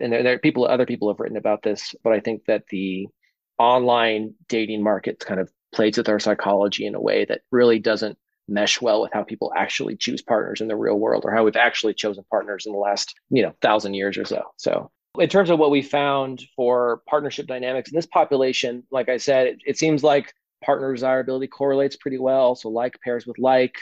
and 0.00 0.12
there, 0.12 0.22
there 0.22 0.34
are 0.34 0.38
people, 0.38 0.66
other 0.66 0.86
people 0.86 1.08
have 1.08 1.20
written 1.20 1.36
about 1.36 1.62
this, 1.62 1.94
but 2.02 2.14
I 2.14 2.20
think 2.20 2.46
that 2.46 2.66
the 2.68 3.08
online 3.58 4.34
dating 4.48 4.82
market 4.82 5.20
kind 5.20 5.38
of 5.38 5.52
plays 5.72 5.98
with 5.98 6.08
our 6.08 6.18
psychology 6.18 6.86
in 6.86 6.94
a 6.94 7.00
way 7.00 7.26
that 7.26 7.42
really 7.50 7.78
doesn't 7.78 8.18
mesh 8.48 8.80
well 8.80 9.02
with 9.02 9.12
how 9.12 9.22
people 9.22 9.52
actually 9.56 9.96
choose 9.96 10.22
partners 10.22 10.60
in 10.60 10.68
the 10.68 10.76
real 10.76 10.98
world 10.98 11.24
or 11.24 11.32
how 11.32 11.44
we've 11.44 11.56
actually 11.56 11.94
chosen 11.94 12.24
partners 12.28 12.66
in 12.66 12.72
the 12.72 12.78
last 12.78 13.14
you 13.30 13.40
know 13.40 13.52
thousand 13.62 13.94
years 13.94 14.18
or 14.18 14.24
so 14.24 14.42
so 14.56 14.90
in 15.18 15.28
terms 15.28 15.48
of 15.48 15.60
what 15.60 15.70
we 15.70 15.80
found 15.80 16.42
for 16.56 17.02
partnership 17.08 17.46
dynamics 17.46 17.90
in 17.90 17.94
this 17.94 18.06
population 18.06 18.82
like 18.90 19.08
i 19.08 19.16
said 19.16 19.46
it, 19.46 19.58
it 19.64 19.78
seems 19.78 20.02
like 20.02 20.34
partner 20.62 20.92
desirability 20.92 21.48
correlates 21.48 21.96
pretty 21.96 22.18
well. 22.18 22.54
So 22.54 22.68
like 22.68 23.00
pairs 23.04 23.26
with 23.26 23.38
like. 23.38 23.76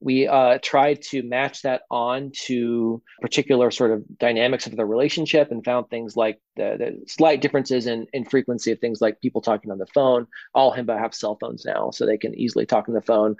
We 0.00 0.28
uh, 0.28 0.60
tried 0.62 1.02
to 1.10 1.24
match 1.24 1.62
that 1.62 1.82
on 1.90 2.30
to 2.46 3.02
particular 3.20 3.72
sort 3.72 3.90
of 3.90 4.04
dynamics 4.16 4.68
of 4.68 4.76
the 4.76 4.86
relationship 4.86 5.50
and 5.50 5.64
found 5.64 5.90
things 5.90 6.14
like 6.14 6.38
the, 6.54 6.76
the 6.78 7.10
slight 7.10 7.40
differences 7.40 7.88
in, 7.88 8.06
in 8.12 8.24
frequency 8.24 8.70
of 8.70 8.78
things 8.78 9.00
like 9.00 9.20
people 9.20 9.40
talking 9.40 9.72
on 9.72 9.78
the 9.78 9.86
phone. 9.86 10.28
All 10.54 10.72
Himba 10.72 10.96
have 10.96 11.16
cell 11.16 11.36
phones 11.40 11.64
now, 11.64 11.90
so 11.90 12.06
they 12.06 12.16
can 12.16 12.32
easily 12.38 12.64
talk 12.64 12.88
on 12.88 12.94
the 12.94 13.02
phone. 13.02 13.34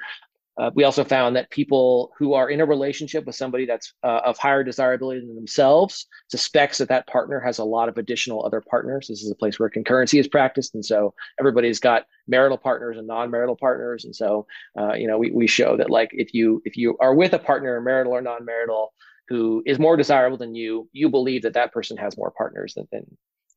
Uh, 0.59 0.71
we 0.75 0.85
also 0.85 1.05
found 1.05 1.37
that 1.37 1.49
people 1.51 2.13
who 2.19 2.35
are 2.35 2.51
in 2.51 2.61
a 2.61 2.67
relationship 2.67 3.25
with 3.25 3.37
somebody 3.37 3.65
that's 3.65 3.93
uh, 4.03 4.21
of 4.25 4.37
higher 4.39 4.65
desirability 4.65 5.21
than 5.21 5.37
themselves 5.37 6.07
suspects 6.29 6.79
that 6.79 6.89
that 6.89 7.07
partner 7.07 7.39
has 7.39 7.59
a 7.59 7.65
lot 7.65 7.89
of 7.89 7.97
additional 7.97 8.45
other 8.45 8.61
partners. 8.61 9.07
This 9.09 9.23
is 9.23 9.31
a 9.31 9.37
place 9.37 9.59
where 9.59 9.71
concurrency 9.71 10.19
is 10.19 10.27
practiced, 10.27 10.75
and 10.75 10.85
so 10.85 11.15
everybody's 11.39 11.79
got 11.79 12.07
marital 12.27 12.59
partners 12.59 12.97
and 12.99 13.07
non-marital 13.07 13.57
partners. 13.57 14.05
And 14.05 14.15
so, 14.15 14.47
uh, 14.79 14.95
you 14.95 15.07
know, 15.07 15.19
we 15.19 15.31
we 15.31 15.47
show 15.47 15.77
that 15.77 15.91
like 15.91 16.11
if 16.13 16.35
you 16.35 16.61
if 16.65 16.77
you 16.77 16.97
are 17.01 17.15
with 17.15 17.35
a 17.35 17.39
partner, 17.39 17.81
marital 17.81 18.13
or 18.13 18.21
non-marital, 18.21 18.93
who 19.29 19.63
is 19.65 19.79
more 19.79 19.97
desirable 19.97 20.39
than 20.39 20.55
you, 20.55 20.89
you 20.93 21.09
believe 21.09 21.43
that 21.43 21.55
that 21.55 21.73
person 21.73 21.97
has 21.97 22.17
more 22.17 22.33
partners 22.37 22.75
than, 22.75 22.89
than 22.91 23.07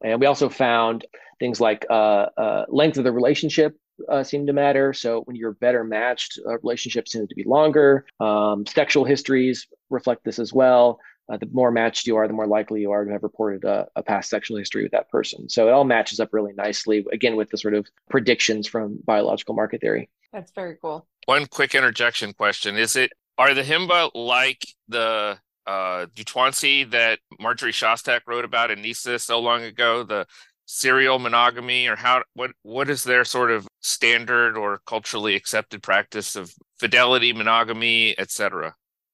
and 0.04 0.20
we 0.20 0.26
also 0.26 0.50
found 0.50 1.06
things 1.40 1.62
like 1.62 1.86
uh, 1.90 2.28
uh, 2.38 2.66
length 2.70 2.98
of 2.98 3.04
the 3.04 3.12
relationship 3.12 3.76
uh, 4.10 4.24
seem 4.24 4.48
to 4.48 4.54
matter. 4.54 4.94
So 4.94 5.22
when 5.22 5.36
you're 5.36 5.54
better 5.54 5.84
matched, 5.84 6.40
uh, 6.46 6.58
relationships 6.60 7.12
tend 7.12 7.30
to 7.30 7.36
be 7.36 7.44
longer. 7.44 8.06
Um, 8.20 8.66
sexual 8.66 9.06
histories 9.06 9.68
reflect 9.90 10.24
this 10.24 10.40
as 10.40 10.54
well. 10.54 11.00
Uh, 11.32 11.38
the 11.38 11.48
more 11.54 11.72
matched 11.72 12.08
you 12.08 12.18
are, 12.18 12.28
the 12.28 12.34
more 12.34 12.48
likely 12.48 12.82
you 12.82 12.92
are 12.92 13.06
to 13.06 13.12
have 13.12 13.24
reported 13.24 13.64
a, 13.64 13.88
a, 13.96 14.04
past 14.04 14.30
sexual 14.30 14.58
history 14.58 14.84
with 14.84 14.92
that 14.92 15.10
person. 15.10 15.48
So 15.48 15.68
it 15.68 15.72
all 15.72 15.86
matches 15.86 16.20
up 16.20 16.34
really 16.34 16.52
nicely, 16.54 17.06
again, 17.14 17.38
with 17.38 17.50
the 17.52 17.58
sort 17.58 17.74
of 17.74 17.88
predictions 18.10 18.68
from 18.68 19.00
biological 19.06 19.56
market 19.56 19.80
theory. 19.80 20.10
That's 20.34 20.52
very 20.52 20.78
cool. 20.82 21.08
One 21.26 21.46
quick 21.46 21.74
interjection 21.74 22.34
question: 22.34 22.76
Is 22.76 22.96
it 22.96 23.12
are 23.38 23.54
the 23.54 23.64
Himba 23.64 24.12
like 24.14 24.66
the 24.88 25.40
uh, 25.66 26.06
Dutuansi 26.16 26.90
that 26.92 27.20
Marjorie 27.40 27.72
Shostak 27.72 28.22
wrote 28.28 28.46
about 28.46 28.72
in 28.72 28.82
Nisa 28.82 29.20
so 29.20 29.40
long 29.40 29.64
ago? 29.64 30.04
The 30.04 30.28
serial 30.74 31.20
monogamy 31.20 31.86
or 31.88 31.98
how 31.98 32.24
what 32.34 32.52
what 32.64 32.90
is 32.90 33.04
their 33.04 33.26
sort 33.26 33.52
of 33.52 33.68
standard 33.82 34.56
or 34.58 34.80
culturally 34.86 35.36
accepted 35.36 35.84
practice 35.84 36.36
of 36.36 36.54
fidelity 36.80 37.34
monogamy 37.34 38.18
etc 38.18 38.74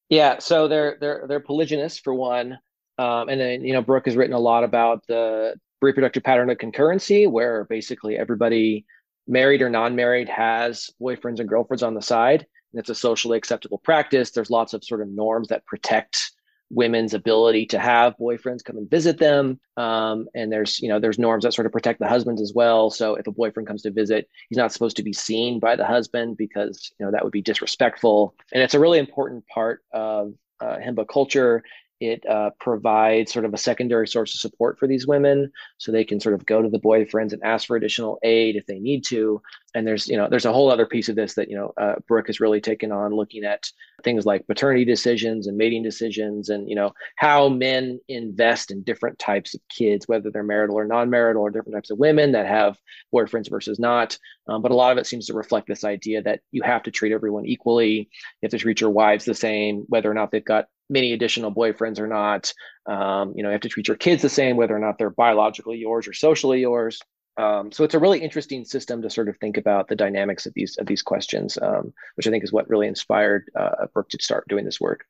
yeah 0.10 0.38
so 0.38 0.68
they're 0.68 0.98
they're 1.02 1.26
they're 1.28 1.40
polygynous 1.40 2.00
for 2.02 2.14
one. 2.14 2.58
Um, 3.00 3.30
and 3.30 3.40
then 3.40 3.64
you 3.64 3.74
know 3.74 3.82
brooke 3.82 4.06
has 4.06 4.16
written 4.16 4.36
a 4.36 4.40
lot 4.40 4.64
about 4.64 5.04
the 5.08 5.56
reproductive 5.82 6.24
pattern 6.24 6.50
of 6.50 6.58
concurrency 6.58 7.30
where 7.30 7.66
basically 7.66 8.18
everybody 8.18 8.86
married 9.28 9.62
or 9.62 9.70
non-married 9.70 10.30
has 10.30 10.90
boyfriends 11.02 11.40
and 11.40 11.50
girlfriends 11.50 11.84
on 11.84 11.94
the 11.94 12.02
side. 12.02 12.46
And 12.72 12.80
it's 12.80 12.90
a 12.90 12.96
socially 12.96 13.38
acceptable 13.38 13.80
practice. 13.80 14.32
There's 14.32 14.50
lots 14.50 14.74
of 14.74 14.84
sort 14.84 15.02
of 15.02 15.10
norms 15.10 15.50
that 15.50 15.66
protect 15.66 16.32
women's 16.70 17.14
ability 17.14 17.66
to 17.68 17.80
have 17.80 18.16
boyfriends 18.20 18.64
come 18.64 18.78
and 18.78 18.90
visit 18.90 19.18
them. 19.18 19.60
Um, 19.78 20.28
and 20.36 20.52
there's 20.52 20.80
you 20.82 20.90
know 20.90 21.00
there's 21.00 21.20
norms 21.20 21.44
that 21.44 21.54
sort 21.54 21.66
of 21.66 21.72
protect 21.72 22.00
the 22.00 22.08
husbands 22.08 22.42
as 22.42 22.54
well. 22.54 22.90
So 22.90 23.16
if 23.16 23.28
a 23.28 23.32
boyfriend 23.32 23.68
comes 23.68 23.84
to 23.84 23.92
visit 23.92 24.28
he's 24.50 24.58
not 24.58 24.72
supposed 24.72 24.98
to 24.98 25.04
be 25.04 25.14
seen 25.14 25.60
by 25.60 25.76
the 25.76 25.86
husband 25.86 26.38
because 26.38 26.92
you 27.00 27.06
know 27.06 27.12
that 27.12 27.24
would 27.24 27.34
be 27.34 27.42
disrespectful. 27.42 28.36
And 28.54 28.62
it's 28.62 28.74
a 28.74 28.80
really 28.80 29.00
important 29.00 29.46
part 29.48 29.82
of 29.94 30.34
uh, 30.60 30.78
himba 30.78 31.08
culture 31.08 31.64
it 32.00 32.26
uh, 32.28 32.52
provides 32.60 33.32
sort 33.34 33.46
of 33.46 33.54
a 33.54 33.58
secondary 33.58 34.08
source 34.08 34.34
of 34.34 34.40
support 34.40 34.78
for 34.78 34.88
these 34.88 35.08
women 35.08 35.52
so 35.78 35.92
they 35.92 36.04
can 36.04 36.20
sort 36.20 36.36
of 36.36 36.46
go 36.46 36.62
to 36.62 36.70
the 36.70 36.80
boyfriends 36.80 37.34
and 37.34 37.44
ask 37.44 37.68
for 37.68 37.76
additional 37.76 38.20
aid 38.24 38.56
if 38.56 38.66
they 38.66 38.80
need 38.80 39.04
to. 39.06 39.42
And 39.74 39.86
there's 39.86 40.08
you 40.08 40.18
know 40.18 40.28
there's 40.30 40.46
a 40.46 40.54
whole 40.54 40.72
other 40.72 40.86
piece 40.86 41.10
of 41.10 41.16
this 41.16 41.36
that 41.36 41.50
you 41.50 41.56
know 41.56 41.74
uh, 41.78 41.96
brooke 42.08 42.28
has 42.28 42.40
really 42.40 42.62
taken 42.62 42.92
on 42.92 43.14
looking 43.14 43.44
at 43.44 43.70
things 44.04 44.26
like 44.26 44.48
maternity 44.48 44.86
decisions 44.86 45.48
and 45.48 45.58
mating 45.58 45.84
decisions 45.84 46.50
and 46.50 46.70
you 46.70 46.76
know 46.76 46.94
how 47.16 47.50
men 47.50 48.00
invest 48.08 48.72
in 48.72 48.82
different 48.84 49.20
types 49.20 49.54
of 49.54 49.62
kids 49.70 50.08
whether 50.08 50.32
they're 50.32 50.44
marital 50.44 50.78
or 50.78 50.86
non-marital 50.86 51.42
or 51.42 51.50
different 51.52 51.76
types 51.76 51.92
of 51.92 52.00
women 52.00 52.32
that 52.32 52.48
have 52.48 52.78
boyfriends 53.14 53.50
versus 53.50 53.80
not. 53.80 54.18
Um, 54.48 54.62
but 54.62 54.72
a 54.72 54.76
lot 54.76 54.92
of 54.92 54.98
it 54.98 55.06
seems 55.06 55.28
to 55.28 55.34
reflect 55.34 55.68
this 55.68 55.84
idea 55.84 56.22
that 56.24 56.42
you 56.52 56.62
have 56.64 56.84
to 56.84 56.92
treat 56.92 57.14
everyone 57.14 57.46
equally. 57.46 58.10
You 58.42 58.44
have 58.44 58.52
to 58.52 58.58
treat 58.58 58.82
your 58.82 58.90
wives 58.90 59.26
the 59.26 59.36
same 59.36 59.86
whether 59.88 60.10
or 60.10 60.14
not 60.14 60.32
they've 60.32 60.44
got 60.44 60.68
many 60.90 61.14
additional 61.14 61.54
boyfriends 61.54 62.00
or 62.00 62.08
not. 62.08 62.54
Um, 62.86 63.34
you 63.36 63.44
know, 63.44 63.50
you 63.50 63.54
have 63.54 63.62
to 63.62 63.70
treat 63.70 63.88
your 63.88 63.98
kids 63.98 64.22
the 64.22 64.30
same, 64.30 64.58
whether 64.58 64.76
or 64.76 64.80
not 64.80 64.98
they're 64.98 65.10
biologically 65.10 65.78
yours 65.78 66.08
or 66.08 66.14
socially 66.14 66.62
yours. 66.62 67.00
Um, 67.38 67.72
so 67.72 67.84
it's 67.84 67.94
a 67.94 68.00
really 68.00 68.20
interesting 68.20 68.66
system 68.66 69.02
to 69.04 69.10
sort 69.10 69.30
of 69.30 69.38
think 69.38 69.58
about 69.58 69.88
the 69.88 69.96
dynamics 69.96 70.46
of 70.48 70.54
these 70.56 70.76
of 70.78 70.88
these 70.88 71.04
questions, 71.04 71.58
um, 71.62 71.94
which 72.16 72.26
I 72.26 72.32
think 72.32 72.44
is 72.44 72.52
what 72.52 72.70
really 72.70 72.88
inspired 72.88 73.52
uh, 73.56 73.86
Brooke 73.94 74.10
to 74.10 74.18
start 74.22 74.48
doing 74.48 74.66
this 74.66 74.82
work. 74.82 75.06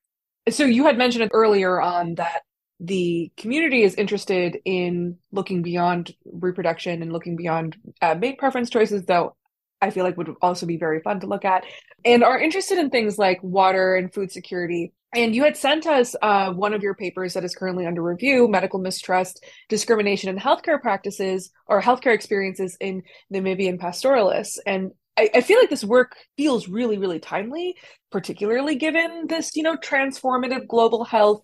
So 0.50 0.66
you 0.66 0.86
had 0.86 0.98
mentioned 0.98 1.30
earlier 1.34 1.80
on 1.82 2.16
that 2.16 2.42
the 2.80 3.32
community 3.38 3.84
is 3.84 3.96
interested 3.96 4.60
in 4.66 5.18
looking 5.32 5.62
beyond 5.62 6.16
reproduction 6.26 7.02
and 7.02 7.12
looking 7.12 7.36
beyond 7.36 7.76
uh, 8.02 8.16
mate 8.16 8.38
preference 8.38 8.70
choices, 8.70 9.04
though 9.06 9.36
I 9.82 9.90
feel 9.90 10.04
like 10.04 10.18
would 10.18 10.36
also 10.42 10.66
be 10.66 10.78
very 10.78 11.02
fun 11.02 11.20
to 11.22 11.28
look 11.28 11.46
at, 11.46 11.64
and 12.04 12.24
are 12.24 12.40
interested 12.40 12.78
in 12.78 12.90
things 12.90 13.18
like 13.18 13.42
water 13.42 13.96
and 13.96 14.14
food 14.14 14.32
security. 14.32 14.94
And 15.14 15.34
you 15.34 15.44
had 15.44 15.56
sent 15.56 15.88
us 15.88 16.16
uh, 16.22 16.52
one 16.52 16.74
of 16.74 16.84
your 16.84 16.94
papers 16.94 17.34
that 17.34 17.44
is 17.44 17.56
currently 17.56 17.86
under 17.86 18.04
review 18.04 18.48
medical 18.48 18.80
mistrust, 18.80 19.44
discrimination 19.70 20.30
in 20.30 20.38
healthcare 20.38 20.82
practices 20.82 21.50
or 21.68 21.82
healthcare 21.82 22.14
experiences 22.14 22.78
in 22.82 23.04
Namibian 23.34 23.80
pastoralists. 23.80 24.60
And 24.66 24.92
I, 25.18 25.30
I 25.36 25.42
feel 25.42 25.60
like 25.60 25.70
this 25.70 25.84
work 25.84 26.16
feels 26.36 26.68
really, 26.68 26.98
really 26.98 27.20
timely, 27.20 27.76
particularly 28.12 28.76
given 28.76 29.28
this, 29.28 29.56
you 29.56 29.64
know, 29.64 29.78
transformative 29.78 30.68
global 30.68 31.06
health 31.06 31.42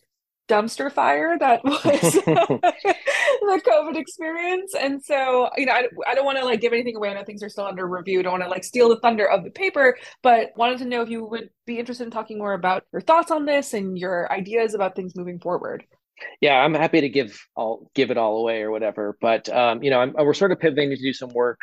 dumpster 0.54 0.92
fire 0.92 1.38
that 1.40 1.64
was 1.64 1.82
the 1.84 3.62
COVID 3.66 3.96
experience. 3.96 4.74
And 4.76 5.04
so, 5.04 5.50
you 5.58 5.66
know, 5.66 5.74
I, 5.74 5.88
I 6.08 6.16
don't 6.16 6.26
want 6.26 6.38
to 6.38 6.46
like 6.46 6.62
give 6.62 6.74
anything 6.74 6.96
away. 6.96 7.10
I 7.10 7.14
know 7.14 7.24
things 7.24 7.44
are 7.44 7.50
still 7.50 7.66
under 7.66 7.88
review. 7.88 8.20
I 8.20 8.24
don't 8.24 8.34
want 8.34 8.44
to 8.44 8.50
like 8.50 8.64
steal 8.64 8.90
the 8.90 9.00
thunder 9.00 9.30
of 9.30 9.44
the 9.44 9.52
paper, 9.52 9.98
but 10.22 10.52
wanted 10.56 10.78
to 10.80 10.86
know 10.86 11.02
if 11.02 11.10
you 11.10 11.26
would 11.26 11.50
be 11.66 11.80
interested 11.80 12.04
in 12.04 12.12
talking 12.12 12.38
more 12.38 12.54
about 12.54 12.86
your 12.92 13.02
thoughts 13.02 13.32
on 13.32 13.46
this 13.46 13.74
and 13.74 13.98
your 13.98 14.32
ideas 14.32 14.74
about 14.74 14.96
things 14.96 15.16
moving 15.16 15.40
forward. 15.40 15.84
Yeah, 16.42 16.56
I'm 16.56 16.74
happy 16.74 17.02
to 17.02 17.10
give 17.10 17.38
I'll 17.58 17.90
give 17.96 18.12
it 18.12 18.18
all 18.18 18.40
away 18.40 18.62
or 18.62 18.72
whatever. 18.72 19.18
But 19.20 19.50
um, 19.50 19.82
you 19.84 19.90
know, 19.90 20.00
I'm, 20.00 20.14
we're 20.14 20.34
sort 20.34 20.52
of 20.52 20.60
pivoting 20.60 20.90
to 20.90 20.96
do 20.96 21.14
some 21.14 21.30
work 21.30 21.60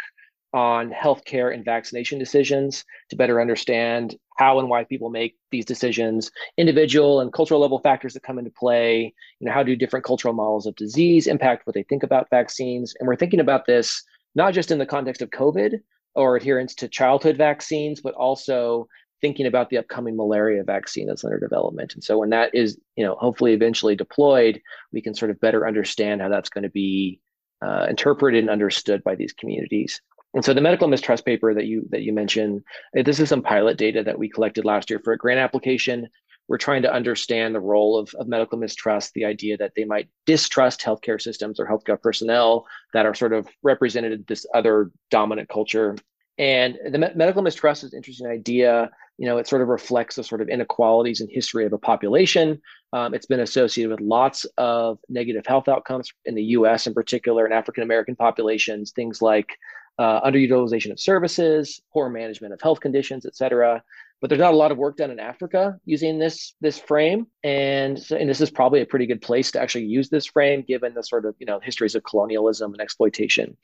on 0.52 0.90
healthcare 0.90 1.54
and 1.54 1.64
vaccination 1.64 2.18
decisions 2.18 2.84
to 3.08 3.16
better 3.16 3.40
understand 3.40 4.16
how 4.36 4.58
and 4.58 4.68
why 4.68 4.84
people 4.84 5.10
make 5.10 5.36
these 5.50 5.64
decisions, 5.64 6.30
individual 6.56 7.20
and 7.20 7.32
cultural 7.32 7.60
level 7.60 7.78
factors 7.78 8.14
that 8.14 8.22
come 8.22 8.38
into 8.38 8.50
play, 8.50 9.14
you 9.38 9.46
know, 9.46 9.52
how 9.52 9.62
do 9.62 9.76
different 9.76 10.04
cultural 10.04 10.34
models 10.34 10.66
of 10.66 10.74
disease 10.76 11.26
impact 11.26 11.66
what 11.66 11.74
they 11.74 11.82
think 11.84 12.02
about 12.02 12.30
vaccines? 12.30 12.94
And 12.98 13.06
we're 13.06 13.16
thinking 13.16 13.40
about 13.40 13.66
this 13.66 14.02
not 14.34 14.54
just 14.54 14.70
in 14.70 14.78
the 14.78 14.86
context 14.86 15.22
of 15.22 15.30
COVID 15.30 15.80
or 16.14 16.36
adherence 16.36 16.74
to 16.76 16.88
childhood 16.88 17.36
vaccines, 17.36 18.00
but 18.00 18.14
also 18.14 18.88
thinking 19.20 19.46
about 19.46 19.68
the 19.68 19.78
upcoming 19.78 20.16
malaria 20.16 20.64
vaccine 20.64 21.06
that's 21.06 21.24
under 21.24 21.38
development. 21.38 21.94
And 21.94 22.02
so 22.02 22.18
when 22.18 22.30
that 22.30 22.54
is, 22.54 22.78
you 22.96 23.04
know, 23.04 23.16
hopefully 23.16 23.52
eventually 23.52 23.94
deployed, 23.94 24.60
we 24.92 25.02
can 25.02 25.14
sort 25.14 25.30
of 25.30 25.40
better 25.40 25.66
understand 25.66 26.22
how 26.22 26.28
that's 26.28 26.48
going 26.48 26.64
to 26.64 26.70
be 26.70 27.20
uh, 27.62 27.86
interpreted 27.90 28.40
and 28.40 28.50
understood 28.50 29.04
by 29.04 29.14
these 29.14 29.32
communities. 29.32 30.00
And 30.34 30.44
so 30.44 30.54
the 30.54 30.60
medical 30.60 30.88
mistrust 30.88 31.24
paper 31.24 31.54
that 31.54 31.66
you 31.66 31.86
that 31.90 32.02
you 32.02 32.12
mentioned, 32.12 32.62
uh, 32.96 33.02
this 33.02 33.18
is 33.18 33.28
some 33.28 33.42
pilot 33.42 33.76
data 33.76 34.02
that 34.04 34.18
we 34.18 34.28
collected 34.28 34.64
last 34.64 34.90
year 34.90 35.00
for 35.02 35.12
a 35.12 35.18
grant 35.18 35.40
application. 35.40 36.08
We're 36.48 36.58
trying 36.58 36.82
to 36.82 36.92
understand 36.92 37.54
the 37.54 37.60
role 37.60 37.96
of, 37.96 38.12
of 38.18 38.26
medical 38.26 38.58
mistrust, 38.58 39.12
the 39.14 39.24
idea 39.24 39.56
that 39.58 39.72
they 39.76 39.84
might 39.84 40.08
distrust 40.26 40.80
healthcare 40.80 41.20
systems 41.20 41.60
or 41.60 41.66
healthcare 41.66 42.00
personnel 42.00 42.66
that 42.92 43.06
are 43.06 43.14
sort 43.14 43.32
of 43.32 43.48
represented 43.62 44.26
this 44.26 44.46
other 44.52 44.90
dominant 45.10 45.48
culture. 45.48 45.96
And 46.38 46.76
the 46.90 46.98
me- 46.98 47.14
medical 47.14 47.42
mistrust 47.42 47.84
is 47.84 47.92
an 47.92 47.98
interesting 47.98 48.26
idea. 48.26 48.90
You 49.18 49.26
know, 49.26 49.38
it 49.38 49.46
sort 49.46 49.62
of 49.62 49.68
reflects 49.68 50.16
the 50.16 50.24
sort 50.24 50.40
of 50.40 50.48
inequalities 50.48 51.20
in 51.20 51.28
history 51.28 51.66
of 51.66 51.72
a 51.72 51.78
population. 51.78 52.60
Um, 52.92 53.14
it's 53.14 53.26
been 53.26 53.40
associated 53.40 53.90
with 53.90 54.00
lots 54.00 54.46
of 54.56 54.98
negative 55.08 55.44
health 55.46 55.68
outcomes 55.68 56.10
in 56.24 56.34
the 56.34 56.42
U.S. 56.42 56.86
in 56.86 56.94
particular, 56.94 57.44
and 57.44 57.54
African 57.54 57.82
American 57.82 58.16
populations. 58.16 58.92
Things 58.92 59.20
like 59.20 59.56
uh, 60.00 60.18
underutilization 60.22 60.90
of 60.90 60.98
services, 60.98 61.82
poor 61.92 62.08
management 62.08 62.54
of 62.54 62.60
health 62.62 62.80
conditions, 62.80 63.26
et 63.26 63.36
cetera. 63.36 63.82
But 64.20 64.28
there's 64.28 64.40
not 64.40 64.54
a 64.54 64.56
lot 64.56 64.72
of 64.72 64.78
work 64.78 64.96
done 64.96 65.10
in 65.10 65.20
Africa 65.20 65.78
using 65.84 66.18
this 66.18 66.54
this 66.62 66.78
frame, 66.78 67.26
and 67.44 67.98
and 68.10 68.28
this 68.28 68.40
is 68.40 68.50
probably 68.50 68.80
a 68.80 68.86
pretty 68.86 69.06
good 69.06 69.20
place 69.20 69.50
to 69.52 69.60
actually 69.60 69.84
use 69.84 70.08
this 70.08 70.26
frame, 70.26 70.64
given 70.66 70.94
the 70.94 71.02
sort 71.02 71.26
of 71.26 71.34
you 71.38 71.46
know 71.46 71.60
histories 71.60 71.94
of 71.94 72.04
colonialism 72.04 72.72
and 72.72 72.80
exploitation. 72.80 73.56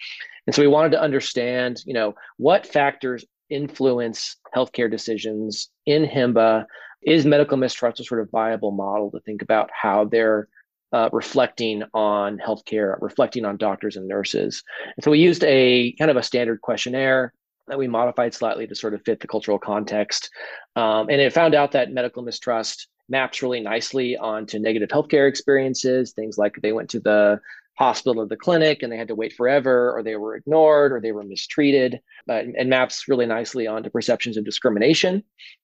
And 0.47 0.55
so 0.55 0.63
we 0.63 0.69
wanted 0.69 0.93
to 0.93 1.01
understand, 1.01 1.83
you 1.87 1.95
know, 1.95 2.15
what 2.37 2.67
factors 2.67 3.25
influence 3.49 4.37
healthcare 4.55 4.91
decisions 4.91 5.71
in 5.87 6.05
Himba. 6.05 6.67
Is 7.03 7.25
medical 7.25 7.57
mistrust 7.57 8.01
a 8.01 8.05
sort 8.05 8.21
of 8.21 8.31
viable 8.31 8.73
model 8.73 9.13
to 9.13 9.21
think 9.21 9.41
about 9.41 9.71
how 9.73 10.07
they're 10.07 10.49
uh, 10.93 11.09
reflecting 11.13 11.83
on 11.95 12.39
healthcare, 12.39 12.97
reflecting 13.01 13.45
on 13.45 13.57
doctors 13.57 13.97
and 13.97 14.07
nurses. 14.07 14.63
And 14.97 15.05
so 15.05 15.11
we 15.11 15.19
used 15.19 15.45
a 15.45 15.93
kind 15.99 16.11
of 16.11 16.17
a 16.17 16.23
standard 16.23 16.61
questionnaire 16.61 17.33
that 17.69 17.79
we 17.79 17.89
modified 17.89 18.33
slightly 18.33 18.67
to 18.67 18.75
sort 18.75 18.95
of 18.95 19.03
fit 19.05 19.21
the 19.21 19.27
cultural 19.27 19.59
context. 19.59 20.31
Um, 20.77 21.09
and 21.11 21.21
it 21.21 21.33
found 21.33 21.55
out 21.55 21.73
that 21.73 21.91
medical 21.91 22.23
mistrust 22.23 22.89
maps 23.09 23.43
really 23.43 23.61
nicely 23.61 24.17
onto 24.17 24.59
negative 24.59 24.89
healthcare 24.89 25.29
experiences, 25.29 26.13
things 26.13 26.39
like 26.39 26.57
they 26.63 26.73
went 26.73 26.91
to 26.91 27.01
the 27.01 27.41
hospital 27.77 28.23
or 28.23 28.27
the 28.27 28.37
clinic 28.37 28.83
and 28.83 28.91
they 28.91 28.97
had 28.97 29.09
to 29.09 29.15
wait 29.15 29.35
forever, 29.35 29.93
or 29.93 30.03
they 30.03 30.17
were 30.17 30.35
ignored, 30.37 30.93
or 30.93 31.01
they 31.01 31.13
were 31.13 31.23
mistreated, 31.23 32.01
and 32.29 32.71
maps 32.71 33.07
really 33.07 33.27
nicely 33.27 33.67
onto 33.67 33.91
perceptions 33.91 34.37
of 34.37 34.45
discrimination. 34.45 35.23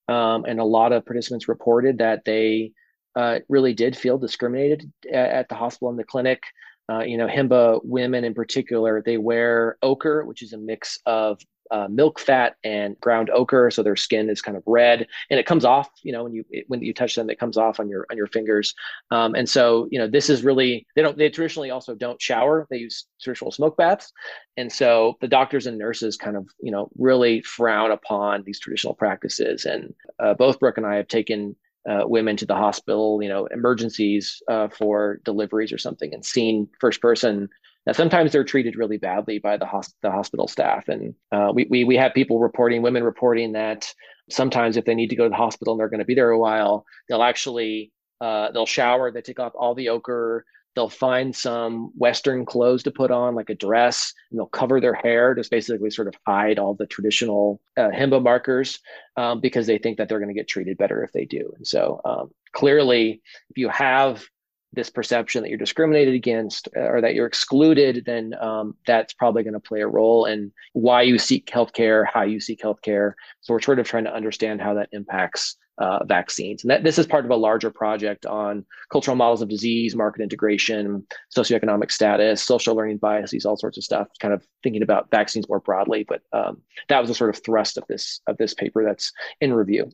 Um, 0.08 0.44
and 0.44 0.60
a 0.60 0.64
lot 0.64 0.92
of 0.92 1.06
participants 1.06 1.48
reported 1.48 1.98
that 1.98 2.24
they 2.24 2.72
uh, 3.16 3.38
really 3.48 3.74
did 3.74 3.96
feel 3.96 4.18
discriminated 4.18 4.90
at, 5.12 5.48
the 5.48 5.54
hospital 5.54 5.90
and 5.90 5.98
the 5.98 6.04
clinic. 6.04 6.42
Uh, 6.90 7.00
you 7.00 7.16
know, 7.16 7.28
Himba 7.28 7.80
women 7.84 8.24
in 8.24 8.34
particular, 8.34 9.02
they 9.04 9.16
wear 9.16 9.78
ochre, 9.82 10.24
which 10.24 10.42
is 10.42 10.52
a 10.52 10.58
mix 10.58 10.98
of 11.06 11.38
uh, 11.72 11.88
milk 11.88 12.20
fat 12.20 12.56
and 12.64 13.00
ground 13.00 13.30
ochre, 13.30 13.70
so 13.70 13.82
their 13.82 13.96
skin 13.96 14.28
is 14.28 14.42
kind 14.42 14.58
of 14.58 14.62
red, 14.66 15.06
and 15.30 15.40
it 15.40 15.46
comes 15.46 15.64
off. 15.64 15.88
You 16.02 16.12
know, 16.12 16.22
when 16.24 16.34
you 16.34 16.44
it, 16.50 16.64
when 16.68 16.82
you 16.82 16.92
touch 16.92 17.14
them, 17.14 17.30
it 17.30 17.38
comes 17.38 17.56
off 17.56 17.80
on 17.80 17.88
your 17.88 18.06
on 18.10 18.16
your 18.16 18.26
fingers. 18.26 18.74
Um, 19.10 19.34
and 19.34 19.48
so, 19.48 19.88
you 19.90 19.98
know, 19.98 20.06
this 20.06 20.28
is 20.28 20.44
really 20.44 20.86
they 20.94 21.02
don't 21.02 21.16
they 21.16 21.30
traditionally 21.30 21.70
also 21.70 21.94
don't 21.94 22.20
shower. 22.20 22.66
They 22.70 22.76
use 22.76 23.06
traditional 23.22 23.52
smoke 23.52 23.78
baths, 23.78 24.12
and 24.58 24.70
so 24.70 25.14
the 25.22 25.28
doctors 25.28 25.66
and 25.66 25.78
nurses 25.78 26.18
kind 26.18 26.36
of 26.36 26.46
you 26.60 26.70
know 26.70 26.90
really 26.98 27.40
frown 27.40 27.90
upon 27.90 28.42
these 28.44 28.60
traditional 28.60 28.94
practices. 28.94 29.64
And 29.64 29.94
uh, 30.22 30.34
both 30.34 30.60
Brooke 30.60 30.76
and 30.76 30.86
I 30.86 30.96
have 30.96 31.08
taken 31.08 31.56
uh, 31.88 32.02
women 32.04 32.36
to 32.36 32.46
the 32.46 32.54
hospital, 32.54 33.22
you 33.22 33.28
know, 33.28 33.46
emergencies 33.46 34.42
uh, 34.48 34.68
for 34.68 35.20
deliveries 35.24 35.72
or 35.72 35.78
something, 35.78 36.12
and 36.14 36.24
seen 36.24 36.68
first 36.80 37.00
person. 37.00 37.48
Now, 37.86 37.92
sometimes 37.92 38.30
they're 38.30 38.44
treated 38.44 38.76
really 38.76 38.98
badly 38.98 39.40
by 39.40 39.56
the, 39.56 39.64
hosp- 39.64 39.94
the 40.02 40.10
hospital 40.10 40.46
staff, 40.46 40.88
and 40.88 41.14
uh, 41.32 41.50
we, 41.52 41.66
we 41.68 41.84
we 41.84 41.96
have 41.96 42.14
people 42.14 42.38
reporting, 42.38 42.82
women 42.82 43.02
reporting 43.02 43.52
that 43.52 43.92
sometimes 44.30 44.76
if 44.76 44.84
they 44.84 44.94
need 44.94 45.10
to 45.10 45.16
go 45.16 45.24
to 45.24 45.30
the 45.30 45.36
hospital 45.36 45.72
and 45.72 45.80
they're 45.80 45.88
going 45.88 45.98
to 45.98 46.04
be 46.06 46.14
there 46.14 46.30
a 46.30 46.38
while, 46.38 46.84
they'll 47.08 47.22
actually 47.22 47.90
uh, 48.20 48.52
they'll 48.52 48.66
shower, 48.66 49.10
they 49.10 49.20
take 49.20 49.40
off 49.40 49.52
all 49.56 49.74
the 49.74 49.88
ochre, 49.88 50.44
they'll 50.74 50.88
find 50.88 51.34
some 51.34 51.92
Western 51.96 52.44
clothes 52.44 52.82
to 52.84 52.90
put 52.90 53.10
on, 53.10 53.34
like 53.34 53.50
a 53.50 53.54
dress, 53.54 54.12
and 54.30 54.38
they'll 54.38 54.46
cover 54.46 54.80
their 54.80 54.94
hair, 54.94 55.34
just 55.34 55.50
basically 55.50 55.90
sort 55.90 56.08
of 56.08 56.14
hide 56.26 56.58
all 56.58 56.74
the 56.74 56.86
traditional 56.86 57.60
uh, 57.76 57.90
Himba 57.90 58.22
markers 58.22 58.78
um, 59.16 59.40
because 59.40 59.66
they 59.66 59.78
think 59.78 59.98
that 59.98 60.08
they're 60.08 60.18
going 60.18 60.34
to 60.34 60.38
get 60.38 60.48
treated 60.48 60.78
better 60.78 61.04
if 61.04 61.12
they 61.12 61.24
do. 61.24 61.52
And 61.56 61.66
so 61.66 62.00
um, 62.04 62.30
clearly, 62.52 63.22
if 63.50 63.58
you 63.58 63.68
have 63.68 64.24
this 64.72 64.90
perception 64.90 65.42
that 65.42 65.48
you're 65.48 65.58
discriminated 65.58 66.14
against 66.14 66.68
uh, 66.76 66.80
or 66.80 67.00
that 67.00 67.14
you're 67.14 67.26
excluded, 67.26 68.04
then 68.06 68.34
um, 68.40 68.74
that's 68.86 69.12
probably 69.12 69.42
going 69.42 69.52
to 69.54 69.60
play 69.60 69.80
a 69.80 69.88
role 69.88 70.24
in 70.24 70.52
why 70.72 71.02
you 71.02 71.18
seek 71.18 71.46
healthcare, 71.46 72.04
how 72.06 72.22
you 72.22 72.40
seek 72.40 72.60
healthcare. 72.60 73.12
So 73.40 73.52
we're 73.52 73.60
sort 73.60 73.78
of 73.78 73.86
trying 73.86 74.04
to 74.04 74.14
understand 74.14 74.60
how 74.60 74.74
that 74.74 74.88
impacts 74.92 75.56
uh, 75.78 76.04
vaccines. 76.04 76.62
And 76.62 76.70
that, 76.70 76.84
this 76.84 76.98
is 76.98 77.06
part 77.06 77.24
of 77.24 77.30
a 77.30 77.36
larger 77.36 77.70
project 77.70 78.26
on 78.26 78.64
cultural 78.90 79.16
models 79.16 79.42
of 79.42 79.48
disease, 79.48 79.96
market 79.96 80.22
integration, 80.22 81.06
socioeconomic 81.36 81.90
status, 81.90 82.42
social 82.42 82.76
learning 82.76 82.98
biases, 82.98 83.46
all 83.46 83.56
sorts 83.56 83.78
of 83.78 83.84
stuff. 83.84 84.08
Kind 84.20 84.34
of 84.34 84.46
thinking 84.62 84.82
about 84.82 85.10
vaccines 85.10 85.48
more 85.48 85.60
broadly, 85.60 86.04
but 86.06 86.22
um, 86.32 86.60
that 86.88 87.00
was 87.00 87.08
the 87.08 87.14
sort 87.14 87.30
of 87.30 87.42
thrust 87.42 87.78
of 87.78 87.84
this 87.88 88.20
of 88.26 88.36
this 88.36 88.54
paper 88.54 88.84
that's 88.84 89.12
in 89.40 89.52
review. 89.52 89.90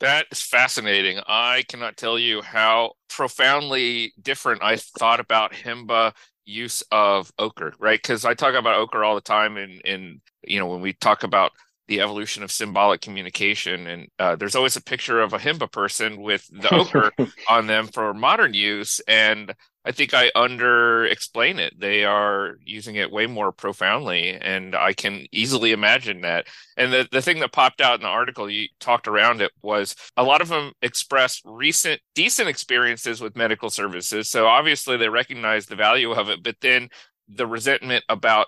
That 0.00 0.26
is 0.32 0.42
fascinating. 0.42 1.20
I 1.26 1.64
cannot 1.68 1.96
tell 1.96 2.18
you 2.18 2.42
how 2.42 2.94
profoundly 3.08 4.12
different 4.20 4.62
I 4.62 4.76
thought 4.76 5.20
about 5.20 5.52
Himba 5.52 6.12
use 6.44 6.82
of 6.90 7.32
ochre, 7.38 7.72
right? 7.78 8.00
Because 8.02 8.24
I 8.24 8.34
talk 8.34 8.54
about 8.54 8.78
ochre 8.78 9.04
all 9.04 9.14
the 9.14 9.20
time 9.20 9.56
in 9.56 9.80
in 9.84 10.20
you 10.44 10.58
know 10.58 10.66
when 10.66 10.80
we 10.80 10.92
talk 10.94 11.22
about 11.22 11.52
the 11.88 12.00
evolution 12.00 12.42
of 12.42 12.50
symbolic 12.50 13.00
communication. 13.00 13.86
And 13.86 14.08
uh, 14.18 14.36
there's 14.36 14.54
always 14.54 14.76
a 14.76 14.82
picture 14.82 15.20
of 15.20 15.32
a 15.32 15.38
Himba 15.38 15.70
person 15.70 16.20
with 16.20 16.46
the 16.50 16.72
ochre 16.74 17.12
on 17.48 17.66
them 17.66 17.86
for 17.88 18.14
modern 18.14 18.54
use. 18.54 19.00
And 19.06 19.54
I 19.84 19.90
think 19.92 20.14
I 20.14 20.30
under 20.34 21.04
explain 21.06 21.58
it. 21.58 21.78
They 21.78 22.04
are 22.04 22.56
using 22.64 22.94
it 22.94 23.10
way 23.10 23.26
more 23.26 23.50
profoundly, 23.50 24.30
and 24.30 24.76
I 24.76 24.92
can 24.92 25.26
easily 25.32 25.72
imagine 25.72 26.20
that. 26.20 26.46
And 26.76 26.92
the, 26.92 27.08
the 27.10 27.22
thing 27.22 27.40
that 27.40 27.52
popped 27.52 27.80
out 27.80 27.96
in 27.96 28.02
the 28.02 28.08
article 28.08 28.48
you 28.48 28.68
talked 28.78 29.08
around 29.08 29.42
it 29.42 29.50
was 29.60 29.96
a 30.16 30.22
lot 30.22 30.40
of 30.40 30.48
them 30.48 30.72
expressed 30.82 31.42
recent 31.44 32.00
decent 32.14 32.48
experiences 32.48 33.20
with 33.20 33.36
medical 33.36 33.70
services. 33.70 34.28
So 34.28 34.46
obviously 34.46 34.96
they 34.96 35.08
recognize 35.08 35.66
the 35.66 35.76
value 35.76 36.12
of 36.12 36.28
it, 36.28 36.42
but 36.44 36.56
then 36.60 36.88
the 37.28 37.46
resentment 37.46 38.04
about 38.08 38.46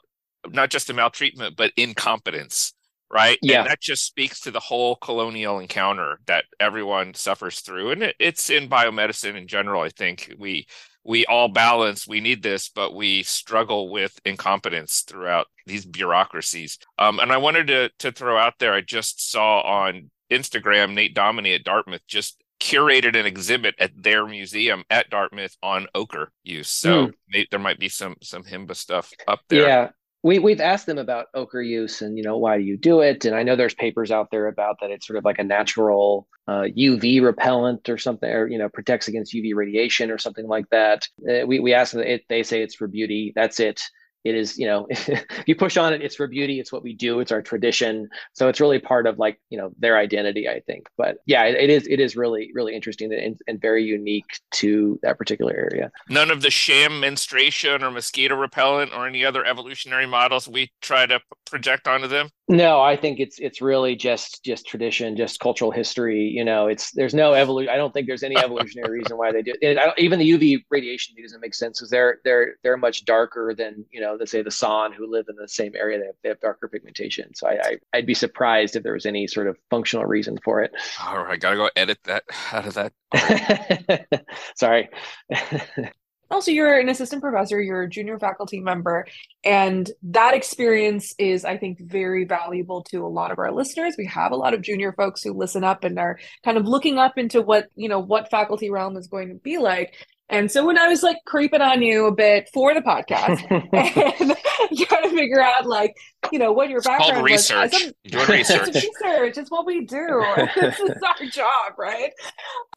not 0.49 0.71
just 0.71 0.87
the 0.87 0.95
maltreatment, 0.95 1.57
but 1.57 1.73
incompetence 1.77 2.75
right? 3.15 3.39
Yeah. 3.43 3.61
And 3.61 3.71
that 3.71 3.81
just 3.81 4.05
speaks 4.05 4.41
to 4.41 4.51
the 4.51 4.59
whole 4.59 4.97
colonial 4.97 5.61
encounter 5.61 6.19
that 6.27 6.47
everyone 6.59 7.15
suffers 7.15 7.61
through. 7.61 7.93
And 7.93 8.03
it, 8.03 8.17
it's 8.19 8.51
in 8.51 8.69
biomedicine 8.69 9.37
in 9.37 9.47
general. 9.47 9.83
I 9.83 9.91
think 9.91 10.35
we 10.37 10.67
we 11.05 11.27
all 11.27 11.49
balance, 11.49 12.07
we 12.07 12.21
need 12.21 12.43
this, 12.43 12.69
but 12.69 12.95
we 12.95 13.23
struggle 13.23 13.91
with 13.91 14.19
incompetence 14.25 15.03
throughout 15.03 15.47
these 15.67 15.85
bureaucracies. 15.85 16.79
Um, 16.99 17.19
and 17.21 17.33
I 17.33 17.37
wanted 17.37 17.67
to 17.69 17.91
to 18.01 18.13
throw 18.13 18.39
out 18.39 18.55
there, 18.59 18.73
I 18.73 18.81
just 18.81 19.31
saw 19.31 19.61
on 19.61 20.11
Instagram 20.31 20.95
Nate 20.95 21.15
Dominy 21.15 21.55
at 21.55 21.65
Dartmouth 21.65 22.07
just 22.07 22.43
curated 22.61 23.19
an 23.19 23.27
exhibit 23.27 23.75
at 23.79 23.91
their 23.95 24.27
museum 24.27 24.85
at 24.89 25.11
Dartmouth 25.11 25.57
on 25.63 25.87
ochre 25.95 26.33
use. 26.43 26.69
So 26.69 27.09
mm. 27.35 27.47
there 27.51 27.61
might 27.61 27.79
be 27.79 27.89
some 27.89 28.17
some 28.23 28.43
Himba 28.43 28.75
stuff 28.75 29.13
up 29.29 29.41
there. 29.49 29.67
Yeah, 29.67 29.91
we 30.25 30.39
we've 30.39 30.61
asked 30.61 30.87
them 30.87 30.99
about 30.99 31.27
ochre 31.35 31.63
use 31.63 32.01
and 32.01 32.17
you 32.17 32.25
know 32.25 32.39
why 32.39 32.57
do 32.57 32.65
you 32.65 32.77
do 32.77 33.01
it? 33.01 33.25
And 33.25 33.37
i 33.37 33.45
know 33.45 33.55
there's 33.55 33.75
papers 33.75 34.11
out 34.11 34.31
there 34.33 34.49
about 34.49 34.79
that 34.81 34.91
it's 34.91 35.07
sort 35.07 35.19
of 35.19 35.25
like 35.25 35.39
a 35.39 35.45
natural 35.45 36.27
uh, 36.49 36.65
uv 36.77 37.23
repellent 37.23 37.89
or 37.89 37.99
something 37.99 38.29
or 38.29 38.49
you 38.49 38.59
know 38.59 38.69
protects 38.69 39.07
against 39.07 39.35
uv 39.35 39.55
radiation 39.55 40.11
or 40.11 40.19
something 40.19 40.49
like 40.49 40.69
that. 40.71 41.07
Uh, 41.29 41.47
we, 41.47 41.61
we 41.61 41.75
asked 41.75 41.93
them 41.93 42.03
it, 42.03 42.25
they 42.29 42.43
say 42.43 42.63
it's 42.63 42.75
for 42.75 42.89
beauty 42.89 43.33
that's 43.37 43.61
it 43.61 43.81
it 44.25 44.35
is 44.35 44.59
you 44.59 44.67
know 44.67 44.87
if 44.91 45.25
you 45.47 45.55
push 45.55 45.77
on 45.77 45.93
it 45.93 46.03
it's 46.03 46.17
for 46.17 46.27
beauty 46.27 46.61
it's 46.61 46.73
what 46.73 46.83
we 46.83 46.95
do 46.95 47.21
it's 47.21 47.33
our 47.33 47.43
tradition. 47.43 48.09
So 48.33 48.49
it's 48.49 48.61
really 48.61 48.79
part 48.79 49.07
of 49.07 49.19
like 49.19 49.41
you 49.51 49.59
know 49.59 49.73
their 49.79 49.97
identity 49.99 50.49
i 50.49 50.61
think. 50.61 50.89
But 50.97 51.19
yeah 51.27 51.45
it, 51.45 51.55
it 51.57 51.71
is 51.71 51.87
it 51.87 52.01
is 52.01 52.17
really 52.17 52.51
really 52.55 52.75
interesting 52.75 53.13
and, 53.13 53.39
and 53.47 53.61
very 53.61 53.85
unique 53.85 54.41
to 54.53 54.99
that 55.03 55.19
particular 55.19 55.55
area. 55.55 55.91
None 56.09 56.31
of 56.31 56.43
the 56.43 56.51
sham 56.51 57.01
menstruation 57.01 57.83
or 57.83 57.91
mosquito 57.91 58.35
repellent 58.35 58.93
or 58.95 59.07
any 59.07 59.25
other 59.25 59.45
evolutionary 59.45 60.07
models 60.07 60.49
we 60.49 60.73
try 60.81 61.07
to 61.07 61.21
project 61.47 61.87
onto 61.87 62.09
them 62.09 62.31
no 62.49 62.81
i 62.81 62.97
think 62.97 63.21
it's 63.21 63.39
it's 63.39 63.61
really 63.61 63.97
just 63.97 64.45
just 64.45 64.67
tradition 64.67 65.17
just 65.17 65.41
cultural 65.41 65.71
history 65.71 66.23
you 66.23 66.45
know 66.45 66.67
it's 66.67 66.93
there's 66.93 67.15
no 67.15 67.33
evolution 67.33 67.71
i 67.71 67.77
don't 67.77 67.93
think 67.95 68.07
there's 68.07 68.23
any 68.23 68.37
evolutionary 68.37 68.99
reason 68.99 69.17
why 69.17 69.33
they 69.33 69.43
do 69.43 69.55
it 69.61 69.79
even 69.99 70.19
the 70.19 70.31
uv 70.33 70.65
radiation 70.71 71.15
doesn't 71.21 71.41
make 71.41 71.55
sense 71.55 71.81
because 71.81 71.91
they're 71.91 72.19
they're 72.25 72.57
they're 72.63 72.77
much 72.77 73.05
darker 73.05 73.55
than 73.57 73.85
you 73.91 74.01
know 74.01 74.17
let's 74.19 74.31
say 74.31 74.43
the 74.43 74.51
San 74.51 74.93
who 74.93 75.11
live 75.11 75.27
in 75.29 75.37
the 75.37 75.49
same 75.49 75.73
area, 75.77 75.99
they 75.99 76.07
have, 76.07 76.15
they 76.23 76.29
have 76.31 76.41
darker 76.41 76.69
pigmentation. 76.69 77.35
So 77.35 77.49
I, 77.49 77.77
I, 77.93 77.99
would 77.99 78.07
be 78.07 78.15
surprised 78.15 78.77
if 78.77 78.83
there 78.83 78.93
was 78.93 79.07
any 79.07 79.27
sort 79.27 79.47
of 79.47 79.57
functional 79.71 80.07
reason 80.07 80.39
for 80.45 80.63
it. 80.63 80.73
All 81.05 81.25
right, 81.25 81.41
gotta 81.41 81.57
go 81.57 81.71
edit 81.77 81.99
that 82.05 82.25
out 82.53 82.67
of 82.67 82.75
that. 82.75 84.27
Sorry. 84.57 84.89
also, 86.31 86.51
you're 86.51 86.79
an 86.79 86.89
assistant 86.89 87.23
professor, 87.23 87.61
you're 87.61 87.83
a 87.83 87.89
junior 87.89 88.19
faculty 88.19 88.61
member, 88.61 89.07
and 89.45 89.91
that 90.03 90.35
experience 90.35 91.15
is, 91.19 91.45
I 91.45 91.57
think, 91.57 91.81
very 91.81 92.25
valuable 92.25 92.83
to 92.85 93.05
a 93.05 93.09
lot 93.09 93.31
of 93.31 93.39
our 93.39 93.53
listeners. 93.53 93.95
We 93.97 94.07
have 94.07 94.33
a 94.33 94.37
lot 94.37 94.55
of 94.55 94.63
junior 94.63 94.93
folks 94.93 95.23
who 95.23 95.33
listen 95.33 95.65
up 95.65 95.85
and 95.85 95.99
are 95.99 96.19
kind 96.45 96.57
of 96.57 96.67
looking 96.67 96.99
up 96.99 97.19
into 97.19 97.43
what, 97.43 97.69
you 97.77 97.89
know, 97.89 97.99
what 97.99 98.31
faculty 98.31 98.71
realm 98.71 98.97
is 98.97 99.07
going 99.07 99.29
to 99.29 99.35
be 99.35 99.59
like. 99.59 99.95
And 100.31 100.51
so 100.51 100.67
when 100.67 100.79
I 100.79 100.89
was 100.89 101.03
like 101.03 101.19
creeping 101.27 101.61
on 101.61 101.83
you 101.83 102.07
a 102.07 102.13
bit 102.13 102.49
for 102.53 102.73
the 102.75 102.81
podcast 102.81 103.43
and 103.51 104.37
trying 104.89 105.03
to 105.03 105.11
figure 105.11 105.41
out 105.41 105.67
like, 105.67 105.95
you 106.33 106.39
know, 106.39 106.53
what 106.53 106.71
your 106.71 106.79
it's 106.79 106.87
background 106.87 107.13
called 107.13 107.25
research. 107.25 107.73
was. 107.73 107.93
Doing 108.07 108.27
research. 108.29 108.75
Research. 108.75 109.39
It's 109.39 109.51
what 109.51 109.67
we 109.67 109.85
do. 109.85 110.25
this 110.57 110.81
is 110.81 111.03
our 111.03 111.27
job, 111.29 111.75
right? 111.79 112.11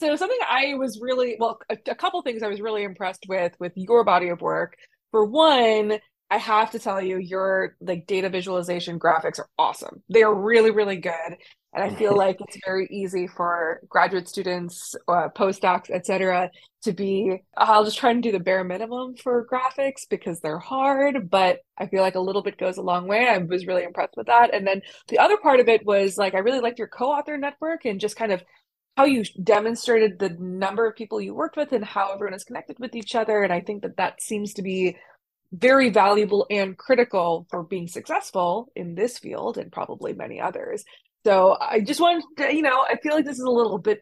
So 0.02 0.16
something 0.18 0.38
I 0.48 0.74
was 0.76 1.00
really 1.02 1.38
well, 1.40 1.60
a, 1.70 1.78
a 1.88 1.96
couple 1.96 2.22
things 2.22 2.44
I 2.44 2.48
was 2.48 2.60
really 2.60 2.84
impressed 2.84 3.26
with 3.30 3.54
with 3.60 3.72
your 3.76 4.04
body 4.04 4.28
of 4.28 4.42
work. 4.42 4.76
For 5.12 5.24
one, 5.24 6.00
I 6.30 6.38
have 6.38 6.72
to 6.72 6.80
tell 6.80 7.02
you, 7.02 7.18
your 7.18 7.78
like 7.80 8.06
data 8.08 8.30
visualization 8.30 9.00
graphics 9.00 9.40
are 9.40 9.48
awesome. 9.58 10.04
They 10.10 10.24
are 10.24 10.36
really, 10.36 10.72
really 10.72 10.98
good. 10.98 11.38
And 11.78 11.92
I 11.92 11.96
feel 11.96 12.16
like 12.26 12.42
it's 12.42 12.58
very 12.66 12.88
easy 12.90 13.28
for 13.28 13.82
graduate 13.88 14.28
students, 14.28 14.96
uh, 15.08 15.30
postdocs, 15.36 15.90
etc., 15.90 16.50
to 16.84 16.92
be, 16.92 17.42
I'll 17.56 17.84
just 17.84 17.98
try 17.98 18.12
and 18.12 18.24
do 18.24 18.32
the 18.32 18.40
bare 18.40 18.64
minimum 18.64 19.16
for 19.16 19.46
graphics 19.46 20.08
because 20.10 20.40
they're 20.40 20.60
hard, 20.60 21.30
but 21.30 21.60
I 21.78 21.88
feel 21.88 22.02
like 22.02 22.16
a 22.16 22.20
little 22.20 22.42
bit 22.42 22.58
goes 22.58 22.78
a 22.78 22.82
long 22.82 23.08
way. 23.08 23.28
I 23.28 23.38
was 23.40 23.68
really 23.68 23.84
impressed 23.84 24.16
with 24.18 24.28
that. 24.28 24.54
And 24.54 24.66
then 24.66 24.82
the 25.08 25.20
other 25.20 25.38
part 25.38 25.60
of 25.60 25.68
it 25.68 25.86
was 25.86 26.18
like, 26.18 26.34
I 26.34 26.40
really 26.40 26.62
liked 26.62 26.80
your 26.80 26.88
co 26.88 27.12
author 27.12 27.38
network 27.38 27.86
and 27.86 28.00
just 28.00 28.16
kind 28.16 28.32
of 28.32 28.44
how 28.96 29.06
you 29.06 29.24
demonstrated 29.44 30.18
the 30.18 30.30
number 30.40 30.88
of 30.88 30.96
people 30.96 31.22
you 31.22 31.36
worked 31.36 31.58
with 31.58 31.72
and 31.72 31.86
how 31.86 32.12
everyone 32.14 32.34
is 32.34 32.44
connected 32.44 32.80
with 32.80 32.96
each 32.96 33.14
other. 33.14 33.44
And 33.44 33.54
I 33.54 33.62
think 33.62 33.84
that 33.84 33.98
that 33.98 34.22
seems 34.22 34.54
to 34.54 34.64
be 34.64 34.98
very 35.52 35.90
valuable 35.90 36.46
and 36.50 36.78
critical 36.78 37.48
for 37.50 37.64
being 37.64 37.88
successful 37.88 38.72
in 38.76 38.96
this 38.96 39.18
field 39.18 39.58
and 39.58 39.72
probably 39.72 40.14
many 40.14 40.42
others. 40.42 40.84
So 41.28 41.58
I 41.60 41.82
just 41.82 42.00
wanted 42.00 42.24
to, 42.38 42.56
you 42.56 42.62
know, 42.62 42.86
I 42.88 42.96
feel 43.04 43.14
like 43.14 43.26
this 43.26 43.38
is 43.38 43.44
a 43.44 43.52
little 43.52 43.78
bit 43.78 44.02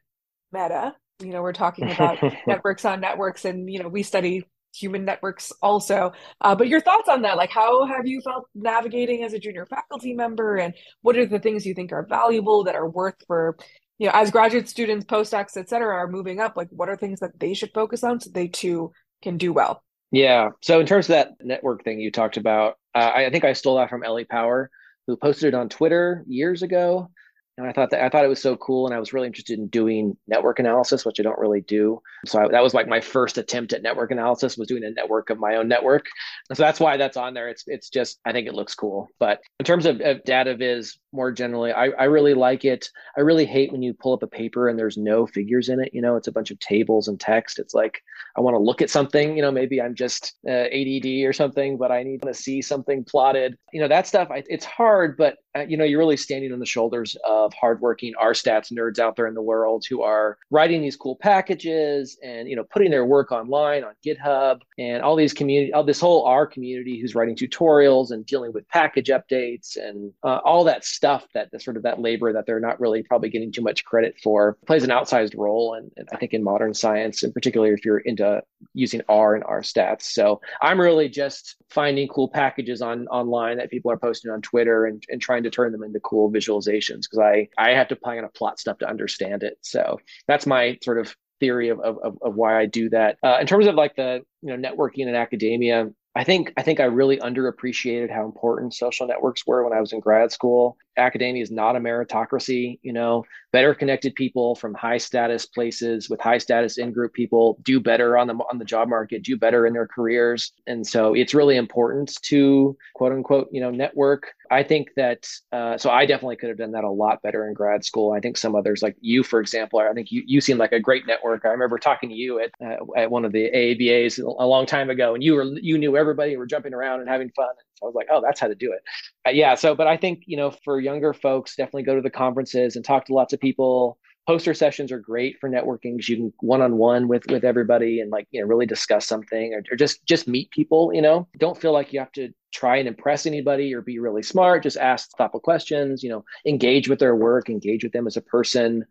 meta. 0.52 0.94
You 1.24 1.32
know, 1.32 1.42
we're 1.42 1.54
talking 1.54 1.92
about 1.92 2.20
networks 2.48 2.86
on 2.86 3.02
networks, 3.02 3.46
and 3.46 3.68
you 3.68 3.82
know, 3.82 3.88
we 3.88 4.04
study 4.04 4.46
human 4.76 5.06
networks 5.06 5.52
also. 5.60 6.12
Uh, 6.42 6.54
but 6.54 6.68
your 6.68 6.82
thoughts 6.82 7.10
on 7.10 7.24
that? 7.24 7.36
Like, 7.36 7.50
how 7.50 7.88
have 7.88 8.06
you 8.06 8.22
felt 8.22 8.46
navigating 8.54 9.24
as 9.24 9.34
a 9.34 9.40
junior 9.40 9.66
faculty 9.66 10.14
member, 10.14 10.58
and 10.58 10.76
what 11.02 11.18
are 11.18 11.26
the 11.26 11.40
things 11.40 11.66
you 11.66 11.74
think 11.74 11.92
are 11.92 12.06
valuable 12.08 12.64
that 12.66 12.76
are 12.76 12.88
worth 12.88 13.16
for 13.26 13.58
you 13.98 14.06
know, 14.06 14.12
as 14.14 14.30
graduate 14.30 14.70
students, 14.70 15.04
postdocs, 15.04 15.58
et 15.58 15.68
cetera, 15.68 15.96
are 15.96 16.08
moving 16.08 16.40
up, 16.40 16.56
like 16.56 16.68
what 16.70 16.90
are 16.90 16.96
things 16.96 17.22
that 17.22 17.40
they 17.40 17.56
should 17.56 17.72
focus 17.74 18.04
on 18.04 18.20
so 18.20 18.30
they 18.30 18.48
too 18.48 18.92
can 19.24 19.38
do 19.38 19.52
well? 19.52 19.82
Yeah. 20.12 20.50
So 20.62 20.80
in 20.80 20.86
terms 20.86 21.06
of 21.06 21.14
that 21.14 21.30
network 21.42 21.84
thing 21.84 22.00
you 22.00 22.12
talked 22.12 22.38
about, 22.38 22.76
uh, 22.94 23.14
I 23.16 23.32
think 23.32 23.46
I 23.46 23.54
stole 23.54 23.78
that 23.78 23.90
from 23.90 24.04
Ellie 24.04 24.26
Power, 24.26 24.70
who 25.08 25.18
posted 25.18 25.50
it 25.50 25.54
on 25.54 25.70
Twitter 25.70 26.24
years 26.28 26.62
ago 26.64 27.10
and 27.58 27.66
I 27.66 27.72
thought 27.72 27.92
that 27.92 28.04
I 28.04 28.10
thought 28.10 28.26
it 28.26 28.30
was 28.30 28.42
so 28.42 28.58
cool, 28.58 28.86
and 28.86 28.94
I 28.94 29.00
was 29.00 29.14
really 29.14 29.28
interested 29.28 29.58
in 29.58 29.68
doing 29.68 30.18
network 30.28 30.60
analysis, 30.60 31.06
which 31.06 31.20
I 31.20 31.24
don't 31.24 31.40
really 31.40 31.62
do. 31.62 32.02
So 32.26 32.40
I, 32.40 32.48
that 32.50 32.62
was 32.62 32.74
like 32.74 32.88
my 32.88 33.00
first 33.00 33.38
attempt 33.38 33.72
at 33.72 33.82
network 33.82 34.12
analysis 34.12 34.58
was 34.58 34.68
doing 34.68 34.84
a 34.84 34.92
network 34.92 35.30
of 35.30 35.40
my 35.40 35.56
own 35.56 35.70
network. 35.70 36.08
And 36.50 36.58
so 36.58 36.64
that's 36.64 36.82
why 36.82 36.98
that's 36.98 37.16
on 37.16 37.34
there. 37.34 37.48
It's 37.48 37.64
it's 37.68 37.90
just 37.90 38.20
I 38.26 38.34
think 38.34 38.48
it 38.48 38.54
looks 38.54 38.76
cool. 38.76 39.08
But 39.20 39.42
in 39.60 39.66
terms 39.66 39.86
of, 39.86 40.02
of 40.02 40.24
data 40.26 40.56
viz 40.56 40.98
more 41.16 41.32
generally, 41.32 41.72
I, 41.72 41.86
I 41.86 42.04
really 42.06 42.34
like 42.34 42.66
it. 42.66 42.90
I 43.18 43.22
really 43.22 43.46
hate 43.46 43.72
when 43.72 43.82
you 43.82 43.94
pull 43.94 44.14
up 44.14 44.24
a 44.24 44.28
paper 44.28 44.68
and 44.68 44.78
there's 44.78 44.98
no 44.98 45.26
figures 45.26 45.70
in 45.70 45.80
it. 45.80 45.94
You 45.94 46.02
know, 46.02 46.16
it's 46.16 46.28
a 46.28 46.32
bunch 46.32 46.52
of 46.52 46.60
tables 46.60 47.08
and 47.08 47.20
text. 47.20 47.60
It's 47.60 47.74
like 47.74 48.02
I 48.38 48.42
want 48.42 48.56
to 48.56 48.60
look 48.60 48.82
at 48.82 48.90
something. 48.90 49.36
You 49.36 49.42
know, 49.42 49.52
maybe 49.52 49.82
I'm 49.82 49.96
just 49.96 50.34
uh, 50.48 50.52
ADD 50.52 51.06
or 51.26 51.34
something, 51.34 51.78
but 51.78 51.92
I 51.92 52.04
need 52.04 52.22
to 52.24 52.34
see 52.34 52.62
something 52.62 53.04
plotted. 53.04 53.58
You 53.72 53.82
know, 53.82 53.88
that 53.88 54.08
stuff. 54.08 54.30
I, 54.32 54.44
it's 54.48 54.66
hard, 54.66 55.16
but 55.18 55.38
uh, 55.56 55.62
you 55.62 55.78
know, 55.78 55.86
you're 55.86 56.00
really 56.00 56.18
standing 56.18 56.52
on 56.52 56.60
the 56.60 56.66
shoulders 56.66 57.16
of 57.26 57.54
hardworking 57.54 58.14
R 58.20 58.34
stats 58.34 58.72
nerds 58.74 59.00
out 59.00 59.16
there 59.16 59.28
in 59.28 59.34
the 59.34 59.42
world 59.42 59.86
who 59.90 60.02
are 60.02 60.38
writing 60.52 60.82
these 60.82 60.98
cool 60.98 61.16
packages 61.16 62.18
and 62.24 62.50
you 62.50 62.56
know 62.56 62.66
putting 62.66 62.92
their 62.92 63.06
work 63.06 63.32
online 63.32 63.84
on 63.84 63.94
GitHub 64.06 64.62
and 64.78 65.02
all 65.02 65.16
these 65.16 65.34
community, 65.34 65.72
all 65.72 65.84
this 65.84 66.00
whole 66.00 66.26
R 66.26 66.46
community 66.46 67.00
who's 67.00 67.16
writing 67.16 67.36
tutorials 67.36 68.12
and 68.12 68.26
dealing 68.26 68.52
with 68.52 68.68
package 68.68 69.08
updates 69.08 69.78
and 69.78 70.12
uh, 70.24 70.40
all 70.44 70.64
that 70.66 70.84
stuff 70.84 71.05
that 71.34 71.52
the 71.52 71.60
sort 71.60 71.78
of 71.78 71.84
that 71.84 72.00
labor 72.00 72.34
that 72.34 72.46
they're 72.46 72.60
not 72.60 72.80
really 72.80 73.04
probably 73.04 73.30
getting 73.30 73.52
too 73.52 73.62
much 73.62 73.86
credit 73.86 74.16
for 74.22 74.58
plays 74.66 74.84
an 74.84 74.90
outsized 74.90 75.38
role. 75.38 75.74
And, 75.74 75.92
and 75.98 76.08
I 76.12 76.18
think 76.18 76.34
in 76.34 76.44
modern 76.44 76.74
science, 76.74 77.24
and 77.24 77.34
particularly 77.34 77.74
if 77.74 77.86
you're 77.86 78.00
into 78.00 78.42
using 78.74 79.02
R 79.08 79.36
and 79.36 79.44
R 79.44 79.62
stats. 79.62 80.04
So 80.04 80.42
I'm 80.62 80.80
really 80.80 81.10
just 81.10 81.56
finding 81.70 82.08
cool 82.08 82.30
packages 82.30 82.82
on 82.82 83.08
online 83.08 83.58
that 83.58 83.70
people 83.70 83.92
are 83.92 83.98
posting 83.98 84.32
on 84.32 84.42
Twitter 84.42 84.86
and, 84.86 85.04
and 85.10 85.22
trying 85.22 85.44
to 85.44 85.50
turn 85.50 85.72
them 85.72 85.84
into 85.84 86.00
cool 86.00 86.32
visualizations 86.32 87.04
because 87.04 87.20
I 87.20 87.48
I 87.58 87.72
have 87.72 87.88
to 87.90 87.96
kind 87.96 88.26
of 88.26 88.34
plot 88.34 88.60
stuff 88.60 88.78
to 88.80 88.90
understand 88.90 89.44
it. 89.44 89.58
So 89.62 90.00
that's 90.28 90.46
my 90.46 90.78
sort 90.84 91.00
of 91.00 91.16
theory 91.40 91.70
of 91.70 91.80
of, 91.80 91.98
of 92.22 92.36
why 92.36 92.60
I 92.60 92.66
do 92.66 92.90
that. 92.90 93.18
Uh, 93.24 93.38
in 93.40 93.48
terms 93.48 93.68
of 93.68 93.76
like 93.76 93.96
the 93.96 94.22
you 94.42 94.56
know 94.56 94.70
networking 94.70 95.08
in 95.08 95.16
academia, 95.16 95.90
I 96.16 96.24
think 96.24 96.54
I 96.58 96.64
think 96.64 96.80
I 96.80 96.86
really 96.86 97.18
underappreciated 97.18 98.12
how 98.12 98.26
important 98.26 98.74
social 98.74 99.08
networks 99.08 99.46
were 99.46 99.64
when 99.64 99.78
I 99.78 99.82
was 99.82 99.92
in 99.92 100.00
grad 100.00 100.32
school. 100.32 100.78
Academia 100.98 101.42
is 101.42 101.52
not 101.52 101.76
a 101.76 101.80
meritocracy, 101.80 102.80
you 102.82 102.94
know. 102.94 103.26
Better 103.52 103.74
connected 103.74 104.16
people 104.16 104.56
from 104.56 104.74
high 104.74 104.98
status 104.98 105.46
places 105.46 106.10
with 106.10 106.20
high 106.20 106.38
status 106.38 106.78
in 106.78 106.92
group 106.92 107.14
people 107.14 107.58
do 107.64 107.80
better 107.80 108.18
on 108.18 108.28
the 108.28 108.34
on 108.52 108.60
the 108.60 108.66
job 108.66 108.90
market, 108.90 109.24
do 109.24 109.38
better 109.38 109.66
in 109.66 109.74
their 109.74 109.88
careers, 109.88 110.52
and 110.68 110.86
so 110.86 111.14
it's 111.14 111.34
really 111.34 111.56
important 111.56 112.18
to 112.24 112.76
quote 112.96 113.14
unquote, 113.14 113.50
you 113.52 113.62
know, 113.62 113.72
network. 113.72 114.34
I 114.52 114.64
think 114.64 114.90
that 114.96 115.28
uh, 115.52 115.78
so 115.78 115.90
I 115.90 116.06
definitely 116.06 116.36
could 116.36 116.50
have 116.50 116.58
done 116.58 116.72
that 116.72 116.84
a 116.84 116.90
lot 116.90 117.22
better 117.22 117.48
in 117.48 117.54
grad 117.54 117.84
school. 117.86 118.12
I 118.12 118.20
think 118.20 118.38
some 118.38 118.56
others, 118.56 118.82
like 118.82 118.96
you, 119.00 119.24
for 119.24 119.40
example, 119.40 119.80
I 119.80 119.94
think 119.94 120.12
you 120.12 120.24
you 120.26 120.42
seem 120.42 120.58
like 120.58 120.72
a 120.72 120.80
great 120.80 121.04
networker. 121.08 121.46
I 121.46 121.50
remember 121.50 121.78
talking 121.78 122.10
to 122.10 122.16
you 122.16 122.40
at 122.40 122.52
uh, 122.64 122.84
at 122.98 123.10
one 123.10 123.26
of 123.26 123.32
the 123.32 123.50
AABAs 123.50 124.20
a 124.20 124.46
long 124.46 124.66
time 124.66 124.90
ago, 124.90 125.14
and 125.14 125.24
you 125.24 125.34
were 125.34 125.44
you 125.44 125.78
knew 125.78 125.98
everybody 125.98 126.32
and 126.32 126.40
were 126.40 126.46
jumping 126.46 126.74
around 126.74 127.00
and 127.00 127.10
having 127.10 127.30
fun. 127.32 127.54
I 127.86 127.88
was 127.88 127.96
like, 127.96 128.08
oh, 128.12 128.22
that's 128.22 128.40
how 128.40 128.48
to 128.48 128.56
do 128.56 128.72
it. 128.72 128.82
Uh, 129.28 129.32
yeah. 129.32 129.56
So, 129.56 129.76
but 129.76 129.88
I 129.88 129.98
think, 129.98 130.24
you 130.26 130.38
know, 130.38 130.52
for 130.64 130.80
younger 130.80 131.14
folks, 131.14 131.56
definitely 131.56 131.84
go 131.84 131.96
to 131.96 132.02
the 132.02 132.10
conferences 132.10 132.76
and 132.76 132.84
talk 132.84 133.06
to 133.06 133.14
lots 133.14 133.34
of 133.34 133.40
people. 133.40 133.98
Poster 134.28 134.56
sessions 134.56 134.92
are 134.92 135.00
great 135.00 135.40
for 135.40 135.48
networking 135.48 135.98
because 135.98 136.10
you 136.10 136.16
can 136.16 136.34
one-on-one 136.40 137.08
with 137.08 137.28
with 137.30 137.44
everybody 137.44 138.00
and 138.00 138.10
like 138.10 138.28
you 138.32 138.42
know 138.42 138.48
really 138.48 138.66
discuss 138.66 139.06
something 139.06 139.54
or, 139.54 139.62
or 139.72 139.76
just 139.76 140.04
just 140.08 140.28
meet 140.28 140.50
people. 140.50 140.92
You 140.96 141.04
know, 141.04 141.28
don't 141.38 141.62
feel 141.62 141.74
like 141.74 141.94
you 141.94 142.00
have 142.00 142.12
to 142.14 142.34
try 142.52 142.78
and 142.78 142.88
impress 142.88 143.28
anybody 143.28 143.72
or 143.72 143.82
be 143.82 144.00
really 144.00 144.24
smart. 144.24 144.64
Just 144.64 144.78
ask 144.78 145.12
thoughtful 145.16 145.42
questions. 145.42 146.02
You 146.02 146.10
know, 146.10 146.26
engage 146.44 146.90
with 146.90 146.98
their 146.98 147.16
work, 147.16 147.52
engage 147.52 147.84
with 147.84 147.94
them 147.94 148.08
as 148.08 148.18
a 148.18 148.22
person. 148.22 148.84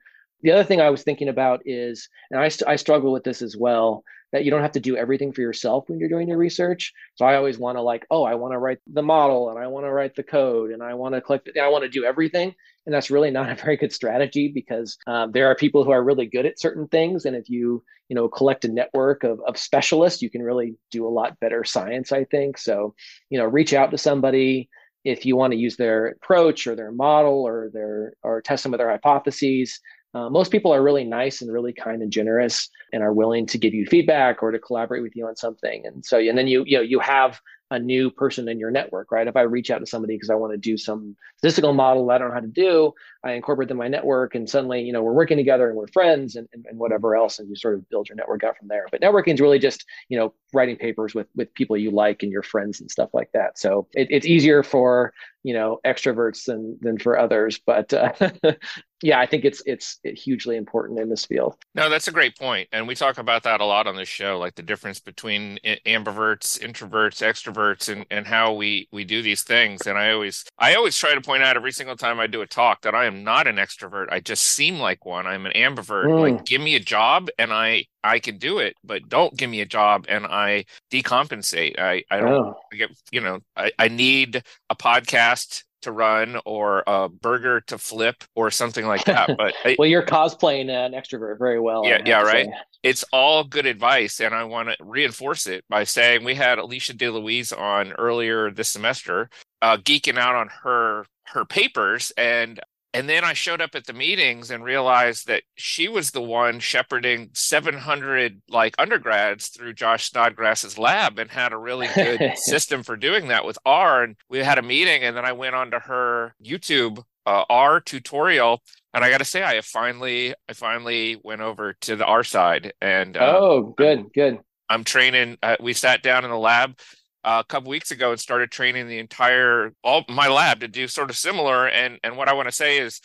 The 0.42 0.53
other 0.53 0.62
thing 0.62 0.80
I 0.80 0.90
was 0.90 1.03
thinking 1.03 1.28
about 1.28 1.62
is, 1.64 2.09
and 2.30 2.38
I, 2.38 2.51
I 2.70 2.76
struggle 2.76 3.12
with 3.12 3.24
this 3.24 3.42
as 3.42 3.57
well 3.57 4.05
that 4.35 4.45
you 4.45 4.51
don't 4.51 4.62
have 4.62 4.72
to 4.72 4.80
do 4.80 4.97
everything 4.97 5.32
for 5.32 5.43
yourself 5.43 5.85
when 5.87 6.01
you're 6.01 6.09
doing 6.09 6.26
your 6.26 6.37
research. 6.37 6.93
So 7.14 7.24
I 7.24 7.37
always 7.37 7.57
want 7.57 7.78
to 7.78 7.82
like, 7.82 8.05
oh, 8.11 8.24
I 8.24 8.35
want 8.35 8.53
to 8.53 8.59
write 8.59 8.78
the 8.93 9.01
model 9.01 9.49
and 9.49 9.61
I 9.61 9.68
want 9.68 9.87
to 9.87 9.93
write 9.93 10.16
the 10.16 10.24
code 10.24 10.72
and 10.72 10.82
I 10.82 10.95
want 10.95 11.14
to 11.14 11.20
collect. 11.20 11.49
I 11.57 11.68
want 11.68 11.85
to 11.85 11.89
do 11.89 12.05
everything. 12.05 12.53
And 12.85 12.93
that's 12.93 13.12
really 13.12 13.30
not 13.30 13.49
a 13.53 13.55
very 13.55 13.76
good 13.76 13.93
strategy 13.93 14.51
because 14.53 14.99
um, 15.07 15.30
there 15.30 15.47
are 15.47 15.55
people 15.55 15.85
who 15.85 15.93
are 15.93 16.03
really 16.03 16.26
good 16.26 16.47
at 16.47 16.59
certain 16.59 16.89
things. 16.89 17.26
And 17.26 17.37
if 17.37 17.49
you, 17.49 17.85
you 18.09 18.16
know, 18.16 18.26
collect 18.26 18.64
a 18.64 18.68
network 18.68 19.22
of, 19.22 19.41
of 19.47 19.57
specialists, 19.57 20.20
you 20.20 20.30
can 20.30 20.43
really 20.43 20.74
do 20.91 21.07
a 21.07 21.14
lot 21.14 21.39
better 21.39 21.62
science, 21.62 22.11
I 22.11 22.24
think. 22.24 22.59
So, 22.59 22.93
you 23.30 23.39
know, 23.39 23.45
reach 23.45 23.72
out 23.72 23.93
to 23.93 23.99
somebody 23.99 24.68
if 25.05 25.24
you 25.24 25.37
want 25.37 25.53
to 25.53 25.59
use 25.59 25.76
their 25.76 26.09
approach 26.09 26.66
or 26.66 26.74
their 26.74 26.91
model 26.91 27.47
or 27.47 27.70
their 27.72 28.14
or 28.24 28.43
test 28.43 28.64
some 28.64 28.74
of 28.74 28.78
their 28.78 28.91
hypotheses 28.91 29.78
uh, 30.15 30.31
most 30.31 30.51
people 30.51 30.73
are 30.73 30.83
really 30.83 31.05
nice 31.05 31.43
and 31.43 31.53
really 31.53 31.73
kind 31.73 32.03
and 32.03 32.12
generous 32.12 32.69
and 32.93 33.03
are 33.03 33.12
willing 33.12 33.47
to 33.47 33.59
give 33.59 33.75
you 33.75 33.87
feedback 33.87 34.43
or 34.43 34.51
to 34.51 34.59
collaborate 34.59 35.03
with 35.03 35.17
you 35.17 35.27
on 35.27 35.37
something 35.37 35.85
and 35.87 36.05
so 36.05 36.19
and 36.19 36.39
then 36.39 36.47
you 36.47 36.65
you 36.67 36.77
know 36.77 36.83
you 36.83 37.01
have 37.01 37.41
a 37.71 37.79
new 37.79 38.11
person 38.11 38.49
in 38.49 38.59
your 38.59 38.71
network, 38.71 39.11
right? 39.11 39.27
If 39.27 39.37
I 39.37 39.43
reach 39.43 39.71
out 39.71 39.79
to 39.79 39.87
somebody 39.87 40.15
because 40.15 40.31
I 40.31 40.35
want 40.35 40.53
to 40.53 40.59
do 40.59 40.77
some 40.77 41.17
statistical 41.39 41.73
model 41.73 42.11
I 42.11 42.19
don't 42.19 42.29
know 42.29 42.35
how 42.35 42.41
to 42.41 42.47
do, 42.47 42.93
I 43.25 43.33
incorporate 43.33 43.69
them 43.69 43.77
in 43.77 43.85
my 43.85 43.89
network 43.89 44.35
and 44.35 44.49
suddenly, 44.49 44.83
you 44.83 44.93
know, 44.93 45.03
we're 45.03 45.12
working 45.12 45.37
together 45.37 45.69
and 45.69 45.77
we're 45.77 45.89
friends 45.89 46.37
and, 46.37 46.47
and, 46.53 46.67
and 46.67 46.79
whatever 46.79 47.17
else. 47.17 47.39
And 47.39 47.49
you 47.49 47.57
sort 47.57 47.75
of 47.75 47.89
build 47.89 48.09
your 48.09 48.17
network 48.17 48.45
out 48.45 48.57
from 48.59 48.69
there. 48.69 48.87
But 48.91 49.01
networking 49.01 49.35
is 49.35 49.41
really 49.41 49.59
just, 49.59 49.85
you 50.09 50.19
know, 50.19 50.35
writing 50.53 50.77
papers 50.77 51.15
with 51.15 51.27
with 51.35 51.53
people 51.55 51.77
you 51.77 51.91
like 51.91 52.23
and 52.23 52.31
your 52.31 52.43
friends 52.43 52.81
and 52.81 52.91
stuff 52.91 53.11
like 53.12 53.31
that. 53.33 53.59
So 53.59 53.89
it, 53.95 54.09
it's 54.11 54.27
easier 54.27 54.62
for, 54.62 55.12
you 55.45 55.53
know, 55.53 55.78
extroverts 55.84 56.47
than 56.47 56.76
than 56.80 56.99
for 56.99 57.18
others. 57.18 57.61
But 57.64 57.92
uh, 57.92 58.12
yeah, 59.03 59.20
I 59.20 59.26
think 59.26 59.45
it's 59.45 59.62
it's 59.66 60.01
hugely 60.03 60.57
important 60.57 60.99
in 60.99 61.11
this 61.11 61.26
field. 61.26 61.57
No, 61.74 61.90
that's 61.90 62.09
a 62.09 62.12
great 62.12 62.36
point, 62.36 62.68
and 62.72 62.88
we 62.88 62.95
talk 62.95 63.18
about 63.18 63.42
that 63.42 63.61
a 63.61 63.64
lot 63.64 63.86
on 63.86 63.95
this 63.95 64.09
show, 64.09 64.38
like 64.38 64.55
the 64.55 64.62
difference 64.62 65.01
between 65.01 65.59
ambiverts, 65.86 66.59
introverts, 66.59 67.22
extroverts, 67.22 67.92
and 67.92 68.07
and 68.11 68.26
how 68.26 68.55
we 68.55 68.88
we 68.90 69.05
do 69.05 69.20
these 69.20 69.42
things. 69.42 69.86
And 69.86 69.99
I 69.99 70.12
always 70.12 70.47
I 70.59 70.74
always 70.74 70.97
try 70.97 71.14
to 71.14 71.20
point 71.20 71.42
out 71.42 71.57
every 71.57 71.72
single 71.72 71.97
time 71.97 72.18
I 72.18 72.26
do 72.26 72.40
a 72.40 72.47
talk 72.47 72.80
that 72.82 72.95
I 72.95 73.05
am 73.05 73.22
not 73.22 73.47
an 73.47 73.57
extrovert. 73.57 74.07
I 74.11 74.20
just 74.20 74.45
seem 74.45 74.78
like 74.78 75.05
one. 75.05 75.26
I'm 75.26 75.45
an 75.45 75.53
ambivert. 75.53 76.07
Mm. 76.07 76.20
Like, 76.20 76.47
give 76.47 76.62
me 76.62 76.74
a 76.74 76.80
job, 76.80 77.28
and 77.38 77.53
I 77.53 77.84
I 78.05 78.19
can 78.19 78.37
do 78.37 78.59
it, 78.59 78.77
but 78.85 79.09
don't 79.09 79.35
give 79.37 79.49
me 79.49 79.63
a 79.63 79.67
job 79.67 80.05
and 80.09 80.27
I 80.27 80.67
decompensate. 80.93 81.79
I, 81.79 82.05
I 82.11 82.21
don't 82.21 82.33
oh. 82.33 82.57
I 82.73 82.77
get, 82.77 82.91
you 83.11 83.21
know, 83.21 83.41
I, 83.57 83.73
I 83.79 83.89
need 83.89 84.43
a 84.69 84.77
podcast 84.77 85.65
to 85.83 85.93
run 85.93 86.39
or 86.45 86.83
a 86.87 87.09
burger 87.09 87.61
to 87.63 87.79
flip 87.79 88.25
or 88.35 88.51
something 88.51 88.87
like 88.87 89.05
that. 89.05 89.31
But 89.37 89.55
well, 89.79 89.89
you're 89.89 90.05
cosplaying 90.05 90.69
an 90.69 90.93
extrovert 90.93 91.39
very 91.39 91.61
well. 91.61 91.87
Yeah, 91.87 92.03
yeah, 92.05 92.23
right. 92.23 92.47
Say. 92.47 92.53
It's 92.83 93.05
all 93.13 93.45
good 93.45 93.65
advice, 93.65 94.21
and 94.21 94.35
I 94.35 94.45
want 94.45 94.69
to 94.69 94.77
reinforce 94.81 95.47
it 95.47 95.65
by 95.71 95.85
saying 95.85 96.25
we 96.25 96.35
had 96.35 96.59
Alicia 96.59 96.95
DeLouize 96.95 97.59
on 97.59 97.93
earlier 97.93 98.51
this 98.51 98.69
semester, 98.71 99.31
uh, 99.63 99.79
geeking 99.79 100.19
out 100.19 100.35
on 100.35 100.49
her 100.63 101.07
her 101.29 101.45
papers, 101.47 102.13
and 102.19 102.61
and 102.95 103.09
then 103.09 103.24
I 103.24 103.32
showed 103.32 103.61
up 103.61 103.74
at 103.74 103.86
the 103.86 103.92
meetings 103.92 104.53
and 104.53 104.62
realized 104.62 105.26
that 105.26 105.42
she 105.57 105.88
was 105.88 106.12
the 106.12 106.22
one 106.22 106.61
shepherding 106.61 107.30
700 107.34 108.40
like 108.49 108.76
undergrads 108.78 109.49
through 109.49 109.74
Josh 109.74 110.09
Snodgrass's 110.09 110.78
lab 110.78 111.18
and 111.18 111.28
had 111.28 111.53
a 111.53 111.59
really 111.59 111.88
good 111.92 112.32
system 112.36 112.84
for 112.84 112.97
doing 112.97 113.28
that 113.28 113.45
with 113.45 113.59
R. 113.66 114.05
And 114.05 114.16
we 114.30 114.38
had 114.38 114.59
a 114.59 114.62
meeting, 114.62 115.03
and 115.03 115.16
then 115.16 115.24
I 115.24 115.32
went 115.32 115.57
onto 115.57 115.80
her 115.80 116.36
YouTube 116.42 117.03
uh, 117.26 117.45
R 117.51 117.80
tutorial, 117.80 118.62
and 118.92 119.05
I 119.05 119.11
got 119.11 119.18
to 119.18 119.24
say, 119.24 119.42
I 119.42 119.57
have 119.57 119.64
finally, 119.66 120.32
I 120.49 120.53
finally 120.53 121.20
went 121.24 121.40
over 121.40 121.72
to 121.72 121.97
the 121.97 122.05
R 122.05 122.22
side. 122.22 122.74
And 122.80 123.16
uh, 123.16 123.36
oh, 123.36 123.74
good, 123.76 124.12
good. 124.14 124.38
I'm 124.68 124.84
training. 124.84 125.38
Uh, 125.42 125.57
we 125.61 125.72
sat 125.72 126.03
down 126.03 126.24
in 126.24 126.30
the 126.30 126.38
lab 126.38 126.78
a 127.25 127.45
couple 127.45 127.70
weeks 127.70 127.91
ago 127.91 128.11
and 128.11 128.20
started 128.20 128.51
training 128.51 128.87
the 128.87 128.99
entire 128.99 129.72
all 129.83 130.05
my 130.09 130.29
lab 130.29 130.61
to 130.61 130.68
do 130.68 130.87
sort 130.87 131.11
of 131.11 131.16
similar. 131.16 131.66
And 131.66 131.99
and 132.05 132.16
what 132.16 132.29
I 132.29 132.35
want 132.35 132.49
to 132.49 132.53
say 132.53 132.79
is 132.79 133.01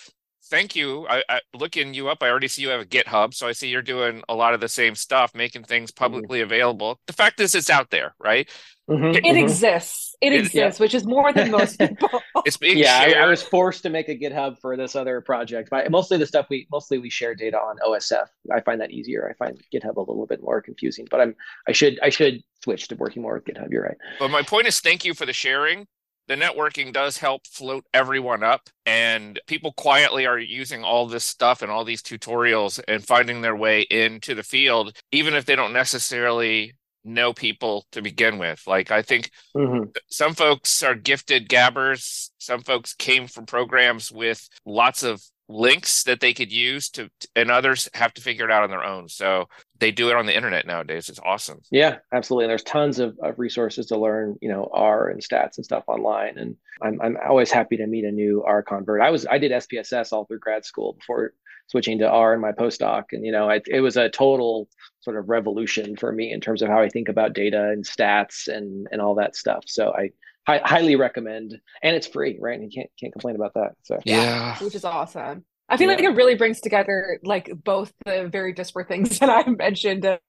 thank 0.49 0.75
you. 0.75 1.07
I, 1.07 1.23
I, 1.29 1.39
looking 1.53 1.93
you 1.93 2.09
up, 2.09 2.21
I 2.21 2.29
already 2.29 2.47
see 2.47 2.61
you 2.61 2.69
have 2.69 2.81
a 2.81 2.85
GitHub, 2.85 3.33
so 3.33 3.47
I 3.47 3.51
see 3.51 3.69
you're 3.69 3.81
doing 3.81 4.23
a 4.27 4.35
lot 4.35 4.53
of 4.53 4.59
the 4.59 4.67
same 4.67 4.95
stuff, 4.95 5.33
making 5.33 5.63
things 5.63 5.91
mm-hmm. 5.91 6.03
publicly 6.03 6.39
mm-hmm. 6.39 6.45
available. 6.47 6.99
The 7.07 7.13
fact 7.13 7.39
is, 7.39 7.55
it's 7.55 7.69
out 7.69 7.89
there, 7.89 8.15
right? 8.19 8.49
Mm-hmm, 8.89 9.05
it, 9.05 9.23
mm-hmm. 9.23 9.37
exists. 9.37 10.15
It, 10.19 10.33
it 10.33 10.39
exists, 10.39 10.79
yeah. 10.79 10.83
which 10.83 10.95
is 10.95 11.05
more 11.05 11.31
than 11.31 11.51
most 11.51 11.79
people. 11.79 12.21
it's 12.45 12.57
being 12.57 12.77
yeah. 12.77 12.99
I, 12.99 13.23
I, 13.23 13.25
was 13.27 13.41
forced 13.41 13.83
to 13.83 13.89
make 13.89 14.09
a 14.09 14.17
GitHub 14.17 14.59
for 14.59 14.75
this 14.75 14.95
other 14.95 15.21
project, 15.21 15.69
but 15.69 15.89
mostly 15.91 16.17
the 16.17 16.25
stuff 16.25 16.47
we 16.49 16.67
mostly 16.71 16.97
we 16.97 17.09
share 17.09 17.35
data 17.35 17.57
on 17.57 17.77
OSF. 17.87 18.25
I 18.51 18.61
find 18.61 18.81
that 18.81 18.91
easier. 18.91 19.29
I 19.29 19.33
find 19.33 19.61
GitHub 19.73 19.95
a 19.95 19.99
little 19.99 20.25
bit 20.25 20.41
more 20.41 20.61
confusing, 20.61 21.07
but 21.09 21.21
I'm 21.21 21.35
I 21.67 21.71
should 21.71 21.99
I 22.01 22.09
should 22.09 22.41
switch 22.63 22.87
to 22.87 22.95
working 22.95 23.21
more 23.21 23.35
with 23.35 23.45
GitHub. 23.45 23.69
You're 23.69 23.83
right. 23.83 23.97
But 24.17 24.31
my 24.31 24.41
point 24.41 24.67
is, 24.67 24.79
thank 24.79 25.05
you 25.05 25.13
for 25.13 25.27
the 25.27 25.33
sharing 25.33 25.85
the 26.29 26.35
networking 26.35 26.93
does 26.93 27.17
help 27.17 27.45
float 27.47 27.85
everyone 27.93 28.43
up 28.43 28.69
and 28.85 29.41
people 29.47 29.73
quietly 29.73 30.27
are 30.27 30.39
using 30.39 30.83
all 30.83 31.07
this 31.07 31.25
stuff 31.25 31.61
and 31.61 31.71
all 31.71 31.83
these 31.83 32.03
tutorials 32.03 32.79
and 32.87 33.05
finding 33.05 33.41
their 33.41 33.55
way 33.55 33.81
into 33.81 34.35
the 34.35 34.43
field 34.43 34.95
even 35.11 35.33
if 35.33 35.45
they 35.45 35.55
don't 35.55 35.73
necessarily 35.73 36.73
know 37.03 37.33
people 37.33 37.85
to 37.91 38.01
begin 38.01 38.37
with 38.37 38.61
like 38.67 38.91
i 38.91 39.01
think 39.01 39.31
mm-hmm. 39.57 39.89
some 40.09 40.33
folks 40.33 40.83
are 40.83 40.95
gifted 40.95 41.49
gabbers 41.49 42.31
some 42.37 42.61
folks 42.61 42.93
came 42.93 43.25
from 43.25 43.45
programs 43.45 44.11
with 44.11 44.47
lots 44.65 45.01
of 45.01 45.21
links 45.49 46.03
that 46.03 46.19
they 46.19 46.31
could 46.31 46.51
use 46.51 46.89
to 46.89 47.09
and 47.35 47.49
others 47.49 47.89
have 47.95 48.13
to 48.13 48.21
figure 48.21 48.45
it 48.45 48.51
out 48.51 48.63
on 48.63 48.69
their 48.69 48.83
own. 48.83 49.09
So 49.09 49.45
they 49.79 49.91
do 49.91 50.09
it 50.09 50.15
on 50.15 50.27
the 50.27 50.35
internet 50.35 50.67
nowadays. 50.67 51.09
It's 51.09 51.19
awesome. 51.25 51.59
Yeah 51.71 51.97
absolutely. 52.13 52.45
And 52.45 52.51
there's 52.51 52.63
tons 52.63 52.99
of, 52.99 53.17
of 53.23 53.39
resources 53.39 53.87
to 53.87 53.97
learn 53.97 54.37
you 54.41 54.49
know 54.49 54.69
r 54.71 55.09
and 55.09 55.21
stats 55.21 55.57
and 55.57 55.65
stuff 55.65 55.83
online. 55.87 56.37
And 56.37 56.55
I'm, 56.83 57.01
I'm 57.01 57.17
always 57.27 57.51
happy 57.51 57.77
to 57.77 57.87
meet 57.87 58.05
a 58.05 58.11
new 58.11 58.43
r 58.45 58.61
convert. 58.61 59.01
I 59.01 59.09
was 59.09 59.25
i 59.25 59.39
did 59.39 59.51
spss 59.51 60.13
all 60.13 60.25
through 60.25 60.39
grad 60.39 60.65
school 60.65 60.93
before 60.93 61.33
switching 61.65 61.97
to 61.99 62.09
r 62.09 62.35
in 62.35 62.41
my 62.41 62.51
postdoc. 62.51 63.05
And 63.11 63.25
you 63.25 63.31
know 63.31 63.49
it 63.49 63.81
was 63.81 63.97
a 63.97 64.07
total 64.07 64.69
sort 65.01 65.17
of 65.17 65.29
revolution 65.29 65.95
for 65.95 66.11
me 66.11 66.31
in 66.31 66.41
terms 66.41 66.61
of 66.61 66.69
how 66.69 66.79
i 66.79 66.89
think 66.89 67.09
about 67.09 67.33
data 67.33 67.69
and 67.69 67.83
stats 67.83 68.47
and 68.47 68.87
and 68.91 69.01
all 69.01 69.15
that 69.15 69.35
stuff. 69.35 69.63
So 69.65 69.93
i 69.95 70.11
I 70.49 70.61
highly 70.63 70.95
recommend, 70.95 71.59
and 71.83 71.95
it's 71.95 72.07
free, 72.07 72.37
right? 72.39 72.59
And 72.59 72.63
you 72.63 72.81
can't 72.81 72.89
can't 72.99 73.13
complain 73.13 73.35
about 73.35 73.53
that. 73.53 73.73
So 73.83 73.99
yeah, 74.05 74.57
which 74.59 74.75
is 74.75 74.85
awesome. 74.85 75.45
I 75.69 75.77
feel 75.77 75.87
yeah. 75.89 75.95
like 75.95 76.03
it 76.03 76.15
really 76.15 76.35
brings 76.35 76.59
together 76.61 77.19
like 77.23 77.51
both 77.63 77.93
the 78.05 78.27
very 78.27 78.53
disparate 78.53 78.87
things 78.87 79.19
that 79.19 79.29
I 79.29 79.49
mentioned 79.49 80.05
of 80.05 80.19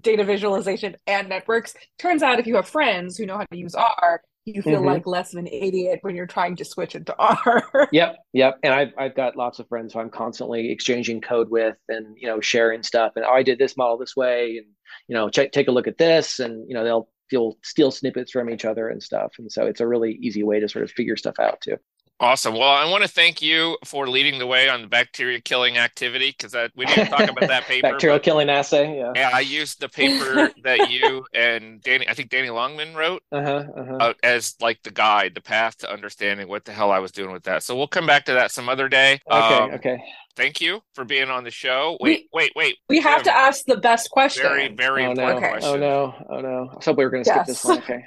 data 0.00 0.24
visualization 0.24 0.96
and 1.06 1.28
networks. 1.28 1.74
Turns 1.98 2.22
out 2.22 2.38
if 2.38 2.46
you 2.46 2.56
have 2.56 2.68
friends 2.68 3.16
who 3.16 3.26
know 3.26 3.38
how 3.38 3.46
to 3.50 3.56
use 3.56 3.74
R, 3.74 4.20
you 4.44 4.60
feel 4.60 4.80
mm-hmm. 4.80 4.86
like 4.86 5.06
less 5.06 5.32
of 5.32 5.38
an 5.38 5.46
idiot 5.46 6.00
when 6.02 6.14
you're 6.14 6.26
trying 6.26 6.56
to 6.56 6.64
switch 6.64 6.94
into 6.94 7.14
R. 7.18 7.88
yep, 7.92 8.16
yep. 8.34 8.58
And 8.62 8.74
I've 8.74 8.92
I've 8.98 9.14
got 9.14 9.36
lots 9.36 9.58
of 9.58 9.68
friends 9.68 9.94
who 9.94 10.00
I'm 10.00 10.10
constantly 10.10 10.70
exchanging 10.70 11.22
code 11.22 11.50
with 11.50 11.76
and 11.88 12.14
you 12.18 12.26
know 12.26 12.40
sharing 12.40 12.82
stuff. 12.82 13.12
And 13.16 13.24
oh, 13.24 13.30
I 13.30 13.42
did 13.42 13.58
this 13.58 13.76
model 13.76 13.96
this 13.96 14.14
way, 14.14 14.58
and 14.58 14.66
you 15.08 15.14
know 15.14 15.30
check 15.30 15.52
take 15.52 15.68
a 15.68 15.72
look 15.72 15.86
at 15.86 15.96
this, 15.96 16.40
and 16.40 16.68
you 16.68 16.74
know 16.74 16.84
they'll 16.84 17.08
you'll 17.30 17.58
steal 17.62 17.90
snippets 17.90 18.32
from 18.32 18.50
each 18.50 18.64
other 18.64 18.88
and 18.88 19.02
stuff. 19.02 19.32
And 19.38 19.50
so 19.50 19.66
it's 19.66 19.80
a 19.80 19.86
really 19.86 20.12
easy 20.22 20.42
way 20.42 20.60
to 20.60 20.68
sort 20.68 20.84
of 20.84 20.90
figure 20.90 21.16
stuff 21.16 21.38
out 21.38 21.60
too. 21.60 21.76
Awesome. 22.20 22.54
Well, 22.54 22.62
I 22.62 22.88
want 22.88 23.02
to 23.02 23.08
thank 23.08 23.42
you 23.42 23.76
for 23.84 24.08
leading 24.08 24.38
the 24.38 24.46
way 24.46 24.68
on 24.68 24.82
the 24.82 24.86
bacteria 24.86 25.40
killing 25.40 25.78
activity 25.78 26.34
because 26.36 26.54
we 26.76 26.86
didn't 26.86 27.08
talk 27.08 27.28
about 27.28 27.48
that 27.48 27.64
paper. 27.68 27.90
Bacterial 27.90 28.20
killing 28.20 28.48
assay. 28.48 28.96
Yeah. 28.96 29.12
Yeah, 29.16 29.30
I 29.34 29.40
used 29.40 29.80
the 29.80 29.88
paper 29.88 30.50
that 30.62 30.90
you 30.90 31.26
and 31.34 31.82
Danny, 31.82 32.08
I 32.08 32.14
think 32.14 32.30
Danny 32.30 32.50
Longman 32.50 32.94
wrote 32.94 33.22
uh-huh, 33.32 33.64
uh-huh. 33.76 33.96
Uh, 33.96 34.14
as 34.22 34.54
like 34.60 34.82
the 34.84 34.92
guide, 34.92 35.34
the 35.34 35.40
path 35.40 35.78
to 35.78 35.92
understanding 35.92 36.48
what 36.48 36.64
the 36.64 36.72
hell 36.72 36.92
I 36.92 37.00
was 37.00 37.10
doing 37.10 37.32
with 37.32 37.44
that. 37.44 37.64
So 37.64 37.76
we'll 37.76 37.88
come 37.88 38.06
back 38.06 38.24
to 38.26 38.32
that 38.34 38.52
some 38.52 38.68
other 38.68 38.88
day. 38.88 39.20
Okay. 39.30 39.54
Um, 39.54 39.70
okay 39.72 40.02
thank 40.36 40.60
you 40.60 40.82
for 40.94 41.04
being 41.04 41.30
on 41.30 41.44
the 41.44 41.50
show. 41.50 41.96
Wait, 42.00 42.28
we, 42.32 42.42
wait, 42.42 42.52
wait. 42.56 42.78
We 42.88 43.00
have 43.00 43.22
to 43.24 43.34
ask 43.34 43.64
the 43.64 43.76
best 43.76 44.10
question. 44.10 44.42
Very, 44.42 44.68
very 44.68 45.06
oh, 45.06 45.10
important 45.10 45.42
no. 45.42 45.48
question. 45.48 45.70
Oh 45.70 45.76
no, 45.76 46.26
oh 46.28 46.40
no. 46.40 46.70
I 46.76 46.80
thought 46.80 46.96
we 46.96 47.04
were 47.04 47.10
going 47.10 47.24
to 47.24 47.30
yes. 47.30 47.36
skip 47.36 47.46
this 47.46 47.64
one. 47.64 47.78
Okay. 47.78 48.04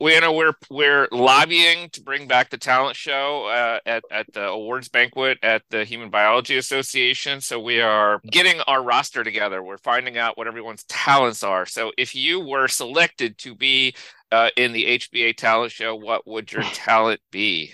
We 0.00 0.18
know 0.20 0.32
we're 0.32 0.54
we're 0.70 1.08
lobbying 1.12 1.88
to 1.90 2.02
bring 2.02 2.26
back 2.26 2.50
the 2.50 2.58
talent 2.58 2.96
show 2.96 3.46
uh, 3.46 3.78
at 3.86 4.04
at 4.10 4.32
the 4.32 4.48
awards 4.48 4.88
banquet 4.88 5.38
at 5.42 5.62
the 5.70 5.84
Human 5.84 6.10
Biology 6.10 6.56
Association. 6.56 7.40
So 7.40 7.60
we 7.60 7.80
are 7.80 8.20
getting 8.30 8.60
our 8.66 8.82
roster 8.82 9.24
together. 9.24 9.62
We're 9.62 9.78
finding 9.78 10.18
out 10.18 10.36
what 10.36 10.46
everyone's 10.46 10.84
talents 10.84 11.42
are. 11.42 11.64
So 11.64 11.92
if 11.96 12.14
you 12.14 12.40
were 12.40 12.68
selected 12.68 13.38
to 13.38 13.54
be 13.54 13.94
uh, 14.30 14.50
in 14.56 14.72
the 14.72 14.98
HBA 14.98 15.36
talent 15.36 15.72
show, 15.72 15.94
what 15.94 16.26
would 16.26 16.52
your 16.52 16.62
talent 16.74 17.20
be? 17.30 17.72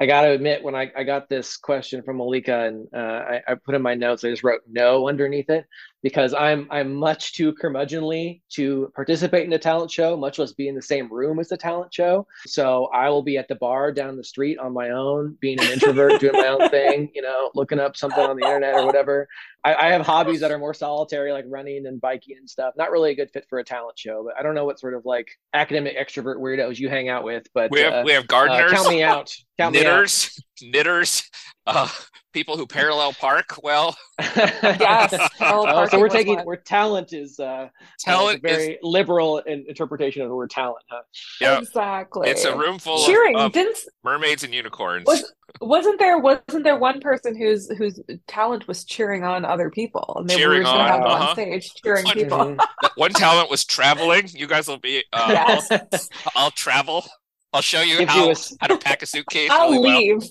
I 0.00 0.06
got 0.06 0.22
to 0.22 0.30
admit, 0.30 0.64
when 0.64 0.74
I, 0.74 0.90
I 0.96 1.04
got 1.04 1.28
this 1.28 1.56
question 1.56 2.02
from 2.02 2.18
Mallika 2.18 2.66
and 2.66 2.88
uh, 2.92 2.98
I, 2.98 3.42
I, 3.46 3.54
put 3.54 3.76
in 3.76 3.82
my 3.82 3.94
notes, 3.94 4.24
I 4.24 4.30
just 4.30 4.42
wrote 4.42 4.62
no 4.68 5.08
underneath 5.08 5.48
it 5.48 5.64
because 6.02 6.34
I'm 6.34 6.66
I'm 6.70 6.94
much 6.94 7.34
too 7.34 7.54
curmudgeonly 7.54 8.42
to 8.54 8.92
participate 8.94 9.46
in 9.46 9.52
a 9.52 9.58
talent 9.58 9.90
show, 9.90 10.16
much 10.16 10.38
less 10.38 10.52
be 10.52 10.68
in 10.68 10.74
the 10.74 10.82
same 10.82 11.12
room 11.12 11.38
as 11.38 11.48
the 11.48 11.56
talent 11.56 11.94
show. 11.94 12.26
So 12.46 12.86
I 12.86 13.08
will 13.08 13.22
be 13.22 13.38
at 13.38 13.48
the 13.48 13.54
bar 13.54 13.92
down 13.92 14.16
the 14.16 14.24
street 14.24 14.58
on 14.58 14.72
my 14.72 14.90
own, 14.90 15.36
being 15.40 15.60
an 15.60 15.70
introvert, 15.70 16.20
doing 16.20 16.34
my 16.34 16.48
own 16.48 16.68
thing, 16.70 17.10
you 17.14 17.22
know, 17.22 17.50
looking 17.54 17.78
up 17.78 17.96
something 17.96 18.24
on 18.24 18.36
the 18.36 18.44
internet 18.44 18.74
or 18.74 18.86
whatever. 18.86 19.28
I, 19.64 19.74
I, 19.74 19.88
have 19.92 20.04
hobbies 20.04 20.40
that 20.40 20.50
are 20.50 20.58
more 20.58 20.74
solitary, 20.74 21.30
like 21.30 21.44
running 21.46 21.86
and 21.86 22.00
biking 22.00 22.36
and 22.36 22.50
stuff. 22.50 22.74
Not 22.76 22.90
really 22.90 23.12
a 23.12 23.14
good 23.14 23.30
fit 23.30 23.46
for 23.48 23.60
a 23.60 23.64
talent 23.64 23.96
show, 23.96 24.24
but 24.24 24.34
I 24.36 24.42
don't 24.42 24.56
know 24.56 24.64
what 24.64 24.80
sort 24.80 24.94
of 24.94 25.04
like 25.04 25.28
academic 25.54 25.96
extrovert 25.96 26.38
weirdos 26.38 26.80
you 26.80 26.88
hang 26.88 27.08
out 27.08 27.22
with. 27.22 27.46
But 27.54 27.70
we 27.70 27.80
have 27.80 27.92
uh, 27.92 28.02
we 28.04 28.12
have 28.12 28.26
gardeners. 28.26 28.72
Uh, 28.72 28.74
count 28.74 28.88
me 28.88 29.02
out. 29.04 29.32
Count 29.58 29.74
knitters, 29.74 30.36
me 30.36 30.42
out. 30.42 30.51
Knitters. 30.60 31.28
Uh, 31.66 31.88
people 32.32 32.56
who 32.56 32.66
parallel 32.66 33.12
park 33.12 33.62
well. 33.62 33.96
yes. 34.18 35.30
Oh, 35.40 35.86
so 35.86 35.98
we're 35.98 36.08
taking 36.08 36.38
where 36.40 36.56
talent 36.56 37.12
is 37.12 37.38
uh, 37.38 37.68
talent 37.98 38.42
very 38.42 38.72
is, 38.72 38.78
liberal 38.82 39.38
in 39.38 39.64
interpretation 39.68 40.22
of 40.22 40.28
the 40.28 40.34
word 40.34 40.50
talent, 40.50 40.84
huh? 40.88 41.02
Yeah, 41.40 41.58
exactly. 41.58 42.28
It's 42.28 42.44
a 42.44 42.56
room 42.56 42.78
full 42.78 43.04
cheering. 43.04 43.36
Of, 43.36 43.46
of 43.46 43.52
Didn't 43.52 43.78
mermaids 44.02 44.44
and 44.44 44.54
unicorns. 44.54 45.06
Was, 45.06 45.32
wasn't 45.60 45.98
there 45.98 46.18
wasn't 46.18 46.64
there 46.64 46.76
one 46.76 47.00
person 47.00 47.36
whose 47.36 47.68
whose 47.76 48.00
talent 48.26 48.66
was 48.66 48.84
cheering 48.84 49.24
on 49.24 49.44
other 49.44 49.70
people 49.70 50.14
and 50.16 50.28
they 50.28 50.36
cheering 50.36 50.60
were 50.60 50.64
going 50.64 50.78
to 50.78 50.92
have 50.92 51.02
uh-huh. 51.02 51.28
on 51.28 51.34
stage 51.34 51.72
cheering 51.74 52.04
one, 52.04 52.14
people. 52.14 52.38
Mm-hmm. 52.38 52.86
one 52.96 53.12
talent 53.12 53.50
was 53.50 53.64
traveling. 53.64 54.28
You 54.28 54.46
guys 54.46 54.68
will 54.68 54.78
be. 54.78 55.04
Uh, 55.12 55.28
yes. 55.30 55.68
I'll, 55.70 55.88
I'll, 56.36 56.50
travel. 56.50 57.04
I'll 57.52 57.62
show 57.62 57.82
you 57.82 58.06
how, 58.06 58.26
you 58.26 58.32
a, 58.32 58.36
how 58.60 58.66
to 58.68 58.78
pack 58.78 59.02
a 59.02 59.06
suitcase. 59.06 59.50
I'll 59.50 59.70
really 59.70 59.90
leave. 59.90 60.18
Well. 60.18 60.30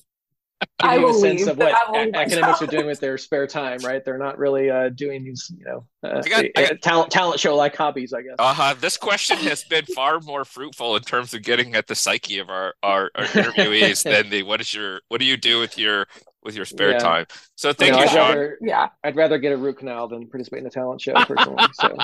Give 0.79 0.89
I 0.89 0.95
you 0.95 1.01
will 1.01 1.09
a 1.11 1.19
sense 1.19 1.39
leave, 1.41 1.47
of 1.49 1.57
what 1.57 1.71
a- 1.95 2.15
academics 2.15 2.61
are 2.61 2.67
doing 2.67 2.85
with 2.85 2.99
their 2.99 3.17
spare 3.17 3.47
time, 3.47 3.79
right? 3.79 4.03
They're 4.05 4.17
not 4.17 4.37
really 4.37 4.69
uh, 4.69 4.89
doing 4.89 5.23
these, 5.23 5.51
you 5.57 5.65
know, 5.65 5.85
uh, 6.03 6.21
got, 6.21 6.45
I, 6.55 6.77
talent 6.81 7.11
talent 7.11 7.39
show 7.39 7.55
like 7.55 7.75
hobbies, 7.75 8.13
I 8.13 8.21
guess. 8.21 8.35
Uh 8.37 8.53
huh. 8.53 8.75
This 8.79 8.97
question 8.97 9.37
has 9.37 9.63
been 9.63 9.85
far 9.85 10.19
more 10.19 10.45
fruitful 10.45 10.95
in 10.95 11.01
terms 11.03 11.33
of 11.33 11.41
getting 11.43 11.73
at 11.75 11.87
the 11.87 11.95
psyche 11.95 12.37
of 12.39 12.49
our 12.49 12.73
our, 12.83 13.09
our 13.15 13.25
interviewees 13.25 14.03
than 14.09 14.29
the 14.29 14.43
what 14.43 14.61
is 14.61 14.73
your 14.73 15.01
what 15.09 15.19
do 15.19 15.25
you 15.25 15.37
do 15.37 15.59
with 15.59 15.77
your 15.77 16.07
with 16.43 16.55
your 16.55 16.65
spare 16.65 16.91
Yeah. 16.91 16.97
time. 16.99 17.25
So 17.55 17.73
thank 17.73 17.93
know, 17.93 17.99
you, 17.99 18.03
I'd 18.05 18.09
Sean. 18.09 18.29
Rather, 18.29 18.57
Yeah. 18.61 18.89
I'd 19.03 19.15
rather 19.15 19.37
get 19.37 19.51
a 19.51 19.57
root 19.57 19.77
canal 19.79 20.07
than 20.07 20.27
participate 20.27 20.59
in 20.61 20.65
a 20.67 20.71
talent 20.71 21.01
show 21.01 21.13
personally. 21.25 21.63
So 21.73 21.95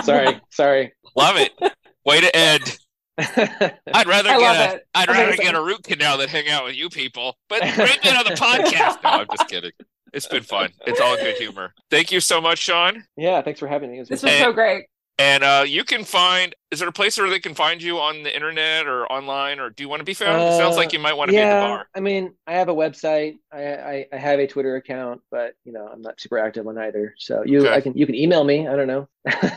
sorry, 0.02 0.40
sorry. 0.50 0.92
Love 1.16 1.36
it. 1.36 1.52
Way 2.04 2.20
to 2.20 2.34
end. 2.36 2.78
I'd 3.18 4.06
rather 4.06 4.30
I 4.30 4.38
get 4.38 4.56
a 4.70 4.74
it. 4.76 4.86
would 4.96 5.08
rather 5.16 5.36
get 5.36 5.54
a 5.54 5.62
root 5.62 5.82
canal 5.84 6.18
than 6.18 6.28
hang 6.28 6.48
out 6.48 6.64
with 6.64 6.74
you 6.74 6.88
people. 6.88 7.36
But 7.48 7.60
great 7.74 8.02
bit 8.02 8.16
on 8.16 8.24
the 8.24 8.30
podcast. 8.30 9.02
No, 9.02 9.10
I'm 9.10 9.26
just 9.36 9.48
kidding. 9.48 9.72
It's 10.12 10.26
been 10.26 10.42
fun. 10.42 10.70
It's 10.86 11.00
all 11.00 11.16
good 11.16 11.36
humor. 11.36 11.72
Thank 11.90 12.12
you 12.12 12.20
so 12.20 12.40
much, 12.40 12.58
Sean. 12.58 13.04
yeah, 13.16 13.40
thanks 13.42 13.60
for 13.60 13.66
having 13.66 13.90
me. 13.92 13.98
Was 13.98 14.08
This 14.08 14.22
really 14.22 14.36
was 14.36 14.42
so 14.44 14.52
great. 14.52 14.84
And 15.18 15.44
uh, 15.44 15.64
you 15.66 15.84
can 15.84 16.04
find. 16.04 16.54
Is 16.70 16.78
there 16.80 16.88
a 16.88 16.92
place 16.92 17.18
where 17.18 17.28
they 17.28 17.38
can 17.38 17.54
find 17.54 17.82
you 17.82 17.98
on 18.00 18.22
the 18.22 18.34
internet 18.34 18.86
or 18.86 19.04
online, 19.12 19.60
or 19.60 19.68
do 19.70 19.82
you 19.82 19.88
want 19.88 20.00
to 20.00 20.04
be 20.04 20.14
found? 20.14 20.42
it 20.42 20.56
sounds 20.56 20.74
Uh, 20.74 20.78
like 20.78 20.92
you 20.94 20.98
might 20.98 21.12
want 21.12 21.28
to 21.30 21.32
be 21.36 21.38
at 21.40 21.60
the 21.60 21.66
bar. 21.66 21.86
I 21.94 22.00
mean, 22.00 22.34
I 22.46 22.54
have 22.54 22.68
a 22.70 22.74
website. 22.74 23.34
I, 23.52 23.62
I 23.74 24.06
I 24.12 24.16
have 24.16 24.38
a 24.40 24.46
Twitter 24.46 24.76
account, 24.76 25.20
but 25.30 25.52
you 25.64 25.72
know, 25.72 25.86
I'm 25.86 26.00
not 26.00 26.18
super 26.18 26.38
active 26.38 26.66
on 26.66 26.78
either. 26.78 27.14
So 27.18 27.42
you, 27.44 27.60
Okay. 27.60 27.74
I 27.74 27.80
can 27.82 27.94
you 27.96 28.06
can 28.06 28.14
email 28.14 28.42
me. 28.42 28.66
I 28.66 28.74
don't 28.74 28.86
know. 28.88 29.06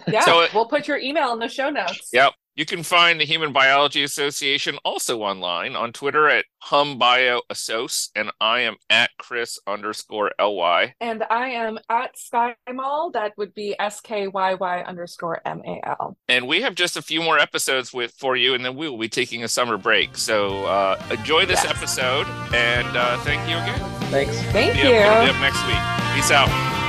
Yeah. 0.07 0.21
So 0.25 0.41
it- 0.41 0.53
we'll 0.53 0.67
put 0.67 0.87
your 0.89 0.97
email 0.97 1.31
in 1.33 1.39
the 1.39 1.47
show 1.47 1.69
notes. 1.69 2.09
Yep. 2.13 2.33
You 2.57 2.65
can 2.65 2.83
find 2.83 3.19
the 3.19 3.25
Human 3.25 3.51
Biology 3.51 4.01
Association 4.01 4.77
also 4.85 5.19
online 5.19 5.75
on 5.75 5.91
Twitter 5.91 6.29
at 6.29 6.45
humbioassoc, 6.63 8.09
and 8.15 8.31
I 8.39 8.61
am 8.61 8.77
at 8.89 9.09
Chris 9.17 9.59
underscore 9.67 10.31
ly. 10.39 10.93
And 11.01 11.25
I 11.29 11.49
am 11.49 11.77
at 11.89 12.15
SkyMall. 12.15 13.11
That 13.11 13.33
would 13.37 13.53
be 13.53 13.75
S 13.77 13.99
K 13.99 14.27
Y 14.29 14.53
Y 14.53 14.81
underscore 14.83 15.41
M 15.45 15.61
A 15.65 15.81
L. 15.99 16.17
And 16.29 16.47
we 16.47 16.61
have 16.61 16.75
just 16.75 16.95
a 16.95 17.01
few 17.01 17.21
more 17.21 17.37
episodes 17.39 17.93
with 17.93 18.13
for 18.17 18.37
you, 18.37 18.53
and 18.53 18.63
then 18.63 18.77
we 18.77 18.89
will 18.89 18.97
be 18.99 19.09
taking 19.09 19.43
a 19.43 19.49
summer 19.49 19.75
break. 19.77 20.15
So 20.17 20.63
uh, 20.65 21.01
enjoy 21.11 21.45
this 21.45 21.63
Yes. 21.65 21.75
episode, 21.75 22.25
and 22.53 22.87
uh, 22.95 23.17
thank 23.19 23.41
you 23.49 23.57
again. 23.57 23.79
Thanks. 24.11 24.39
Thank 24.53 24.75
See 24.75 24.79
you. 24.79 24.87
you. 24.93 24.99
We'll 25.01 25.25
be 25.25 25.29
up 25.29 25.41
next 25.41 25.65
week. 25.67 26.15
Peace 26.15 26.31
out. 26.31 26.84